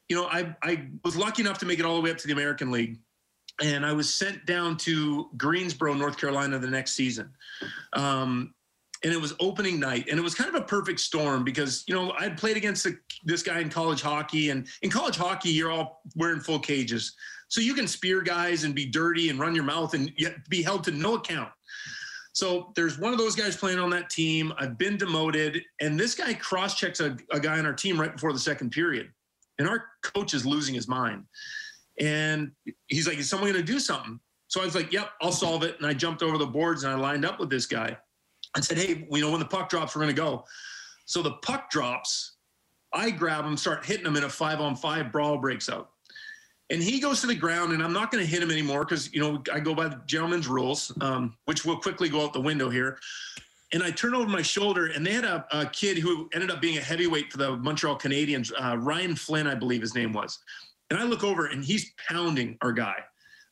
you 0.07 0.15
know, 0.15 0.27
I 0.27 0.55
I 0.63 0.87
was 1.03 1.17
lucky 1.17 1.41
enough 1.41 1.57
to 1.59 1.65
make 1.65 1.79
it 1.79 1.85
all 1.85 1.95
the 1.95 2.01
way 2.01 2.11
up 2.11 2.17
to 2.17 2.27
the 2.27 2.33
American 2.33 2.71
League. 2.71 2.99
And 3.61 3.85
I 3.85 3.93
was 3.93 4.11
sent 4.11 4.45
down 4.45 4.77
to 4.77 5.29
Greensboro, 5.37 5.93
North 5.93 6.17
Carolina 6.17 6.57
the 6.57 6.69
next 6.69 6.93
season. 6.93 7.31
Um, 7.93 8.53
and 9.03 9.11
it 9.11 9.19
was 9.19 9.33
opening 9.39 9.79
night 9.79 10.07
and 10.09 10.17
it 10.17 10.23
was 10.23 10.33
kind 10.33 10.49
of 10.49 10.61
a 10.61 10.65
perfect 10.65 10.99
storm 10.99 11.43
because 11.43 11.83
you 11.87 11.93
know 11.93 12.13
i'd 12.19 12.37
played 12.37 12.57
against 12.57 12.87
this 13.25 13.43
guy 13.43 13.59
in 13.59 13.69
college 13.69 14.01
hockey 14.01 14.49
and 14.49 14.67
in 14.81 14.89
college 14.89 15.17
hockey 15.17 15.49
you're 15.49 15.71
all 15.71 16.01
wearing 16.15 16.39
full 16.39 16.59
cages. 16.59 17.15
So 17.47 17.61
you 17.61 17.73
can 17.73 17.87
spear 17.87 18.21
guys 18.21 18.63
and 18.63 18.73
be 18.73 18.85
dirty 18.85 19.29
and 19.29 19.39
run 19.39 19.53
your 19.53 19.63
mouth 19.63 19.93
and 19.93 20.11
yet 20.17 20.47
be 20.49 20.63
held 20.63 20.83
to 20.85 20.91
no 20.91 21.15
account. 21.15 21.51
So 22.33 22.71
there's 22.75 22.97
one 22.97 23.13
of 23.13 23.19
those 23.19 23.35
guys 23.35 23.55
playing 23.55 23.77
on 23.77 23.91
that 23.91 24.09
team. 24.09 24.51
I've 24.57 24.77
been 24.77 24.97
demoted 24.97 25.61
and 25.79 25.99
this 25.99 26.15
guy 26.15 26.33
cross-checks 26.33 26.99
a, 26.99 27.15
a 27.31 27.39
guy 27.39 27.59
on 27.59 27.65
our 27.65 27.73
team 27.73 27.99
right 27.99 28.11
before 28.11 28.33
the 28.33 28.39
second 28.39 28.71
period. 28.71 29.11
And 29.59 29.67
our 29.67 29.85
coach 30.01 30.33
is 30.33 30.45
losing 30.45 30.73
his 30.73 30.87
mind. 30.87 31.25
And 31.99 32.51
he's 32.87 33.07
like 33.07 33.19
is 33.19 33.29
someone 33.29 33.51
going 33.51 33.63
to 33.63 33.71
do 33.71 33.79
something? 33.79 34.19
So 34.47 34.61
i 34.61 34.65
was 34.65 34.75
like 34.75 34.91
yep 34.91 35.11
i'll 35.21 35.31
solve 35.31 35.63
it. 35.63 35.77
And 35.77 35.85
i 35.85 35.93
jumped 35.93 36.23
over 36.23 36.39
the 36.39 36.47
boards 36.47 36.83
and 36.83 36.91
i 36.91 36.95
lined 36.95 37.23
up 37.23 37.39
with 37.39 37.51
this 37.51 37.67
guy 37.67 37.97
I 38.55 38.61
said, 38.61 38.77
hey, 38.77 39.07
you 39.11 39.21
know, 39.21 39.31
when 39.31 39.39
the 39.39 39.45
puck 39.45 39.69
drops, 39.69 39.95
we're 39.95 40.01
going 40.03 40.15
to 40.15 40.21
go. 40.21 40.45
So 41.05 41.21
the 41.21 41.33
puck 41.41 41.69
drops. 41.69 42.33
I 42.93 43.09
grab 43.09 43.45
him, 43.45 43.57
start 43.57 43.83
hitting 43.83 44.05
him, 44.05 44.15
and 44.15 44.25
a 44.25 44.29
five 44.29 44.61
on 44.61 44.75
five 44.75 45.11
brawl 45.11 45.37
breaks 45.37 45.69
out. 45.69 45.89
And 46.69 46.81
he 46.81 46.99
goes 46.99 47.21
to 47.21 47.27
the 47.27 47.35
ground, 47.35 47.73
and 47.73 47.83
I'm 47.83 47.93
not 47.93 48.11
going 48.11 48.23
to 48.23 48.29
hit 48.29 48.41
him 48.41 48.51
anymore 48.51 48.85
because, 48.85 49.11
you 49.13 49.19
know, 49.19 49.43
I 49.51 49.59
go 49.59 49.73
by 49.73 49.87
the 49.87 49.99
gentleman's 50.05 50.47
rules, 50.47 50.95
um, 51.01 51.35
which 51.45 51.65
will 51.65 51.77
quickly 51.77 52.09
go 52.09 52.23
out 52.23 52.33
the 52.33 52.41
window 52.41 52.69
here. 52.69 52.99
And 53.73 53.83
I 53.83 53.89
turn 53.89 54.13
over 54.13 54.29
my 54.29 54.43
shoulder, 54.43 54.87
and 54.87 55.05
they 55.05 55.11
had 55.11 55.25
a, 55.25 55.45
a 55.51 55.65
kid 55.65 55.97
who 55.97 56.29
ended 56.33 56.51
up 56.51 56.61
being 56.61 56.77
a 56.77 56.81
heavyweight 56.81 57.31
for 57.31 57.37
the 57.37 57.57
Montreal 57.57 57.97
Canadiens, 57.97 58.51
uh, 58.59 58.77
Ryan 58.77 59.15
Flynn, 59.15 59.47
I 59.47 59.55
believe 59.55 59.81
his 59.81 59.95
name 59.95 60.13
was. 60.13 60.39
And 60.91 60.99
I 60.99 61.03
look 61.03 61.23
over, 61.23 61.47
and 61.47 61.63
he's 61.63 61.91
pounding 62.07 62.57
our 62.61 62.71
guy. 62.71 62.97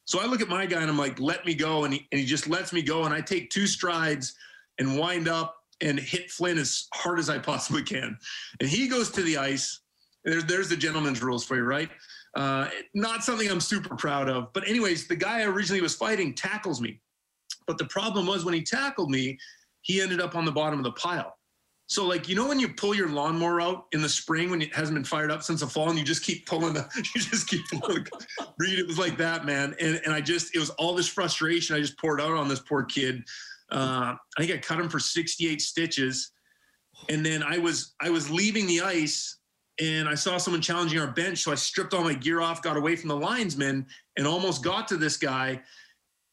So 0.05 0.21
I 0.21 0.25
look 0.25 0.41
at 0.41 0.47
my 0.47 0.67
guy, 0.67 0.81
and 0.81 0.89
I'm 0.89 0.97
like, 0.97 1.19
let 1.19 1.45
me 1.45 1.55
go. 1.55 1.85
And 1.85 1.93
he, 1.95 2.07
and 2.11 2.19
he 2.19 2.25
just 2.25 2.47
lets 2.47 2.71
me 2.71 2.83
go. 2.83 3.05
And 3.05 3.13
I 3.13 3.21
take 3.21 3.49
two 3.49 3.65
strides– 3.65 4.35
and 4.81 4.97
wind 4.97 5.27
up 5.27 5.55
and 5.79 5.99
hit 5.99 6.31
Flynn 6.31 6.57
as 6.57 6.87
hard 6.93 7.19
as 7.19 7.29
I 7.29 7.37
possibly 7.37 7.83
can. 7.83 8.17
And 8.59 8.67
he 8.67 8.87
goes 8.87 9.11
to 9.11 9.21
the 9.21 9.37
ice. 9.37 9.81
There's 10.25 10.43
there's 10.45 10.69
the 10.69 10.75
gentleman's 10.75 11.21
rules 11.21 11.45
for 11.45 11.55
you, 11.55 11.63
right? 11.63 11.89
Uh, 12.35 12.67
not 12.93 13.23
something 13.23 13.49
I'm 13.49 13.61
super 13.61 13.95
proud 13.95 14.27
of. 14.27 14.51
But 14.53 14.67
anyways, 14.67 15.07
the 15.07 15.15
guy 15.15 15.39
I 15.39 15.43
originally 15.43 15.81
was 15.81 15.95
fighting 15.95 16.33
tackles 16.33 16.81
me. 16.81 16.99
But 17.67 17.77
the 17.77 17.85
problem 17.85 18.25
was 18.25 18.43
when 18.43 18.53
he 18.53 18.63
tackled 18.63 19.11
me, 19.11 19.37
he 19.81 20.01
ended 20.01 20.19
up 20.19 20.35
on 20.35 20.45
the 20.45 20.51
bottom 20.51 20.79
of 20.79 20.83
the 20.83 20.91
pile. 20.93 21.37
So 21.87 22.07
like 22.07 22.27
you 22.27 22.35
know 22.35 22.47
when 22.47 22.59
you 22.59 22.69
pull 22.69 22.95
your 22.95 23.09
lawnmower 23.09 23.61
out 23.61 23.85
in 23.91 24.01
the 24.01 24.09
spring 24.09 24.49
when 24.49 24.61
it 24.61 24.73
hasn't 24.73 24.95
been 24.95 25.03
fired 25.03 25.29
up 25.29 25.43
since 25.43 25.59
the 25.59 25.67
fall 25.67 25.89
and 25.89 25.99
you 25.99 26.05
just 26.05 26.23
keep 26.23 26.47
pulling 26.47 26.73
the 26.73 26.87
you 26.95 27.21
just 27.21 27.47
keep 27.47 27.61
pulling. 27.69 28.07
Reid, 28.57 28.79
it 28.79 28.87
was 28.87 28.97
like 28.97 29.17
that, 29.17 29.45
man. 29.45 29.75
And 29.79 30.01
and 30.05 30.13
I 30.13 30.21
just 30.21 30.55
it 30.55 30.59
was 30.59 30.71
all 30.71 30.95
this 30.95 31.07
frustration 31.07 31.75
I 31.75 31.79
just 31.79 31.99
poured 31.99 32.21
out 32.21 32.31
on 32.31 32.47
this 32.47 32.61
poor 32.61 32.83
kid 32.83 33.23
uh, 33.71 34.15
I 34.37 34.41
think 34.45 34.51
I 34.51 34.57
cut 34.57 34.79
him 34.79 34.89
for 34.89 34.99
68 34.99 35.61
stitches. 35.61 36.31
And 37.09 37.25
then 37.25 37.41
I 37.41 37.57
was 37.57 37.95
I 38.01 38.09
was 38.09 38.29
leaving 38.29 38.67
the 38.67 38.81
ice 38.81 39.39
and 39.79 40.07
I 40.07 40.15
saw 40.15 40.37
someone 40.37 40.61
challenging 40.61 40.99
our 40.99 41.11
bench. 41.11 41.39
So 41.39 41.51
I 41.51 41.55
stripped 41.55 41.93
all 41.93 42.03
my 42.03 42.13
gear 42.13 42.41
off, 42.41 42.61
got 42.61 42.77
away 42.77 42.95
from 42.95 43.07
the 43.09 43.15
linesman, 43.15 43.85
and 44.17 44.27
almost 44.27 44.63
got 44.63 44.87
to 44.89 44.97
this 44.97 45.17
guy. 45.17 45.61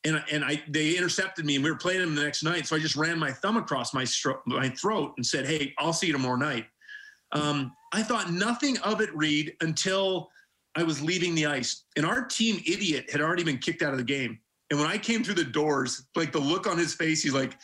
And, 0.04 0.22
and 0.30 0.44
I 0.44 0.62
they 0.68 0.96
intercepted 0.96 1.44
me 1.44 1.56
and 1.56 1.64
we 1.64 1.70
were 1.70 1.76
playing 1.76 2.02
him 2.02 2.14
the 2.14 2.22
next 2.22 2.42
night. 2.42 2.66
So 2.66 2.76
I 2.76 2.78
just 2.78 2.96
ran 2.96 3.18
my 3.18 3.32
thumb 3.32 3.56
across 3.56 3.94
my 3.94 4.04
stro- 4.04 4.40
my 4.46 4.68
throat 4.68 5.14
and 5.16 5.24
said, 5.24 5.46
"Hey, 5.46 5.74
I'll 5.78 5.92
see 5.92 6.08
you 6.08 6.12
tomorrow 6.12 6.36
night." 6.36 6.66
Um, 7.32 7.72
I 7.92 8.02
thought 8.02 8.30
nothing 8.30 8.78
of 8.78 9.00
it, 9.00 9.14
Reid, 9.14 9.54
until 9.60 10.30
I 10.76 10.82
was 10.82 11.02
leaving 11.02 11.34
the 11.34 11.46
ice. 11.46 11.84
And 11.96 12.06
our 12.06 12.24
team 12.24 12.62
idiot 12.66 13.10
had 13.10 13.20
already 13.20 13.42
been 13.42 13.58
kicked 13.58 13.82
out 13.82 13.92
of 13.92 13.98
the 13.98 14.04
game. 14.04 14.38
And 14.70 14.78
when 14.78 14.88
I 14.88 14.98
came 14.98 15.24
through 15.24 15.34
the 15.34 15.44
doors, 15.44 16.04
like 16.14 16.32
the 16.32 16.38
look 16.38 16.66
on 16.66 16.76
his 16.76 16.94
face, 16.94 17.22
he's 17.22 17.34
like, 17.34 17.56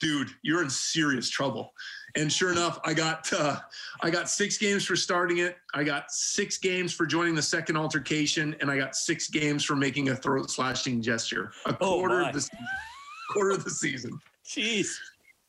dude, 0.00 0.28
you're 0.42 0.62
in 0.62 0.70
serious 0.70 1.28
trouble. 1.28 1.72
And 2.16 2.32
sure 2.32 2.50
enough, 2.50 2.78
I 2.84 2.94
got 2.94 3.30
uh, 3.32 3.58
I 4.02 4.10
got 4.10 4.30
six 4.30 4.56
games 4.56 4.84
for 4.84 4.96
starting 4.96 5.38
it. 5.38 5.56
I 5.74 5.84
got 5.84 6.10
six 6.10 6.56
games 6.56 6.92
for 6.92 7.04
joining 7.04 7.34
the 7.34 7.42
second 7.42 7.76
altercation, 7.76 8.56
and 8.60 8.70
I 8.70 8.78
got 8.78 8.96
six 8.96 9.28
games 9.28 9.64
for 9.64 9.76
making 9.76 10.08
a 10.08 10.16
throat 10.16 10.50
slashing 10.50 11.02
gesture. 11.02 11.52
A 11.66 11.76
oh 11.80 11.98
quarter 11.98 12.22
of 12.22 12.32
the 12.32 12.48
quarter 13.32 13.50
of 13.50 13.64
the 13.64 13.70
season. 13.70 14.18
Jeez. 14.46 14.88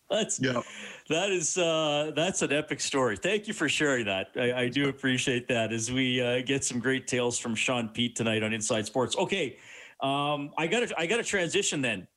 That's 0.10 0.40
yeah. 0.40 0.62
That 1.10 1.32
is 1.32 1.58
uh, 1.58 2.12
that's 2.16 2.42
an 2.42 2.52
epic 2.52 2.80
story. 2.80 3.18
Thank 3.18 3.48
you 3.48 3.54
for 3.54 3.70
sharing 3.70 4.06
that. 4.06 4.30
I, 4.36 4.54
I 4.54 4.70
do 4.70 4.90
appreciate 4.90 5.48
that 5.50 5.74
as 5.74 5.92
we 5.92 6.22
uh, 6.22 6.42
get 6.42 6.64
some 6.64 6.80
great 6.80 7.08
tales 7.08 7.38
from 7.38 7.56
Sean 7.56 7.90
Peet 7.90 8.16
tonight 8.16 8.44
on 8.44 8.54
Inside 8.54 8.86
Sports. 8.86 9.18
Okay, 9.18 9.58
um, 10.02 10.52
I 10.58 10.68
got 10.68 10.88
to 10.88 11.00
I 11.00 11.08
got 11.08 11.18
to 11.18 11.24
transition 11.24 11.82
then 11.82 12.08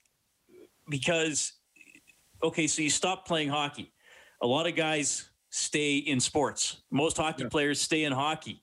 because 0.88 1.52
okay, 2.42 2.66
so 2.66 2.82
you 2.82 2.90
stop 2.90 3.26
playing 3.26 3.48
hockey. 3.48 3.92
A 4.42 4.46
lot 4.46 4.66
of 4.66 4.74
guys 4.74 5.30
stay 5.50 5.96
in 5.96 6.20
sports. 6.20 6.82
Most 6.90 7.16
hockey 7.16 7.44
yeah. 7.44 7.48
players 7.48 7.80
stay 7.80 8.04
in 8.04 8.12
hockey. 8.12 8.62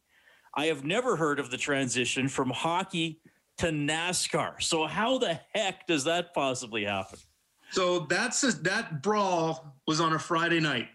I 0.56 0.66
have 0.66 0.84
never 0.84 1.16
heard 1.16 1.40
of 1.40 1.52
the 1.52 1.58
transition 1.58 2.28
from 2.28 2.50
hockey 2.50 3.22
to 3.60 3.68
NASCAR. 3.68 4.62
So 4.62 4.86
how 4.86 5.18
the 5.18 5.40
heck 5.54 5.86
does 5.88 6.04
that 6.06 6.34
possibly 6.34 6.86
happen? 6.86 7.20
So 7.72 8.00
that's 8.00 8.44
a, 8.44 8.52
that 8.64 9.02
brawl 9.04 9.76
was 9.88 10.00
on 10.00 10.14
a 10.14 10.20
Friday 10.20 10.60
night. 10.60 10.88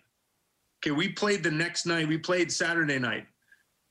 Okay, 0.81 0.91
we 0.91 1.09
played 1.09 1.43
the 1.43 1.51
next 1.51 1.87
night. 1.87 2.09
We 2.09 2.19
played 2.19 2.51
Saturday 2.51 2.99
night. 2.99 3.27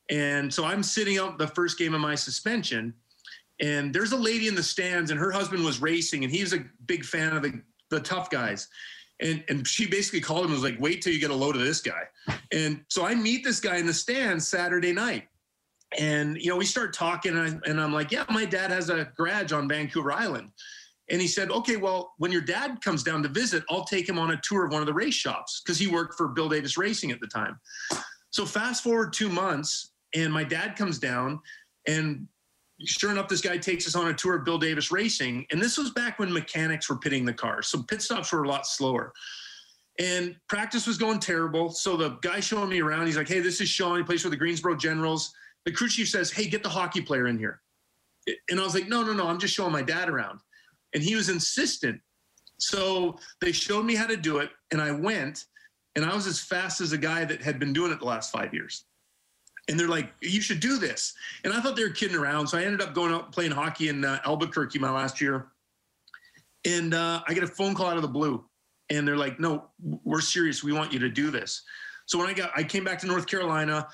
And 0.09 0.53
so 0.53 0.65
I'm 0.65 0.83
sitting 0.83 1.17
out 1.17 1.37
the 1.37 1.47
first 1.47 1.77
game 1.77 1.93
of 1.93 2.01
my 2.01 2.15
suspension 2.15 2.93
and 3.61 3.93
there's 3.93 4.11
a 4.11 4.17
lady 4.17 4.47
in 4.47 4.55
the 4.55 4.63
stands 4.63 5.11
and 5.11 5.19
her 5.19 5.31
husband 5.31 5.63
was 5.63 5.81
racing 5.81 6.23
and 6.23 6.33
he's 6.33 6.53
a 6.53 6.65
big 6.87 7.05
fan 7.05 7.35
of 7.35 7.43
the, 7.43 7.61
the 7.89 7.99
tough 7.99 8.29
guys. 8.29 8.67
And 9.21 9.43
and 9.49 9.67
she 9.67 9.85
basically 9.85 10.19
called 10.19 10.45
him 10.45 10.51
and 10.51 10.61
was 10.61 10.69
like 10.69 10.81
wait 10.81 11.01
till 11.01 11.13
you 11.13 11.19
get 11.19 11.29
a 11.29 11.35
load 11.35 11.55
of 11.55 11.61
this 11.61 11.79
guy. 11.79 12.03
And 12.51 12.83
so 12.87 13.05
i 13.05 13.13
meet 13.13 13.43
this 13.43 13.59
guy 13.59 13.77
in 13.77 13.85
the 13.85 13.93
stands 13.93 14.47
saturday 14.47 14.91
night. 14.91 15.27
And 15.99 16.37
you 16.37 16.49
know 16.49 16.57
we 16.57 16.65
start 16.65 16.93
talking 16.93 17.37
and, 17.37 17.61
I, 17.63 17.69
and 17.69 17.79
i'm 17.79 17.93
like 17.93 18.11
yeah 18.11 18.25
my 18.29 18.45
dad 18.45 18.71
has 18.71 18.89
a 18.89 19.11
garage 19.15 19.51
on 19.51 19.69
vancouver 19.69 20.11
island. 20.11 20.49
And 21.09 21.21
he 21.21 21.27
said 21.27 21.51
okay 21.51 21.75
well 21.75 22.13
when 22.17 22.31
your 22.31 22.41
dad 22.41 22.81
comes 22.81 23.03
down 23.03 23.21
to 23.21 23.29
visit 23.29 23.63
i'll 23.69 23.85
take 23.85 24.09
him 24.09 24.17
on 24.17 24.31
a 24.31 24.41
tour 24.41 24.65
of 24.65 24.71
one 24.71 24.81
of 24.81 24.87
the 24.87 24.93
race 24.93 25.13
shops 25.13 25.61
because 25.63 25.77
he 25.77 25.85
worked 25.85 26.15
for 26.15 26.29
bill 26.29 26.49
davis 26.49 26.77
racing 26.77 27.11
at 27.11 27.19
the 27.19 27.27
time. 27.27 27.59
So 28.31 28.43
fast 28.43 28.83
forward 28.83 29.13
two 29.13 29.29
months 29.29 29.91
and 30.15 30.33
my 30.33 30.43
dad 30.43 30.75
comes 30.75 30.97
down 30.97 31.39
and 31.87 32.27
sure 32.85 33.11
enough, 33.11 33.27
this 33.27 33.41
guy 33.41 33.57
takes 33.57 33.87
us 33.87 33.95
on 33.95 34.07
a 34.07 34.13
tour 34.13 34.35
of 34.35 34.45
Bill 34.45 34.57
Davis 34.57 34.91
Racing. 34.91 35.45
And 35.51 35.61
this 35.61 35.77
was 35.77 35.91
back 35.91 36.19
when 36.19 36.31
mechanics 36.31 36.89
were 36.89 36.97
pitting 36.97 37.25
the 37.25 37.33
cars. 37.33 37.67
So 37.67 37.83
pit 37.83 38.01
stops 38.01 38.31
were 38.31 38.43
a 38.43 38.47
lot 38.47 38.65
slower. 38.65 39.13
And 39.99 40.35
practice 40.47 40.87
was 40.87 40.97
going 40.97 41.19
terrible. 41.19 41.69
So 41.69 41.97
the 41.97 42.11
guy 42.21 42.39
showing 42.39 42.69
me 42.69 42.81
around, 42.81 43.05
he's 43.05 43.17
like, 43.17 43.27
hey, 43.27 43.39
this 43.39 43.61
is 43.61 43.69
Sean. 43.69 43.97
He 43.97 44.03
plays 44.03 44.21
for 44.21 44.29
the 44.29 44.37
Greensboro 44.37 44.75
Generals. 44.75 45.33
The 45.65 45.71
crew 45.71 45.89
chief 45.89 46.09
says, 46.09 46.31
hey, 46.31 46.47
get 46.47 46.63
the 46.63 46.69
hockey 46.69 47.01
player 47.01 47.27
in 47.27 47.37
here. 47.37 47.61
And 48.49 48.59
I 48.59 48.63
was 48.63 48.73
like, 48.73 48.87
no, 48.87 49.03
no, 49.03 49.13
no, 49.13 49.27
I'm 49.27 49.39
just 49.39 49.53
showing 49.53 49.71
my 49.71 49.81
dad 49.81 50.09
around. 50.09 50.39
And 50.93 51.03
he 51.03 51.15
was 51.15 51.29
insistent. 51.29 51.99
So 52.59 53.17
they 53.41 53.51
showed 53.51 53.85
me 53.85 53.95
how 53.95 54.07
to 54.07 54.17
do 54.17 54.37
it. 54.37 54.49
And 54.71 54.81
I 54.81 54.91
went, 54.91 55.45
and 55.95 56.05
I 56.05 56.15
was 56.15 56.27
as 56.27 56.39
fast 56.39 56.81
as 56.81 56.93
a 56.93 56.97
guy 56.97 57.25
that 57.25 57.41
had 57.41 57.59
been 57.59 57.73
doing 57.73 57.91
it 57.91 57.99
the 57.99 58.05
last 58.05 58.31
five 58.31 58.53
years 58.53 58.85
and 59.69 59.79
they're 59.79 59.87
like, 59.87 60.11
"You 60.21 60.41
should 60.41 60.59
do 60.59 60.77
this." 60.77 61.13
And 61.43 61.53
I 61.53 61.61
thought 61.61 61.75
they 61.75 61.83
were 61.83 61.89
kidding 61.89 62.17
around, 62.17 62.47
so 62.47 62.57
I 62.57 62.63
ended 62.63 62.81
up 62.81 62.93
going 62.93 63.13
out 63.13 63.25
and 63.25 63.33
playing 63.33 63.51
hockey 63.51 63.89
in 63.89 64.03
uh, 64.03 64.19
Albuquerque 64.25 64.79
my 64.79 64.91
last 64.91 65.21
year. 65.21 65.47
And 66.65 66.93
uh, 66.93 67.21
I 67.27 67.33
get 67.33 67.43
a 67.43 67.47
phone 67.47 67.73
call 67.73 67.87
out 67.87 67.95
of 67.95 68.01
the 68.01 68.07
blue, 68.07 68.43
and 68.89 69.07
they're 69.07 69.17
like, 69.17 69.39
"No, 69.39 69.69
we're 69.79 70.21
serious. 70.21 70.63
We 70.63 70.73
want 70.73 70.91
you 70.91 70.99
to 70.99 71.09
do 71.09 71.31
this." 71.31 71.63
So 72.05 72.17
when 72.17 72.27
I 72.27 72.33
got, 72.33 72.51
I 72.55 72.63
came 72.63 72.83
back 72.83 72.99
to 72.99 73.07
North 73.07 73.27
Carolina. 73.27 73.87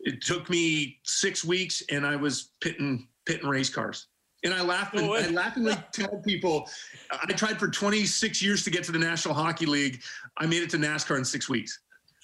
It 0.00 0.20
took 0.20 0.50
me 0.50 0.98
six 1.04 1.44
weeks, 1.44 1.82
and 1.90 2.06
I 2.06 2.16
was 2.16 2.50
pitting 2.60 3.08
pitting 3.26 3.48
race 3.48 3.70
cars. 3.70 4.08
And 4.44 4.52
I 4.52 4.60
laugh 4.60 4.92
and 4.94 5.04
I 5.04 5.28
laughingly 5.28 5.74
tell 5.92 6.20
people, 6.26 6.68
I 7.12 7.32
tried 7.32 7.60
for 7.60 7.68
26 7.68 8.42
years 8.42 8.64
to 8.64 8.70
get 8.70 8.82
to 8.84 8.92
the 8.92 8.98
National 8.98 9.34
Hockey 9.34 9.66
League. 9.66 10.02
I 10.36 10.46
made 10.46 10.64
it 10.64 10.70
to 10.70 10.78
NASCAR 10.78 11.16
in 11.16 11.24
six 11.24 11.48
weeks. 11.48 11.78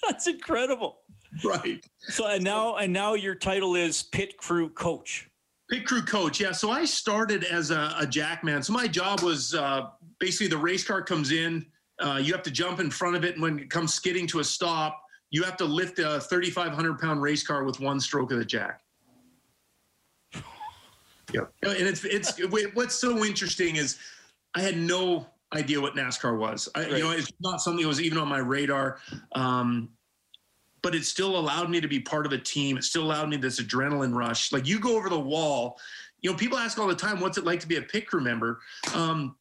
That's 0.05 0.27
incredible. 0.27 0.99
right. 1.43 1.85
So 1.99 2.27
and 2.27 2.43
now 2.43 2.77
and 2.77 2.91
now 2.91 3.13
your 3.13 3.35
title 3.35 3.75
is 3.75 4.03
pit 4.03 4.37
crew 4.37 4.69
coach. 4.69 5.29
Pit 5.69 5.85
crew 5.85 6.01
coach, 6.01 6.39
yeah. 6.39 6.51
So 6.51 6.71
I 6.71 6.85
started 6.85 7.43
as 7.43 7.69
a, 7.69 7.93
a 7.99 8.07
jackman. 8.07 8.63
So 8.63 8.73
my 8.73 8.87
job 8.87 9.21
was 9.21 9.53
uh, 9.53 9.89
basically 10.19 10.47
the 10.47 10.57
race 10.57 10.83
car 10.83 11.03
comes 11.03 11.31
in, 11.31 11.65
uh, 11.99 12.19
you 12.21 12.33
have 12.33 12.43
to 12.43 12.51
jump 12.51 12.79
in 12.79 12.89
front 12.89 13.15
of 13.15 13.23
it, 13.23 13.33
and 13.33 13.41
when 13.41 13.59
it 13.59 13.69
comes 13.69 13.93
skidding 13.93 14.25
to 14.27 14.39
a 14.39 14.43
stop, 14.43 15.03
you 15.31 15.43
have 15.43 15.57
to 15.57 15.65
lift 15.65 15.99
a 15.99 16.19
3,500 16.21 16.97
pound 16.97 17.21
race 17.21 17.45
car 17.45 17.63
with 17.63 17.79
one 17.79 17.99
stroke 17.99 18.31
of 18.31 18.39
the 18.39 18.45
jack. 18.45 18.81
Yeah, 21.31 21.41
and 21.61 21.87
it's 21.87 22.03
it's 22.05 22.41
what's 22.73 22.95
so 22.95 23.23
interesting 23.23 23.75
is 23.75 23.99
I 24.55 24.61
had 24.61 24.77
no 24.77 25.27
idea 25.53 25.79
what 25.79 25.93
NASCAR 25.93 26.39
was. 26.39 26.67
I, 26.73 26.81
right. 26.81 26.91
You 26.93 27.03
know, 27.03 27.11
it's 27.11 27.31
not 27.39 27.61
something 27.61 27.83
that 27.83 27.87
was 27.87 28.01
even 28.01 28.17
on 28.17 28.27
my 28.27 28.39
radar. 28.39 28.97
Um, 29.33 29.89
but 30.81 30.95
it 30.95 31.05
still 31.05 31.37
allowed 31.37 31.69
me 31.69 31.81
to 31.81 31.87
be 31.87 31.99
part 31.99 32.25
of 32.25 32.31
a 32.31 32.37
team. 32.37 32.77
It 32.77 32.83
still 32.83 33.03
allowed 33.03 33.29
me 33.29 33.37
this 33.37 33.59
adrenaline 33.59 34.13
rush. 34.13 34.51
Like 34.51 34.67
you 34.67 34.79
go 34.79 34.95
over 34.97 35.09
the 35.09 35.19
wall, 35.19 35.79
you 36.21 36.29
know, 36.29 36.37
people 36.37 36.57
ask 36.57 36.77
all 36.79 36.87
the 36.87 36.95
time, 36.95 37.19
what's 37.19 37.37
it 37.37 37.45
like 37.45 37.59
to 37.61 37.67
be 37.67 37.77
a 37.77 37.81
pit 37.81 38.07
crew 38.07 38.21
member? 38.21 38.59
Um, 38.93 39.35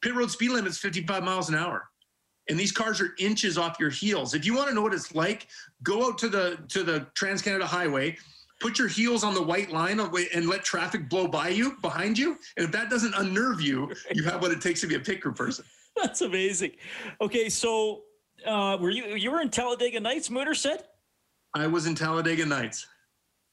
pit 0.00 0.14
road 0.14 0.30
speed 0.30 0.50
limit 0.50 0.70
is 0.70 0.78
55 0.78 1.22
miles 1.22 1.48
an 1.48 1.54
hour. 1.54 1.88
And 2.48 2.58
these 2.58 2.72
cars 2.72 3.00
are 3.00 3.14
inches 3.18 3.56
off 3.56 3.78
your 3.78 3.90
heels. 3.90 4.34
If 4.34 4.44
you 4.44 4.54
want 4.54 4.68
to 4.68 4.74
know 4.74 4.82
what 4.82 4.92
it's 4.92 5.14
like, 5.14 5.46
go 5.82 6.08
out 6.08 6.18
to 6.18 6.28
the 6.28 6.58
to 6.68 6.82
the 6.82 7.06
Trans 7.14 7.40
Canada 7.40 7.66
Highway, 7.66 8.16
put 8.58 8.78
your 8.78 8.88
heels 8.88 9.22
on 9.22 9.34
the 9.34 9.42
white 9.42 9.70
line 9.70 10.00
and 10.00 10.48
let 10.48 10.64
traffic 10.64 11.08
blow 11.08 11.28
by 11.28 11.48
you 11.48 11.76
behind 11.82 12.18
you. 12.18 12.36
And 12.56 12.64
if 12.64 12.72
that 12.72 12.90
doesn't 12.90 13.14
unnerve 13.14 13.60
you, 13.60 13.92
you 14.12 14.24
have 14.24 14.42
what 14.42 14.50
it 14.50 14.60
takes 14.60 14.80
to 14.80 14.88
be 14.88 14.96
a 14.96 15.00
pit 15.00 15.20
crew 15.20 15.32
person. 15.32 15.64
That's 15.96 16.22
amazing. 16.22 16.72
Okay, 17.20 17.48
so 17.48 18.02
uh, 18.46 18.76
were 18.80 18.90
you 18.90 19.16
you 19.16 19.30
were 19.30 19.40
in 19.40 19.50
Talladega 19.50 20.00
Nights? 20.00 20.28
Mooter 20.28 20.56
said. 20.56 20.84
I 21.54 21.66
was 21.66 21.86
in 21.86 21.94
Talladega 21.94 22.46
Nights. 22.46 22.86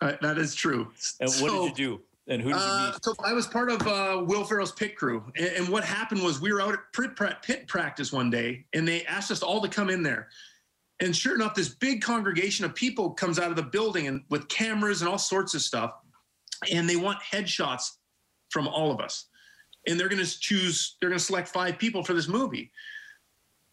Uh, 0.01 0.13
that 0.21 0.37
is 0.37 0.55
true. 0.55 0.91
And 1.19 1.29
so, 1.29 1.43
what 1.43 1.51
did 1.51 1.79
you 1.79 1.97
do? 1.97 2.01
And 2.27 2.41
who 2.41 2.49
did 2.49 2.57
you 2.57 2.63
uh, 2.63 2.91
meet? 2.93 3.03
so 3.03 3.13
I 3.23 3.33
was 3.33 3.47
part 3.47 3.69
of 3.69 3.85
uh, 3.87 4.23
Will 4.25 4.43
Ferrell's 4.43 4.71
pit 4.71 4.95
crew, 4.95 5.23
and, 5.35 5.47
and, 5.47 5.69
what 5.69 5.83
happened 5.83 6.23
was 6.23 6.39
we 6.39 6.53
were 6.53 6.61
out 6.61 6.73
at 6.73 7.41
pit 7.41 7.67
practice 7.67 8.13
one 8.13 8.29
day, 8.29 8.65
and 8.73 8.87
they 8.87 9.03
asked 9.05 9.31
us 9.31 9.41
all 9.41 9.61
to 9.61 9.67
come 9.67 9.89
in 9.89 10.03
there. 10.03 10.29
And 11.01 11.15
sure 11.15 11.33
enough, 11.35 11.55
this 11.55 11.69
big 11.69 12.01
congregation 12.01 12.65
of 12.65 12.75
people 12.75 13.11
comes 13.11 13.39
out 13.39 13.49
of 13.49 13.55
the 13.55 13.63
building 13.63 14.07
and 14.07 14.23
with 14.29 14.47
cameras 14.49 15.01
and 15.01 15.09
all 15.09 15.17
sorts 15.17 15.53
of 15.53 15.61
stuff, 15.61 15.93
and 16.71 16.89
they 16.89 16.97
want 16.97 17.19
headshots 17.21 17.91
from 18.49 18.67
all 18.67 18.91
of 18.91 18.99
us. 18.99 19.25
And 19.87 19.99
they're 19.99 20.09
going 20.09 20.23
to 20.23 20.39
choose, 20.39 20.97
they're 20.99 21.09
going 21.09 21.19
to 21.19 21.23
select 21.23 21.47
five 21.47 21.79
people 21.79 22.03
for 22.03 22.13
this 22.13 22.27
movie. 22.27 22.71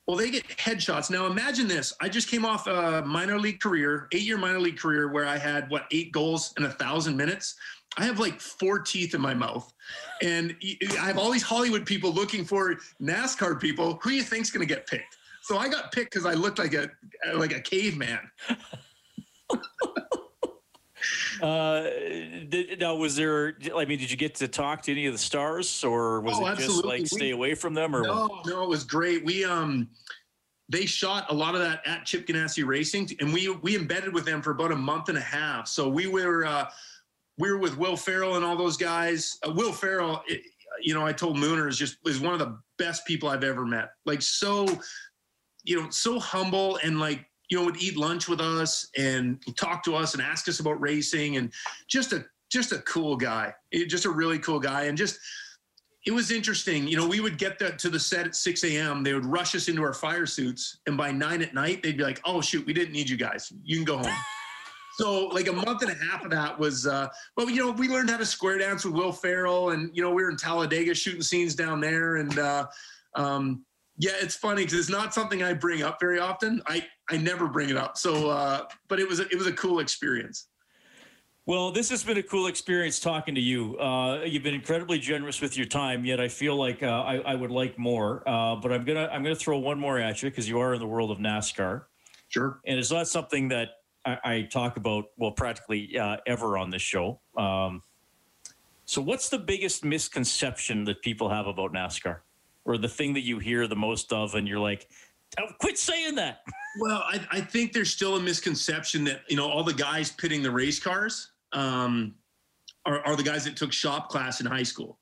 Well, 0.07 0.17
they 0.17 0.31
get 0.31 0.47
headshots. 0.49 1.11
Now 1.11 1.27
imagine 1.27 1.67
this. 1.67 1.93
I 2.01 2.09
just 2.09 2.29
came 2.29 2.45
off 2.45 2.69
a 2.69 3.03
minor 3.05 3.39
league 3.41 3.59
career, 3.59 4.07
eight 4.13 4.23
year 4.23 4.39
minor 4.39 4.61
league 4.61 4.79
career 4.79 5.09
where 5.09 5.27
I 5.27 5.37
had 5.37 5.69
what, 5.69 5.87
eight 5.91 6.13
goals 6.13 6.55
in 6.59 6.65
a 6.65 6.71
thousand 6.71 7.17
minutes. 7.17 7.57
I 7.99 8.05
have 8.05 8.21
like 8.21 8.41
four 8.41 8.79
teeth 8.79 9.15
in 9.15 9.21
my 9.21 9.35
mouth. 9.35 9.73
And 10.23 10.55
I 11.01 11.07
have 11.07 11.19
all 11.19 11.31
these 11.31 11.43
Hollywood 11.43 11.87
people 11.87 12.13
looking 12.13 12.45
for 12.45 12.77
NASCAR 13.03 13.61
people. 13.61 13.99
Who 14.03 14.11
do 14.11 14.17
you 14.17 14.23
think's 14.23 14.51
going 14.51 14.67
to 14.67 14.73
get 14.73 14.87
picked? 14.87 15.17
So 15.43 15.59
I 15.59 15.69
got 15.69 15.93
picked 15.93 16.13
because 16.13 16.27
I 16.27 16.35
looked 16.35 16.59
like 16.59 16.75
a 16.75 16.91
like 17.35 17.53
a 17.53 17.61
caveman. 17.61 18.19
Uh, 21.43 21.83
did, 22.49 22.81
now, 22.81 22.95
was 22.95 23.17
there? 23.17 23.57
I 23.75 23.85
mean, 23.85 23.99
did 23.99 24.11
you 24.11 24.17
get 24.17 24.35
to 24.37 24.49
talk 24.49 24.83
to 24.83 24.93
any 24.93 25.07
of 25.07 25.13
the 25.13 25.19
stars, 25.19 25.85
or 25.85 26.21
was 26.21 26.37
oh, 26.39 26.47
it 26.47 26.59
just 26.59 26.85
like 26.85 27.07
stay 27.07 27.27
we, 27.27 27.31
away 27.33 27.55
from 27.55 27.75
them? 27.75 27.95
Or 27.95 28.03
no, 28.03 28.43
no, 28.47 28.63
it 28.63 28.69
was 28.69 28.85
great. 28.85 29.25
We 29.25 29.45
um, 29.45 29.89
they 30.69 30.87
shot 30.87 31.27
a 31.31 31.35
lot 31.35 31.55
of 31.55 31.61
that 31.61 31.87
at 31.87 32.05
Chip 32.05 32.27
Ganassi 32.27 32.67
Racing, 32.67 33.11
and 33.21 33.33
we 33.33 33.49
we 33.49 33.77
embedded 33.77 34.13
with 34.13 34.25
them 34.25 34.43
for 34.43 34.53
about 34.53 34.73
a 34.73 34.77
month 34.77 35.09
and 35.09 35.19
a 35.19 35.23
half. 35.23 35.69
So 35.69 35.89
we 35.89 36.07
were 36.07 36.45
uh, 36.45 36.69
we 37.39 37.51
were 37.51 37.59
with 37.59 37.77
Will 37.77 37.97
Ferrell 37.97 38.37
and 38.37 38.45
all 38.45 38.57
those 38.57 38.77
guys. 38.77 39.39
Uh, 39.47 39.53
Will 39.53 39.73
Ferrell, 39.73 40.23
it, 40.27 40.43
you 40.81 40.95
know, 40.95 41.07
I 41.07 41.13
told 41.13 41.37
Mooner 41.37 41.69
is 41.69 41.79
just 41.79 41.99
is 42.07 42.21
one 42.21 42.33
of 42.33 42.39
the 42.39 42.59
best 42.79 43.07
people 43.07 43.29
I've 43.29 43.45
ever 43.45 43.65
met. 43.65 43.91
Like 44.05 44.23
so, 44.23 44.67
you 45.65 45.81
know, 45.81 45.91
so 45.91 46.19
humble 46.19 46.79
and 46.83 46.99
like 46.99 47.27
you 47.49 47.59
know, 47.59 47.65
would 47.65 47.81
eat 47.83 47.97
lunch 47.97 48.29
with 48.29 48.41
us 48.41 48.89
and 48.97 49.41
talk 49.57 49.85
to 49.85 49.95
us 49.95 50.15
and 50.15 50.23
ask 50.23 50.49
us 50.49 50.61
about 50.61 50.81
racing 50.81 51.37
and 51.37 51.53
just 51.89 52.13
a 52.13 52.25
just 52.51 52.73
a 52.73 52.79
cool 52.79 53.17
guy, 53.17 53.53
just 53.89 54.05
a 54.05 54.11
really 54.11 54.39
cool 54.39 54.61
guy, 54.61 54.85
and 54.85 54.97
just 54.97 55.19
it 56.07 56.13
was 56.13 56.31
interesting. 56.31 56.87
You 56.87 56.97
know, 56.97 57.07
we 57.07 57.21
would 57.21 57.39
get 57.39 57.59
the, 57.59 57.71
to 57.73 57.91
the 57.91 57.99
set 57.99 58.27
at 58.27 58.37
6 58.37 58.65
a.m. 58.65 59.03
They 59.03 59.13
would 59.13 59.27
rush 59.27 59.57
us 59.57 59.69
into 59.69 59.83
our 59.83 59.93
fire 59.93 60.27
suits, 60.27 60.79
and 60.87 60.97
by 60.97 61.11
nine 61.11 61.43
at 61.43 61.53
night, 61.55 61.83
they'd 61.83 61.97
be 61.97 62.05
like, 62.05 62.21
"Oh 62.25 62.41
shoot, 62.41 62.67
we 62.67 62.73
didn't 62.73 62.93
need 62.93 63.09
you 63.09 63.17
guys. 63.17 63.53
You 63.65 63.77
can 63.77 63.85
go 63.85 63.99
home." 63.99 64.17
so 64.99 65.27
like 65.27 65.49
a 65.49 65.53
month 65.53 65.83
and 65.83 65.91
a 65.91 66.05
half 66.11 66.25
of 66.25 66.31
that 66.31 66.59
was, 66.59 66.87
uh, 66.87 67.09
well, 67.37 67.51
you 67.51 67.65
know, 67.65 67.73
we 67.73 67.89
learned 67.89 68.09
how 68.09 68.17
to 68.17 68.27
square 68.27 68.59
dance 68.59 68.85
with 68.85 68.95
Will 68.95 69.13
Ferrell, 69.13 69.71
and 69.71 69.91
you 69.95 70.03
know, 70.03 70.11
we 70.11 70.23
were 70.23 70.31
in 70.31 70.37
Talladega 70.37 70.95
shooting 70.95 71.23
scenes 71.23 71.55
down 71.55 71.81
there, 71.81 72.17
and 72.17 72.39
uh, 72.39 72.67
um, 73.17 73.65
yeah, 73.99 74.13
it's 74.21 74.37
funny 74.37 74.63
because 74.63 74.79
it's 74.79 74.91
not 74.91 75.13
something 75.13 75.43
I 75.43 75.55
bring 75.55 75.83
up 75.83 75.99
very 76.01 76.21
often. 76.21 76.63
I 76.67 76.87
I 77.11 77.17
never 77.17 77.49
bring 77.49 77.71
it 77.71 77.77
up. 77.77 77.97
So, 77.97 78.31
uh, 78.31 78.65
but 78.89 78.99
it 78.99 79.09
was 79.09 79.21
a, 79.21 79.29
it 79.29 79.37
was 79.37 79.47
a 79.47 79.53
cool 79.53 79.79
experience. 79.79 80.49
Well, 81.47 81.71
this 81.71 81.91
has 81.91 82.03
been 82.03 82.19
a 82.19 82.25
cool 82.25 82.49
experience 82.49 82.99
talking 82.99 83.37
to 83.37 83.41
you. 83.41 83.79
Uh, 83.79 84.23
you've 84.25 84.43
been 84.43 84.55
incredibly 84.55 84.99
generous 84.99 85.41
with 85.41 85.57
your 85.57 85.67
time. 85.67 86.05
Yet 86.05 86.21
I 86.21 86.27
feel 86.27 86.57
like 86.57 86.83
uh, 86.83 86.87
I, 86.87 87.19
I, 87.19 87.35
would 87.37 87.53
like 87.53 87.79
more. 87.79 88.29
Uh, 88.29 88.57
but 88.57 88.73
I'm 88.73 88.85
gonna 88.85 89.09
I'm 89.13 89.23
gonna 89.23 89.37
throw 89.37 89.59
one 89.59 89.79
more 89.79 90.01
at 90.01 90.23
you 90.23 90.31
because 90.31 90.49
you 90.49 90.59
are 90.59 90.75
in 90.75 90.81
the 90.81 90.89
world 90.89 91.13
of 91.13 91.19
NASCAR. 91.19 91.85
Sure. 92.29 92.59
And 92.67 92.79
it's 92.79 92.91
not 92.91 93.07
something 93.07 93.49
that 93.49 93.69
I, 94.05 94.19
I 94.25 94.43
talk 94.43 94.77
about 94.77 95.07
well 95.17 95.31
practically 95.31 95.97
uh, 95.97 96.17
ever 96.27 96.59
on 96.59 96.71
this 96.71 96.83
show. 96.83 97.21
Um, 97.37 97.85
so, 98.85 99.01
what's 99.01 99.29
the 99.29 99.39
biggest 99.39 99.85
misconception 99.85 100.85
that 100.85 101.01
people 101.03 101.29
have 101.29 101.47
about 101.47 101.73
NASCAR, 101.73 102.19
or 102.65 102.77
the 102.77 102.89
thing 102.89 103.15
that 103.15 103.23
you 103.23 103.39
hear 103.39 103.69
the 103.69 103.77
most 103.77 104.13
of, 104.13 104.35
and 104.35 104.49
you're 104.49 104.59
like, 104.61 104.89
"Quit 105.61 105.79
saying 105.79 106.15
that." 106.17 106.43
Well, 106.81 107.03
I, 107.07 107.21
I 107.31 107.41
think 107.41 107.73
there's 107.73 107.91
still 107.91 108.17
a 108.17 108.21
misconception 108.21 109.05
that 109.05 109.23
you 109.29 109.37
know 109.37 109.49
all 109.49 109.65
the 109.65 109.75
guys 109.75 110.11
pitting 110.13 110.43
the 110.43 110.51
race 110.51 110.79
cars 110.79 111.33
um, 111.53 112.15
are, 112.87 113.05
are 113.07 113.17
the 113.17 113.23
guys 113.23 113.45
that 113.45 113.57
took 113.57 113.73
shop 113.73 114.09
class 114.09 114.41
in 114.41 114.47
high 114.47 114.63
school. 114.63 114.99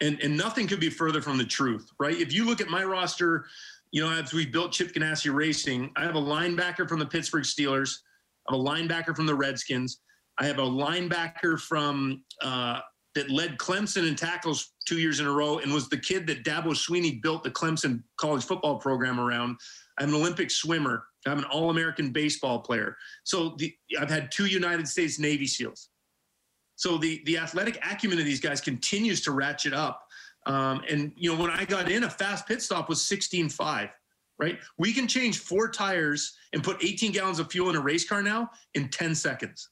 And, 0.00 0.20
and 0.20 0.36
nothing 0.36 0.66
could 0.66 0.80
be 0.80 0.90
further 0.90 1.22
from 1.22 1.38
the 1.38 1.44
truth, 1.44 1.90
right? 1.98 2.18
If 2.20 2.32
you 2.32 2.44
look 2.44 2.60
at 2.60 2.68
my 2.68 2.84
roster, 2.84 3.46
you 3.92 4.02
know, 4.02 4.10
as 4.10 4.32
we 4.32 4.44
built 4.44 4.72
Chip 4.72 4.92
Ganassi 4.92 5.32
Racing, 5.32 5.92
I 5.96 6.02
have 6.02 6.16
a 6.16 6.20
linebacker 6.20 6.88
from 6.88 6.98
the 6.98 7.06
Pittsburgh 7.06 7.44
Steelers, 7.44 7.98
I 8.48 8.54
have 8.54 8.60
a 8.60 8.62
linebacker 8.62 9.16
from 9.16 9.26
the 9.26 9.34
Redskins, 9.34 10.00
I 10.38 10.46
have 10.46 10.58
a 10.58 10.62
linebacker 10.62 11.58
from 11.60 12.22
uh, 12.42 12.80
that 13.14 13.30
led 13.30 13.58
Clemson 13.58 14.08
in 14.08 14.16
tackles 14.16 14.72
two 14.86 14.98
years 14.98 15.20
in 15.20 15.26
a 15.26 15.30
row 15.30 15.58
and 15.58 15.72
was 15.72 15.88
the 15.88 15.96
kid 15.96 16.26
that 16.26 16.44
Dabo 16.44 16.68
Swinney 16.68 17.22
built 17.22 17.44
the 17.44 17.50
Clemson 17.50 18.02
college 18.16 18.44
football 18.44 18.78
program 18.78 19.20
around. 19.20 19.56
I'm 19.98 20.08
an 20.08 20.14
Olympic 20.16 20.50
swimmer. 20.50 21.04
I'm 21.26 21.38
an 21.38 21.44
All 21.44 21.70
American 21.70 22.10
baseball 22.10 22.58
player. 22.58 22.96
So 23.22 23.54
the, 23.58 23.72
I've 23.98 24.10
had 24.10 24.30
two 24.32 24.46
United 24.46 24.88
States 24.88 25.18
Navy 25.18 25.46
SEALs. 25.46 25.88
So 26.76 26.98
the 26.98 27.22
the 27.24 27.38
athletic 27.38 27.78
acumen 27.88 28.18
of 28.18 28.24
these 28.24 28.40
guys 28.40 28.60
continues 28.60 29.20
to 29.22 29.30
ratchet 29.30 29.72
up. 29.72 30.02
Um, 30.46 30.82
and 30.88 31.12
you 31.16 31.32
know, 31.32 31.40
when 31.40 31.50
I 31.50 31.64
got 31.64 31.90
in, 31.90 32.04
a 32.04 32.10
fast 32.10 32.46
pit 32.46 32.62
stop 32.62 32.88
was 32.88 33.00
16.5. 33.00 33.90
Right? 34.36 34.58
We 34.78 34.92
can 34.92 35.06
change 35.06 35.38
four 35.38 35.70
tires 35.70 36.36
and 36.52 36.64
put 36.64 36.82
18 36.82 37.12
gallons 37.12 37.38
of 37.38 37.52
fuel 37.52 37.70
in 37.70 37.76
a 37.76 37.80
race 37.80 38.06
car 38.06 38.20
now 38.20 38.50
in 38.74 38.88
10 38.88 39.14
seconds. 39.14 39.68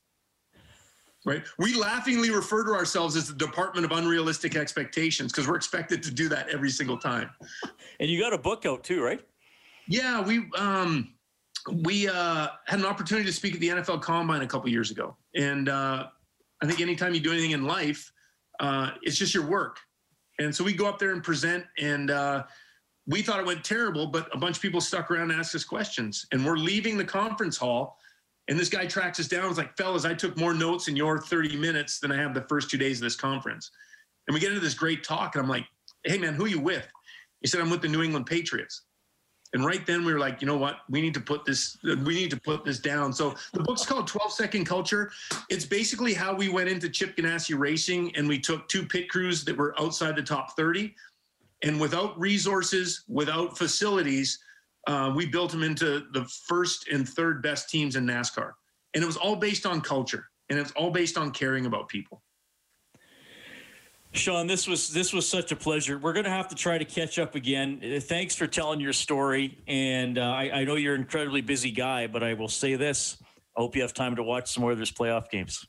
Right? 1.24 1.44
We 1.58 1.74
laughingly 1.74 2.30
refer 2.30 2.64
to 2.64 2.72
ourselves 2.72 3.14
as 3.14 3.28
the 3.28 3.34
Department 3.34 3.84
of 3.84 3.96
Unrealistic 3.96 4.56
Expectations 4.56 5.30
because 5.30 5.46
we're 5.46 5.56
expected 5.56 6.02
to 6.02 6.10
do 6.10 6.28
that 6.28 6.48
every 6.48 6.70
single 6.70 6.98
time. 6.98 7.30
And 8.00 8.10
you 8.10 8.20
got 8.20 8.32
a 8.32 8.38
book 8.38 8.66
out 8.66 8.82
too, 8.82 9.02
right? 9.02 9.20
Yeah, 9.86 10.20
we 10.20 10.44
um, 10.56 11.14
we 11.84 12.08
uh, 12.08 12.48
had 12.66 12.80
an 12.80 12.86
opportunity 12.86 13.26
to 13.26 13.32
speak 13.32 13.54
at 13.54 13.60
the 13.60 13.68
NFL 13.68 14.02
Combine 14.02 14.42
a 14.42 14.46
couple 14.46 14.68
years 14.68 14.90
ago, 14.90 15.16
and 15.36 15.68
uh, 15.68 16.06
I 16.62 16.66
think 16.66 16.80
anytime 16.80 17.14
you 17.14 17.20
do 17.20 17.32
anything 17.32 17.52
in 17.52 17.66
life, 17.66 18.12
uh, 18.60 18.90
it's 19.02 19.16
just 19.16 19.34
your 19.34 19.46
work. 19.46 19.78
And 20.38 20.54
so 20.54 20.64
we 20.64 20.72
go 20.72 20.86
up 20.88 20.98
there 20.98 21.12
and 21.12 21.22
present, 21.22 21.64
and 21.78 22.10
uh, 22.10 22.44
we 23.06 23.22
thought 23.22 23.40
it 23.40 23.46
went 23.46 23.64
terrible, 23.64 24.06
but 24.06 24.34
a 24.34 24.38
bunch 24.38 24.56
of 24.56 24.62
people 24.62 24.80
stuck 24.80 25.10
around 25.10 25.30
and 25.30 25.38
asked 25.38 25.54
us 25.54 25.64
questions. 25.64 26.26
And 26.32 26.44
we're 26.44 26.56
leaving 26.56 26.96
the 26.96 27.04
conference 27.04 27.56
hall, 27.56 27.98
and 28.48 28.58
this 28.58 28.68
guy 28.68 28.86
tracks 28.86 29.20
us 29.20 29.28
down. 29.28 29.48
It's 29.48 29.58
like, 29.58 29.76
fellas, 29.76 30.04
I 30.04 30.14
took 30.14 30.36
more 30.36 30.54
notes 30.54 30.88
in 30.88 30.96
your 30.96 31.18
30 31.18 31.56
minutes 31.56 32.00
than 32.00 32.10
I 32.10 32.16
have 32.16 32.34
the 32.34 32.42
first 32.42 32.70
two 32.70 32.78
days 32.78 32.98
of 32.98 33.04
this 33.04 33.16
conference. 33.16 33.70
And 34.26 34.34
we 34.34 34.40
get 34.40 34.50
into 34.50 34.60
this 34.60 34.74
great 34.74 35.04
talk, 35.04 35.34
and 35.34 35.42
I'm 35.42 35.48
like, 35.48 35.66
hey, 36.04 36.18
man, 36.18 36.34
who 36.34 36.44
are 36.44 36.48
you 36.48 36.60
with? 36.60 36.86
He 37.40 37.48
said, 37.48 37.60
I'm 37.60 37.70
with 37.70 37.82
the 37.82 37.88
New 37.88 38.02
England 38.02 38.26
Patriots. 38.26 38.82
And 39.54 39.64
right 39.66 39.84
then 39.86 40.04
we 40.04 40.12
were 40.12 40.18
like, 40.18 40.40
you 40.40 40.46
know 40.46 40.56
what? 40.56 40.78
We 40.88 41.02
need 41.02 41.12
to 41.14 41.20
put 41.20 41.44
this, 41.44 41.76
we 41.82 42.14
need 42.14 42.30
to 42.30 42.40
put 42.40 42.64
this 42.64 42.78
down. 42.78 43.12
So 43.12 43.34
the 43.52 43.60
book's 43.60 43.84
called 43.84 44.06
12 44.06 44.32
Second 44.32 44.64
Culture. 44.64 45.12
It's 45.50 45.66
basically 45.66 46.14
how 46.14 46.34
we 46.34 46.48
went 46.48 46.70
into 46.70 46.88
Chip 46.88 47.16
Ganassi 47.16 47.58
Racing 47.58 48.16
and 48.16 48.26
we 48.26 48.38
took 48.38 48.66
two 48.68 48.86
pit 48.86 49.10
crews 49.10 49.44
that 49.44 49.56
were 49.56 49.74
outside 49.78 50.16
the 50.16 50.22
top 50.22 50.56
30. 50.56 50.94
And 51.62 51.78
without 51.78 52.18
resources, 52.18 53.04
without 53.08 53.58
facilities, 53.58 54.38
uh, 54.86 55.12
we 55.14 55.26
built 55.26 55.50
them 55.50 55.62
into 55.62 56.06
the 56.12 56.24
first 56.46 56.88
and 56.88 57.08
third 57.08 57.42
best 57.42 57.68
teams 57.68 57.96
in 57.96 58.06
NASCAR. 58.06 58.52
And 58.94 59.02
it 59.02 59.06
was 59.06 59.16
all 59.16 59.36
based 59.36 59.66
on 59.66 59.80
culture 59.80 60.26
and 60.50 60.58
it's 60.58 60.72
all 60.72 60.90
based 60.90 61.16
on 61.16 61.30
caring 61.30 61.66
about 61.66 61.88
people. 61.88 62.22
Sean, 64.14 64.46
this 64.46 64.66
was 64.66 64.90
this 64.90 65.14
was 65.14 65.26
such 65.26 65.52
a 65.52 65.56
pleasure. 65.56 65.98
We're 65.98 66.12
going 66.12 66.26
to 66.26 66.30
have 66.30 66.48
to 66.48 66.54
try 66.54 66.76
to 66.76 66.84
catch 66.84 67.18
up 67.18 67.34
again. 67.34 67.80
Uh, 67.82 67.98
thanks 67.98 68.36
for 68.36 68.46
telling 68.46 68.78
your 68.78 68.92
story, 68.92 69.56
and 69.66 70.18
uh, 70.18 70.22
I, 70.22 70.50
I, 70.60 70.64
know 70.64 70.74
you're 70.74 70.94
an 70.94 71.00
incredibly 71.00 71.40
busy 71.40 71.70
guy, 71.70 72.06
but 72.08 72.22
I 72.22 72.34
will 72.34 72.48
say 72.48 72.74
this: 72.74 73.16
I 73.56 73.62
hope 73.62 73.74
you 73.74 73.80
have 73.80 73.94
time 73.94 74.16
to 74.16 74.22
watch 74.22 74.52
some 74.52 74.64
Oilers 74.64 74.92
playoff 74.92 75.30
games. 75.30 75.66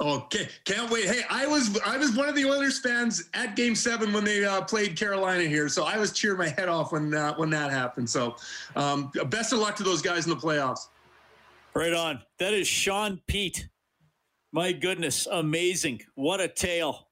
Okay, 0.00 0.48
can't 0.64 0.90
wait. 0.90 1.06
Hey, 1.06 1.22
I 1.30 1.46
was 1.46 1.78
I 1.84 1.96
was 1.96 2.14
one 2.14 2.28
of 2.28 2.34
the 2.34 2.44
Oilers 2.44 2.78
fans 2.80 3.24
at 3.32 3.56
Game 3.56 3.74
Seven 3.74 4.12
when 4.12 4.24
they 4.24 4.44
uh, 4.44 4.60
played 4.60 4.94
Carolina 4.94 5.44
here, 5.44 5.70
so 5.70 5.84
I 5.84 5.96
was 5.96 6.12
cheering 6.12 6.38
my 6.38 6.48
head 6.48 6.68
off 6.68 6.92
when 6.92 7.14
uh, 7.14 7.34
when 7.36 7.48
that 7.50 7.70
happened. 7.70 8.08
So, 8.10 8.36
um, 8.74 9.10
best 9.28 9.54
of 9.54 9.58
luck 9.58 9.74
to 9.76 9.82
those 9.82 10.02
guys 10.02 10.26
in 10.26 10.30
the 10.30 10.36
playoffs. 10.36 10.88
Right 11.74 11.94
on. 11.94 12.20
That 12.38 12.52
is 12.52 12.68
Sean 12.68 13.20
Peet. 13.26 13.68
My 14.52 14.72
goodness, 14.72 15.26
amazing! 15.30 16.02
What 16.14 16.40
a 16.40 16.48
tale. 16.48 17.08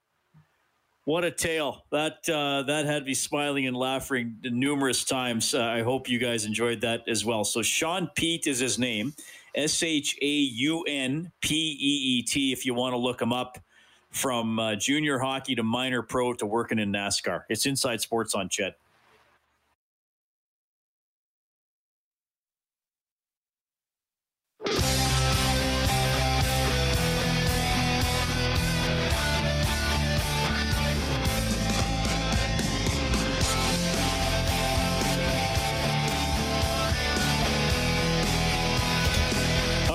What 1.05 1.24
a 1.24 1.30
tale! 1.30 1.85
That 1.91 2.28
uh, 2.28 2.62
that 2.64 2.85
had 2.85 3.05
me 3.05 3.14
smiling 3.14 3.66
and 3.66 3.76
laughing 3.76 4.37
numerous 4.43 5.05
times. 5.05 5.55
Uh, 5.55 5.62
I 5.62 5.82
hope 5.82 6.09
you 6.09 6.18
guys 6.18 6.45
enjoyed 6.45 6.82
that 6.82 7.09
as 7.09 7.24
well. 7.24 7.45
So 7.45 7.62
Sean 7.62 8.11
Peet 8.14 8.47
is 8.47 8.59
his 8.59 8.78
name, 8.78 9.14
S 9.55 9.82
H 9.82 10.16
A 10.20 10.26
U 10.26 10.82
N 10.82 11.30
P 11.40 11.55
E 11.55 12.18
E 12.18 12.22
T. 12.22 12.52
If 12.52 12.66
you 12.66 12.74
want 12.74 12.92
to 12.92 12.98
look 12.98 13.20
him 13.20 13.32
up, 13.32 13.59
from 14.14 14.61
uh, 14.61 14.76
junior 14.76 15.18
hockey 15.18 15.57
to 15.57 15.62
minor 15.64 16.00
pro 16.00 16.32
to 16.34 16.46
working 16.46 16.78
in 16.78 16.92
NASCAR, 16.92 17.42
it's 17.48 17.66
Inside 17.66 18.00
Sports 18.00 18.34
on 18.34 18.48
CHED. 18.48 18.74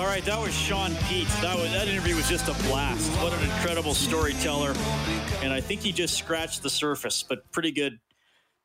Right, 0.10 0.26
that 0.26 0.42
was 0.42 0.56
Sean 0.56 0.96
Peet. 1.08 1.28
That 1.40 1.56
was 1.56 1.72
that 1.72 1.88
interview 1.88 2.16
was 2.16 2.28
just 2.28 2.48
a 2.48 2.64
blast. 2.68 3.12
What 3.22 3.32
an 3.32 3.44
incredible 3.44 3.94
storyteller, 3.94 4.74
and 5.44 5.54
I 5.54 5.62
think 5.62 5.82
he 5.82 5.92
just 5.92 6.18
scratched 6.18 6.64
the 6.64 6.70
surface, 6.70 7.22
but 7.22 7.50
pretty 7.52 7.72
good 7.72 8.00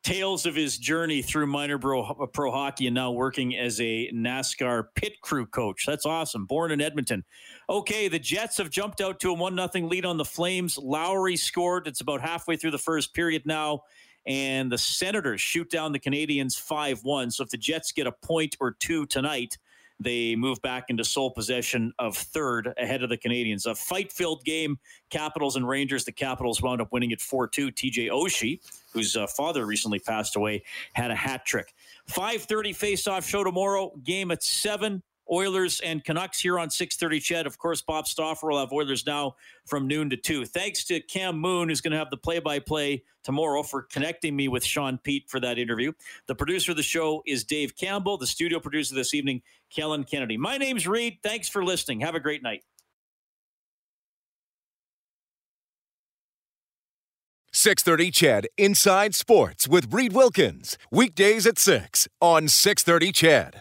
tales 0.03 0.47
of 0.47 0.55
his 0.55 0.79
journey 0.79 1.21
through 1.21 1.47
minor 1.47 1.79
pro, 1.79 2.15
pro 2.33 2.51
hockey 2.51 2.87
and 2.87 2.95
now 2.95 3.13
working 3.13 3.55
as 3.59 3.79
a 3.79 4.11
NASCAR 4.15 4.87
pit 4.95 5.21
crew 5.21 5.45
coach. 5.45 5.85
That's 5.87 6.07
awesome. 6.07 6.47
Born 6.47 6.71
in 6.71 6.81
Edmonton. 6.81 7.23
Okay, 7.69 8.09
the 8.09 8.19
Jets 8.19 8.57
have 8.57 8.71
jumped 8.71 9.03
out 9.03 9.21
to 9.21 9.29
a 9.29 9.35
one 9.35 9.55
nothing 9.55 9.91
lead 9.91 10.07
on 10.07 10.17
the 10.17 10.25
Flames. 10.25 10.79
Lowry 10.79 11.37
scored. 11.37 11.87
It's 11.87 12.01
about 12.01 12.23
halfway 12.23 12.57
through 12.57 12.71
the 12.71 12.79
first 12.79 13.13
period 13.13 13.43
now. 13.45 13.83
And 14.27 14.73
the 14.73 14.79
Senators 14.79 15.43
shoot 15.43 15.69
down 15.69 15.93
the 15.93 16.01
Canadiens 16.01 16.59
5 16.59 17.05
1. 17.05 17.31
So 17.33 17.45
if 17.45 17.51
the 17.51 17.59
Jets 17.59 17.93
get 17.93 18.07
a 18.07 18.13
point 18.13 18.57
or 18.61 18.75
two 18.81 19.05
tonight, 19.05 19.59
they 20.01 20.35
move 20.35 20.61
back 20.63 20.87
into 20.89 21.05
sole 21.05 21.31
possession 21.31 21.93
of 21.99 22.17
third 22.17 22.73
ahead 22.79 23.03
of 23.03 23.11
the 23.11 23.17
Canadiens. 23.17 23.67
A 23.67 23.75
fight 23.75 24.13
filled 24.13 24.45
game, 24.45 24.79
Capitals 25.11 25.57
and 25.57 25.69
Rangers. 25.69 26.05
The 26.05 26.13
Capitals 26.13 26.61
wound 26.61 26.81
up 26.81 26.93
winning 26.93 27.13
it 27.13 27.21
4 27.21 27.49
2. 27.49 27.71
TJ 27.71 28.11
Oshie, 28.11 28.61
whose 28.93 29.17
uh, 29.17 29.27
father 29.27 29.67
recently 29.67 29.99
passed 29.99 30.37
away, 30.37 30.65
had 30.95 31.11
a 31.11 31.15
hat 31.15 31.45
trick. 31.47 31.75
5.30 32.11 32.75
face-off 32.75 33.27
show 33.27 33.45
tomorrow. 33.45 33.93
Game 34.03 34.31
at 34.31 34.43
7. 34.43 35.03
Oilers 35.31 35.81
and 35.81 36.05
Canucks 36.05 36.41
here 36.41 36.59
on 36.59 36.69
6:30 36.69 37.23
CHED. 37.23 37.47
Of 37.47 37.59
course, 37.59 37.81
Bob 37.81 38.07
Stauffer 38.07 38.49
will 38.49 38.59
have 38.59 38.73
Oilers 38.73 39.07
now 39.07 39.37
from 39.65 39.87
noon 39.87 40.11
to 40.11 40.17
2. 40.17 40.45
Thanks 40.45 40.85
to 40.85 41.01
Cam 41.01 41.39
Moon 41.39 41.69
who's 41.69 41.81
going 41.81 41.93
to 41.93 41.99
have 41.99 42.11
the 42.11 42.17
play-by-play 42.17 43.03
tomorrow 43.23 43.63
for 43.63 43.83
connecting 43.83 44.37
me 44.37 44.49
with 44.49 44.65
Sean 44.65 44.99
Peet 44.99 45.29
for 45.29 45.41
that 45.41 45.59
interview. 45.59 45.93
The 46.27 46.35
producer 46.35 46.73
of 46.73 46.77
the 46.77 46.83
show 46.83 47.23
is 47.27 47.43
Dave 47.43 47.75
Campbell, 47.75 48.19
the 48.19 48.27
studio 48.27 48.61
producer 48.61 48.95
this 48.95 49.15
evening, 49.15 49.41
Kellen 49.75 50.05
Kennedy. 50.05 50.37
My 50.37 50.59
name's 50.59 50.87
Reid. 50.87 51.19
Thanks 51.23 51.49
for 51.49 51.65
listening. 51.65 52.01
Have 52.01 52.15
a 52.15 52.21
great 52.21 52.43
night. 52.43 52.63
Six 57.53 57.83
thirty 57.83 58.11
CHED 58.11 58.49
Inside 58.59 59.15
Sports 59.15 59.69
with 59.69 59.93
Reid 59.93 60.13
Wilkins 60.13 60.77
weekdays 60.91 61.47
at 61.47 61.59
six 61.59 62.09
on 62.21 62.49
six 62.49 62.83
thirty 62.83 63.13
CHED. 63.13 63.53